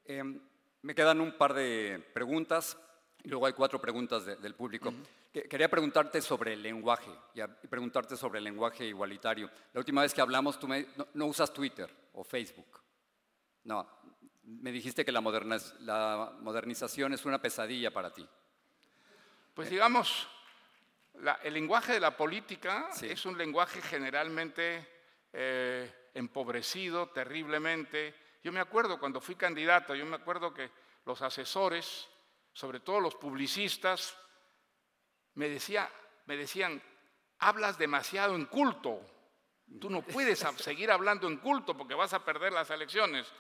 Em, 0.05 0.41
me 0.83 0.95
quedan 0.95 1.21
un 1.21 1.37
par 1.37 1.55
de 1.55 2.01
preguntas 2.15 2.79
y 3.25 3.29
luego 3.31 3.47
hay 3.47 3.53
cuatro 3.53 3.81
preguntas 3.81 4.25
del 4.25 4.55
público. 4.55 4.95
Quería 5.33 5.69
preguntarte 5.69 6.23
sobre 6.23 6.53
el 6.53 6.63
lenguaje 6.63 7.11
y 7.35 7.67
preguntarte 7.67 8.17
sobre 8.17 8.39
el 8.39 8.45
lenguaje 8.45 8.85
igualitario. 8.85 9.51
La 9.73 9.81
última 9.81 10.03
vez 10.03 10.15
que 10.15 10.21
hablamos 10.21 10.57
tú 10.61 10.69
no, 10.69 11.27
usas 11.27 11.53
Twitter 11.53 11.93
o 12.13 12.23
Facebook. 12.23 12.81
No, 13.65 13.91
me 14.45 14.71
dijiste 14.71 15.05
que 15.05 15.11
la, 15.11 15.21
la 15.81 16.33
modernización 16.39 17.13
es 17.13 17.25
una 17.25 17.43
pesadilla 17.43 17.91
para 17.91 18.15
ti. 18.15 18.25
Pues 19.53 19.69
digamos, 19.69 20.29
el 21.43 21.55
lenguaje 21.55 21.93
de 21.95 22.01
la 22.01 22.17
política 22.17 22.91
es 23.03 23.27
un 23.27 23.37
lenguaje 23.37 23.83
generalmente 23.83 24.87
eh, 25.33 26.11
empobrecido 26.15 27.09
terriblemente. 27.11 28.15
Yo 28.43 28.53
me 28.53 28.61
acuerdo 28.61 28.99
cuando 28.99 29.21
fui 29.21 29.35
candidato, 29.35 29.95
yo 29.95 30.07
me 30.07 30.17
acuerdo 30.17 30.55
que 30.55 30.71
los 31.05 31.21
asesores, 31.23 32.09
sobre 32.53 32.81
todo 32.81 33.01
los 33.01 33.15
publicistas, 33.17 34.17
me, 35.35 35.49
decía, 35.49 35.91
me 36.27 36.37
decían, 36.37 36.83
hablas 37.39 37.79
demasiado 37.79 38.35
en 38.35 38.47
culto. 38.47 39.01
Tú 39.81 39.89
no 39.89 40.03
puedes 40.03 40.41
seguir 40.57 40.91
hablando 40.91 41.29
en 41.29 41.37
culto 41.37 41.77
porque 41.77 41.95
vas 41.95 42.13
a 42.13 42.25
perder 42.25 42.53
las 42.53 42.71
elecciones. 42.71 43.33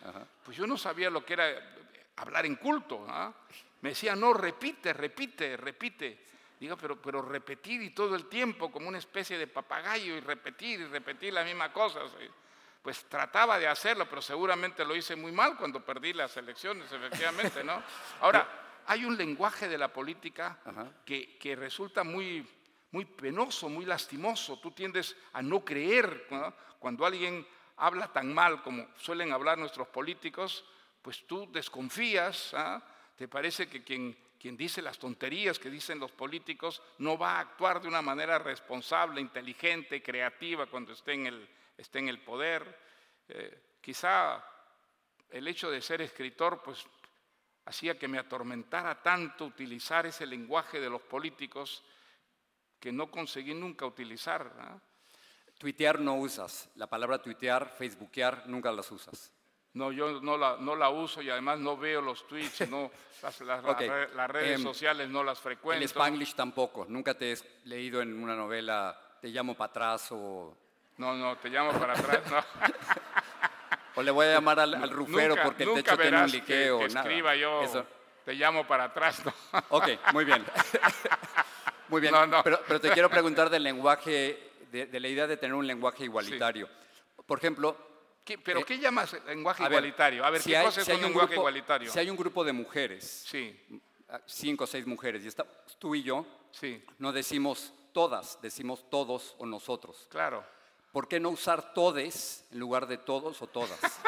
Pues 0.44 0.56
yo 0.56 0.66
no 0.66 0.76
sabía 0.76 1.10
lo 1.10 1.24
que 1.24 1.32
era 1.32 1.74
hablar 2.16 2.46
en 2.46 2.56
culto. 2.56 3.04
¿ah? 3.08 3.34
Me 3.80 3.90
decía, 3.90 4.14
no, 4.14 4.32
repite, 4.32 4.92
repite, 4.92 5.56
repite. 5.56 6.26
Digo, 6.61 6.76
pero, 6.76 7.00
pero 7.00 7.22
repetir 7.22 7.80
y 7.80 7.90
todo 7.90 8.14
el 8.14 8.26
tiempo 8.26 8.70
como 8.70 8.86
una 8.86 8.98
especie 8.98 9.38
de 9.38 9.46
papagayo 9.46 10.14
y 10.14 10.20
repetir 10.20 10.80
y 10.80 10.84
repetir 10.84 11.32
la 11.32 11.42
misma 11.42 11.72
cosa. 11.72 12.00
Pues 12.82 13.04
trataba 13.08 13.58
de 13.58 13.66
hacerlo, 13.66 14.06
pero 14.06 14.20
seguramente 14.20 14.84
lo 14.84 14.94
hice 14.94 15.16
muy 15.16 15.32
mal 15.32 15.56
cuando 15.56 15.82
perdí 15.82 16.12
las 16.12 16.36
elecciones, 16.36 16.92
efectivamente, 16.92 17.64
¿no? 17.64 17.82
Ahora, 18.20 18.46
hay 18.86 19.06
un 19.06 19.16
lenguaje 19.16 19.68
de 19.68 19.78
la 19.78 19.90
política 19.90 20.58
que, 21.06 21.38
que, 21.38 21.56
resulta 21.56 22.04
muy, 22.04 22.46
muy 22.90 23.06
penoso, 23.06 23.70
muy 23.70 23.86
lastimoso. 23.86 24.58
Tú 24.58 24.72
tiendes 24.72 25.16
a 25.32 25.40
no 25.40 25.64
creer 25.64 26.26
cuando 26.78 27.06
alguien 27.06 27.46
habla 27.78 28.12
tan 28.12 28.34
mal 28.34 28.62
como 28.62 28.86
suelen 28.98 29.32
hablar 29.32 29.56
nuestros 29.56 29.88
políticos, 29.88 30.62
pues 31.00 31.26
tú 31.26 31.50
desconfías, 31.50 32.52
¿ah? 32.52 32.82
te 33.16 33.28
parece 33.28 33.66
que 33.66 33.82
quien 33.82 34.14
quien 34.41 34.57
dice 34.57 34.80
las 34.80 34.99
tonterías 34.99 35.59
que 35.59 35.68
dicen 35.68 35.99
los 35.99 36.12
políticos 36.12 36.80
no 36.99 37.18
va 37.18 37.32
a 37.36 37.41
actuar 37.41 37.82
de 37.82 37.88
una 37.88 38.01
manera 38.01 38.38
responsable, 38.38 39.20
inteligente, 39.20 40.03
creativa 40.03 40.64
cuando 40.64 40.95
esté 40.95 41.12
en 41.12 41.26
el, 41.26 41.49
esté 41.76 41.99
en 41.99 42.09
el 42.09 42.20
poder. 42.20 42.78
Eh, 43.28 43.76
quizá 43.82 44.43
el 45.28 45.47
hecho 45.47 45.70
de 45.70 45.82
ser 45.82 46.01
escritor 46.01 46.62
pues 46.62 46.86
hacía 47.66 47.99
que 47.99 48.09
me 48.09 48.18
atormentara 48.18 49.03
tanto 49.03 49.45
utilizar 49.45 50.07
ese 50.07 50.24
lenguaje 50.24 50.80
de 50.80 50.88
los 50.88 51.03
políticos 51.03 51.84
que 52.80 52.93
no 52.93 53.11
conseguí 53.11 53.53
nunca 53.53 53.84
utilizar. 53.84 54.80
Tuitear 55.59 56.01
no 56.01 56.14
usas. 56.14 56.70
La 56.76 56.86
palabra 56.86 57.20
tuitear, 57.20 57.68
facebookear, 57.68 58.45
nunca 58.47 58.72
las 58.72 58.91
usas. 58.91 59.30
No, 59.72 59.92
yo 59.92 60.20
no 60.20 60.36
la, 60.36 60.56
no 60.58 60.74
la 60.74 60.90
uso 60.90 61.22
y 61.22 61.30
además 61.30 61.60
no 61.60 61.76
veo 61.76 62.00
los 62.00 62.26
tweets, 62.26 62.68
no, 62.68 62.90
las, 63.22 63.40
las, 63.40 64.30
redes 64.30 64.58
em, 64.58 64.62
sociales 64.62 65.08
no 65.08 65.22
las 65.22 65.38
frecuento. 65.38 65.78
El 65.78 65.84
Spanglish 65.84 66.34
tampoco. 66.34 66.86
Nunca 66.88 67.14
te 67.14 67.32
he 67.32 67.38
leído 67.64 68.02
en 68.02 68.20
una 68.20 68.34
novela, 68.34 68.98
te 69.20 69.28
llamo 69.28 69.54
para 69.54 69.70
atrás 69.70 70.08
o... 70.10 70.56
No, 70.96 71.14
no, 71.14 71.36
te 71.36 71.48
llamo 71.48 71.72
para 71.78 71.92
atrás, 71.92 72.20
no. 72.30 72.44
o 73.94 74.02
le 74.02 74.10
voy 74.10 74.26
a 74.26 74.34
llamar 74.34 74.58
al, 74.58 74.90
rufero 74.90 75.36
porque 75.42 75.62
el 75.62 75.74
techo 75.74 75.96
tiene 75.96 76.24
un 76.24 76.30
liqueo. 76.30 76.78
Que, 76.80 76.88
que 76.88 76.92
escriba 76.92 77.36
yo, 77.36 77.62
te 78.24 78.34
llamo 78.34 78.66
para 78.66 78.84
atrás, 78.84 79.22
¿no? 79.24 79.32
ok, 79.70 79.88
muy 80.12 80.24
bien. 80.24 80.44
muy 81.88 82.00
bien, 82.00 82.14
Pero, 82.42 82.60
pero, 82.66 82.80
te 82.80 82.90
quiero 82.90 83.08
preguntar 83.08 83.48
del 83.48 83.62
lenguaje, 83.62 84.50
de, 84.72 85.00
la 85.00 85.08
idea 85.08 85.26
de 85.28 85.36
tener 85.36 85.54
un 85.54 85.66
lenguaje 85.66 86.04
igualitario. 86.04 86.68
Por 87.24 87.38
ejemplo, 87.38 87.89
¿Pero 88.38 88.60
eh, 88.60 88.64
qué 88.64 88.78
llamas 88.78 89.16
lenguaje 89.26 89.64
igualitario? 89.64 90.24
A 90.24 90.30
ver, 90.30 90.42
¿qué 90.42 90.60
cosa 90.62 90.80
es 90.80 90.88
un 90.88 91.02
lenguaje 91.02 91.34
igualitario? 91.34 91.90
Si 91.90 91.98
hay 91.98 92.10
un 92.10 92.16
grupo 92.16 92.44
de 92.44 92.52
mujeres, 92.52 93.24
sí. 93.28 93.56
Ah, 94.08 94.20
cinco 94.26 94.64
o 94.64 94.66
seis 94.66 94.86
mujeres, 94.86 95.24
y 95.24 95.28
está, 95.28 95.46
tú 95.78 95.94
y 95.94 96.02
yo, 96.02 96.26
sí. 96.50 96.84
no 96.98 97.12
decimos 97.12 97.72
todas, 97.92 98.40
decimos 98.42 98.90
todos 98.90 99.36
o 99.38 99.46
nosotros. 99.46 100.06
Claro. 100.10 100.44
¿Por 100.92 101.06
qué 101.06 101.20
no 101.20 101.30
usar 101.30 101.72
todes 101.72 102.44
en 102.50 102.58
lugar 102.58 102.88
de 102.88 102.98
todos 102.98 103.40
o 103.42 103.46
todas? 103.46 103.78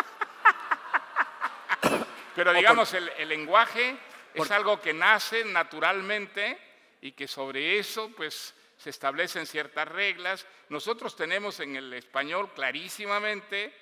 Pero 2.35 2.53
digamos, 2.53 2.93
el, 2.95 3.29
lenguaje 3.29 3.97
es 4.35 4.51
algo 4.51 4.81
que 4.81 4.93
nace 4.93 5.45
naturalmente 5.45 6.59
y 7.01 7.13
que 7.13 7.29
sobre 7.29 7.79
eso, 7.79 8.11
pues, 8.17 8.55
se 8.79 8.91
establecen 8.91 9.47
ciertas 9.47 9.87
reglas. 9.87 10.47
Nosotros 10.69 11.15
tenemos 11.15 11.61
en 11.61 11.77
el 11.77 11.93
español 11.93 12.51
clarísimamente 12.55 13.73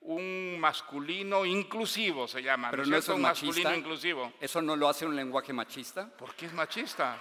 un 0.00 0.58
masculino 0.58 1.44
inclusivo, 1.44 2.28
se 2.28 2.42
llama. 2.42 2.70
Pero 2.70 2.86
no, 2.86 2.96
es 2.96 3.08
un 3.08 3.22
masculino 3.22 3.74
inclusivo. 3.74 4.32
¿Eso 4.40 4.62
no 4.62 4.76
lo 4.76 4.88
hace 4.88 5.06
un 5.06 5.16
lenguaje 5.16 5.52
machista? 5.52 6.08
¿Por 6.16 6.34
qué 6.34 6.46
es 6.46 6.52
machista? 6.52 7.20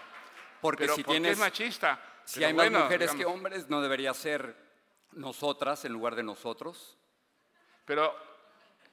Porque 0.62 0.88
si 0.88 1.04
¿por 1.04 1.22
qué 1.22 1.30
es 1.30 1.38
machista? 1.38 2.00
Si 2.26 2.44
hay 2.44 2.54
más 2.54 2.72
mujeres 2.72 3.12
que 3.12 3.26
hombres, 3.26 3.70
¿no 3.70 3.82
debería 3.82 4.14
ser 4.14 4.56
nosotras 5.14 5.86
en 5.86 5.94
lugar 5.94 6.16
de 6.16 6.24
nosotros? 6.24 6.98
Pero 7.86 8.14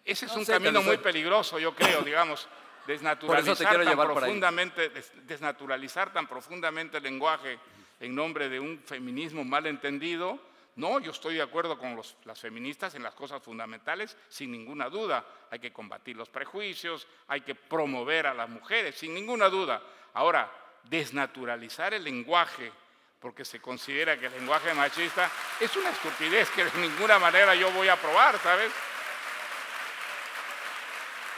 ese 0.05 0.27
es 0.27 0.33
un 0.37 0.45
camino 0.45 0.83
muy 0.83 0.99
peligroso, 0.99 1.59
yo 1.59 1.75
creo, 1.75 2.03
digamos. 2.03 2.49
Desnaturalizar 2.87 3.83
tan 3.83 3.97
profundamente, 3.97 4.91
desnaturalizar 5.23 6.13
tan 6.13 6.27
profundamente 6.27 6.99
el 6.99 7.03
lenguaje 7.03 7.59
en 7.99 8.15
nombre 8.15 8.51
de 8.51 8.61
un 8.61 8.83
feminismo 8.85 9.43
mal 9.43 9.67
entendido 9.67 10.39
no, 10.77 10.99
yo 10.99 11.13
estoy 11.13 11.35
de 11.35 11.43
acuerdo 11.43 11.79
con 11.79 12.01
las 12.25 12.41
feministas 12.41 12.95
en 12.97 13.03
las 13.05 13.15
cosas 13.15 13.41
fundamentales, 13.41 14.17
sin 14.29 14.51
ninguna 14.51 14.89
duda. 14.89 15.25
Hay 15.51 15.61
que 15.61 15.73
combatir 15.73 16.17
los 16.17 16.29
prejuicios, 16.29 17.07
hay 17.29 17.43
que 17.43 17.55
promover 17.55 18.27
a 18.27 18.35
las 18.35 18.49
mujeres, 18.49 18.97
sin 18.97 19.15
ninguna 19.15 19.49
duda. 19.49 19.81
Ahora, 20.15 20.51
desnaturalizar 20.83 21.95
el 21.95 22.03
lenguaje, 22.03 22.73
porque 23.21 23.45
se 23.45 23.61
considera 23.61 24.19
que 24.19 24.27
el 24.27 24.33
lenguaje 24.33 24.75
machista 24.75 25.31
es 25.61 25.75
una 25.77 25.91
estupidez 25.91 26.51
que 26.51 26.65
de 26.65 26.79
ninguna 26.79 27.21
manera 27.21 27.55
yo 27.55 27.71
voy 27.71 27.89
a 27.89 27.93
aprobar, 27.93 28.39
¿sabes? 28.41 28.73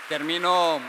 Termino, 0.08 0.80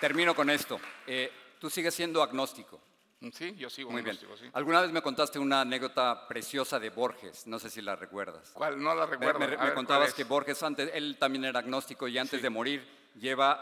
termino 0.00 0.34
con 0.34 0.50
esto. 0.50 0.78
Eh, 1.06 1.32
tú 1.58 1.70
sigues 1.70 1.94
siendo 1.94 2.22
agnóstico. 2.22 2.91
Sí, 3.30 3.54
yo 3.56 3.70
sigo. 3.70 3.90
Muy 3.90 4.02
bien. 4.02 4.18
Alguna 4.52 4.80
vez 4.80 4.90
me 4.90 5.00
contaste 5.00 5.38
una 5.38 5.60
anécdota 5.60 6.26
preciosa 6.26 6.80
de 6.80 6.90
Borges, 6.90 7.46
no 7.46 7.58
sé 7.58 7.70
si 7.70 7.80
la 7.80 7.94
recuerdas. 7.94 8.50
¿Cuál? 8.52 8.82
No 8.82 8.94
la 8.94 9.06
recuerdo. 9.06 9.38
Me, 9.38 9.74
contabas 9.74 10.12
que 10.12 10.24
Borges, 10.24 10.62
antes, 10.62 10.90
él 10.92 11.16
también 11.18 11.44
era 11.44 11.60
agnóstico 11.60 12.08
y 12.08 12.18
antes 12.18 12.42
de 12.42 12.50
morir 12.50 12.84
lleva 13.14 13.60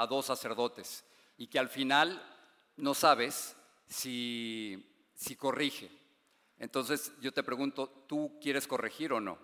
a, 0.00 0.06
dos 0.06 0.26
sacerdotes 0.26 1.04
y 1.36 1.48
que 1.48 1.58
al 1.58 1.68
final 1.68 2.22
no 2.76 2.94
sabes 2.94 3.54
si, 3.86 5.10
si 5.14 5.36
corrige. 5.36 5.90
Entonces 6.58 7.12
yo 7.20 7.32
te 7.32 7.42
pregunto, 7.42 8.04
¿tú 8.06 8.38
quieres 8.40 8.66
corregir 8.66 9.12
o 9.12 9.20
no? 9.20 9.38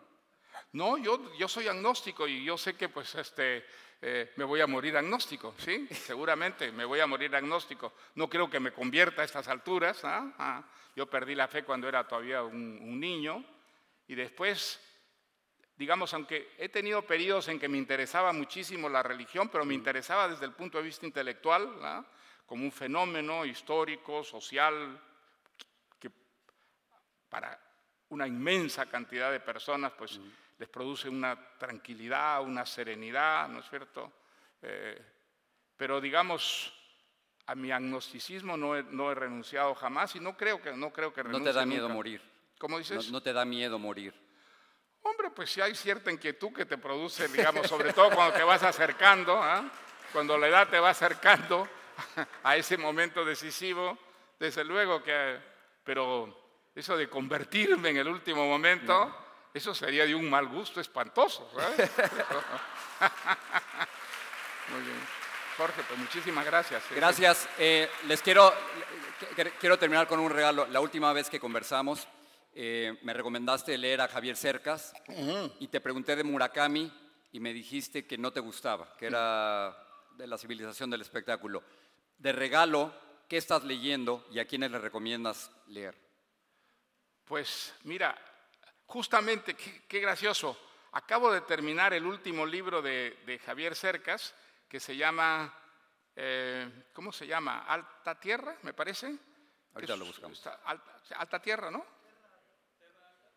No, 0.73 0.97
yo, 0.99 1.35
yo 1.37 1.49
soy 1.49 1.67
agnóstico 1.67 2.29
y 2.29 2.45
yo 2.45 2.57
sé 2.57 2.75
que 2.75 2.89
pues 2.89 3.15
este, 3.15 3.65
eh, 4.01 4.33
me 4.37 4.45
voy 4.45 4.61
a 4.61 4.69
morir 4.69 4.97
agnóstico, 4.97 5.55
¿sí? 5.59 5.89
Seguramente 5.91 6.71
me 6.71 6.85
voy 6.85 7.01
a 7.01 7.07
morir 7.07 7.35
agnóstico. 7.35 7.95
No 8.15 8.29
creo 8.29 8.49
que 8.49 8.61
me 8.61 8.73
convierta 8.73 9.23
a 9.23 9.25
estas 9.25 9.49
alturas. 9.49 10.05
¿ah? 10.05 10.33
Ah, 10.39 10.65
yo 10.95 11.07
perdí 11.07 11.35
la 11.35 11.49
fe 11.49 11.65
cuando 11.65 11.89
era 11.89 12.07
todavía 12.07 12.43
un, 12.45 13.01
niño 13.01 13.45
y 14.07 14.15
después, 14.15 14.81
digamos, 15.77 16.15
aunque 16.15 16.53
he 16.59 16.69
tenido 16.69 17.03
periodos 17.03 17.49
en 17.49 17.59
que 17.59 17.69
me 17.69 17.77
interesaba 17.77 18.33
muchísimo 18.33 18.89
la 18.89 19.03
religión, 19.03 19.49
pero 19.49 19.65
me 19.65 19.75
interesaba 19.75 20.29
desde 20.29 20.47
el 20.47 20.53
punto 20.53 20.79
de 20.79 20.85
vista 20.85 21.05
intelectual, 21.05 21.69
¿ah? 21.83 22.05
como 22.47 22.65
un 22.65 22.73
fenómeno 22.73 23.45
histórico, 23.45 24.23
social, 24.23 25.01
que 25.99 26.11
para 27.29 27.61
una 28.11 28.29
inmensa 28.29 28.87
cantidad 28.87 29.33
de 29.33 29.41
personas 29.41 29.93
pues 29.99 30.21
les 30.59 30.69
produce 30.69 31.09
una 31.09 31.37
tranquilidad, 31.57 32.43
una 32.43 32.67
serenidad, 32.67 33.49
¿no 33.49 33.61
es 33.61 33.69
cierto? 33.69 34.13
Eh, 34.63 35.01
pero 35.77 36.01
digamos, 36.01 36.75
a 37.47 37.55
mi 37.55 37.71
agnosticismo 37.71 38.57
no 38.57 38.77
he, 38.77 38.83
no 38.83 39.11
he, 39.11 39.15
renunciado 39.15 39.75
jamás 39.75 40.17
y 40.17 40.21
no 40.21 40.37
creo 40.37 40.61
que 40.61 40.73
no 40.73 40.93
creo 40.93 41.15
que 41.15 41.23
renuncie 41.23 41.47
No 41.47 41.53
te 41.53 41.59
da 41.59 41.65
miedo 41.65 41.89
morir. 41.89 42.21
¿Cómo 42.59 42.79
dices? 42.79 43.11
No, 43.11 43.23
te 43.23 43.33
da 43.33 43.45
miedo 43.45 43.79
morir. 43.79 44.13
Hombre, 45.03 45.31
pues 45.31 45.51
si 45.51 45.61
hay 45.61 45.77
cierta 45.77 46.11
inquietud 46.11 46.53
que 46.53 46.67
te 46.67 46.77
produce, 46.77 47.29
digamos, 47.29 47.69
sobre 47.69 47.93
todo 47.93 48.11
cuando 48.11 48.37
te 48.37 48.43
vas 48.43 48.65
acercando, 48.65 49.41
¿ah? 49.41 49.71
cuando 50.13 50.37
la 50.37 50.49
edad 50.49 50.69
te 50.69 50.81
va 50.81 50.91
acercando 50.91 51.69
a 52.43 52.57
ese 52.57 52.77
momento 52.77 53.25
decisivo, 53.25 53.97
desde 54.41 54.65
luego 54.65 55.03
que, 55.03 55.39
pero 55.85 56.37
eso 56.75 56.97
de 56.97 57.09
convertirme 57.09 57.91
en 57.91 57.99
el 57.99 58.09
último 58.09 58.45
momento, 58.45 59.28
eso 59.55 59.75
sería 59.75 60.07
de 60.07 60.15
un 60.15 60.29
mal 60.29 60.47
gusto 60.47 60.81
espantoso. 60.81 61.51
¿sabes? 61.55 61.79
Muy 64.71 64.83
bien. 64.83 65.19
Jorge, 65.57 65.83
pues 65.89 65.99
muchísimas 65.99 66.45
gracias. 66.45 66.85
¿eh? 66.85 66.95
Gracias. 66.95 67.49
Eh, 67.59 67.91
les 68.07 68.23
quiero, 68.23 68.55
quiero 69.59 69.77
terminar 69.77 70.07
con 70.07 70.21
un 70.21 70.31
regalo. 70.31 70.67
La 70.67 70.81
última 70.81 71.13
vez 71.13 71.29
que 71.29 71.41
conversamos, 71.41 72.07
eh, 72.55 72.97
me 73.03 73.13
recomendaste 73.13 73.77
leer 73.77 74.01
a 74.01 74.09
Javier 74.09 74.37
Cercas 74.37 74.93
y 75.59 75.67
te 75.67 75.81
pregunté 75.81 76.15
de 76.15 76.23
Murakami 76.23 76.93
y 77.33 77.41
me 77.41 77.53
dijiste 77.53 78.07
que 78.07 78.17
no 78.17 78.33
te 78.33 78.41
gustaba, 78.41 78.95
que 78.97 79.07
era 79.07 79.77
de 80.17 80.27
la 80.27 80.39
civilización 80.39 80.91
del 80.91 81.01
espectáculo. 81.01 81.65
De 82.19 82.33
regalo, 82.33 82.93
¿qué 83.29 83.37
estás 83.37 83.65
leyendo 83.65 84.27
y 84.31 84.39
a 84.39 84.47
quiénes 84.47 84.71
le 84.71 84.79
recomiendas 84.79 85.51
leer? 85.67 85.97
Pues 87.25 87.75
mira, 87.85 88.17
justamente, 88.89 89.55
qué, 89.55 90.01
gracioso. 90.01 90.59
Acabo 90.93 91.31
de 91.31 91.43
terminar 91.43 91.93
el 91.93 92.05
último 92.05 92.45
libro 92.45 92.83
de, 92.83 93.19
de 93.25 93.39
Javier 93.39 93.77
Cercas 93.77 94.35
que 94.69 94.81
se 94.81 94.97
llama, 94.97 95.55
eh, 96.17 96.87
¿cómo 96.93 97.13
se 97.13 97.27
llama? 97.27 97.61
Alta 97.61 98.19
Tierra, 98.19 98.57
me 98.63 98.73
parece. 98.73 99.17
Ahorita 99.75 99.97
lo 99.97 100.07
buscamos. 100.07 100.43
Alta, 100.65 101.41
Tierra, 101.41 101.71
¿no? 101.71 101.85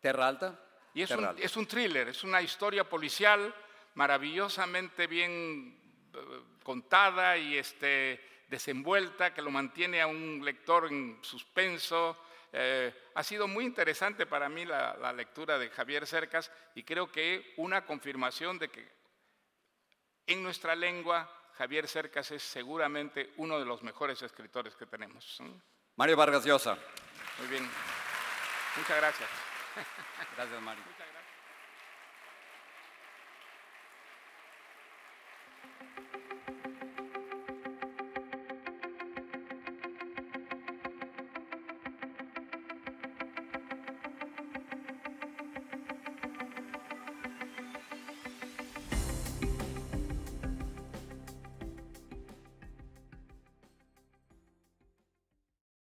Terra 0.00 0.28
Alta. 0.28 0.58
Y 0.94 1.02
es, 1.02 1.10
un, 1.10 1.34
es 1.38 1.56
un 1.56 1.66
thriller, 1.66 2.08
es 2.08 2.24
una 2.24 2.42
historia 2.42 2.88
policial 2.88 3.54
maravillosamente 3.94 5.06
bien 5.06 5.78
eh, 6.12 6.18
contada 6.62 7.36
y 7.36 7.56
este, 7.56 8.44
desenvuelta, 8.48 9.32
que 9.32 9.40
lo 9.42 9.50
mantiene 9.50 10.02
a 10.02 10.06
un 10.06 10.42
lector 10.44 10.86
en 10.86 11.18
suspenso. 11.22 12.16
Eh, 12.52 12.92
ha 13.14 13.22
sido 13.22 13.48
muy 13.48 13.64
interesante 13.64 14.26
para 14.26 14.48
mí 14.48 14.66
la, 14.66 14.94
la, 14.98 15.12
lectura 15.12 15.58
de 15.58 15.70
Javier 15.70 16.06
Cercas 16.06 16.52
y 16.74 16.82
creo 16.82 17.10
que 17.10 17.54
una 17.56 17.86
confirmación 17.86 18.58
de 18.58 18.68
que 18.68 18.92
en 20.26 20.42
nuestra 20.42 20.74
lengua, 20.74 21.30
Javier 21.54 21.88
Cercas 21.88 22.30
es 22.30 22.42
seguramente 22.42 23.32
uno 23.36 23.58
de 23.58 23.64
los 23.64 23.82
mejores 23.82 24.20
escritores 24.22 24.76
que 24.76 24.86
tenemos. 24.86 25.38
Mario 25.96 26.16
Vargas 26.16 26.44
Llosa. 26.44 26.76
Muy 27.38 27.48
bien. 27.48 27.68
Muchas 28.76 28.96
gracias. 28.96 29.28
Gracias, 30.36 30.62
Mario. 30.62 30.82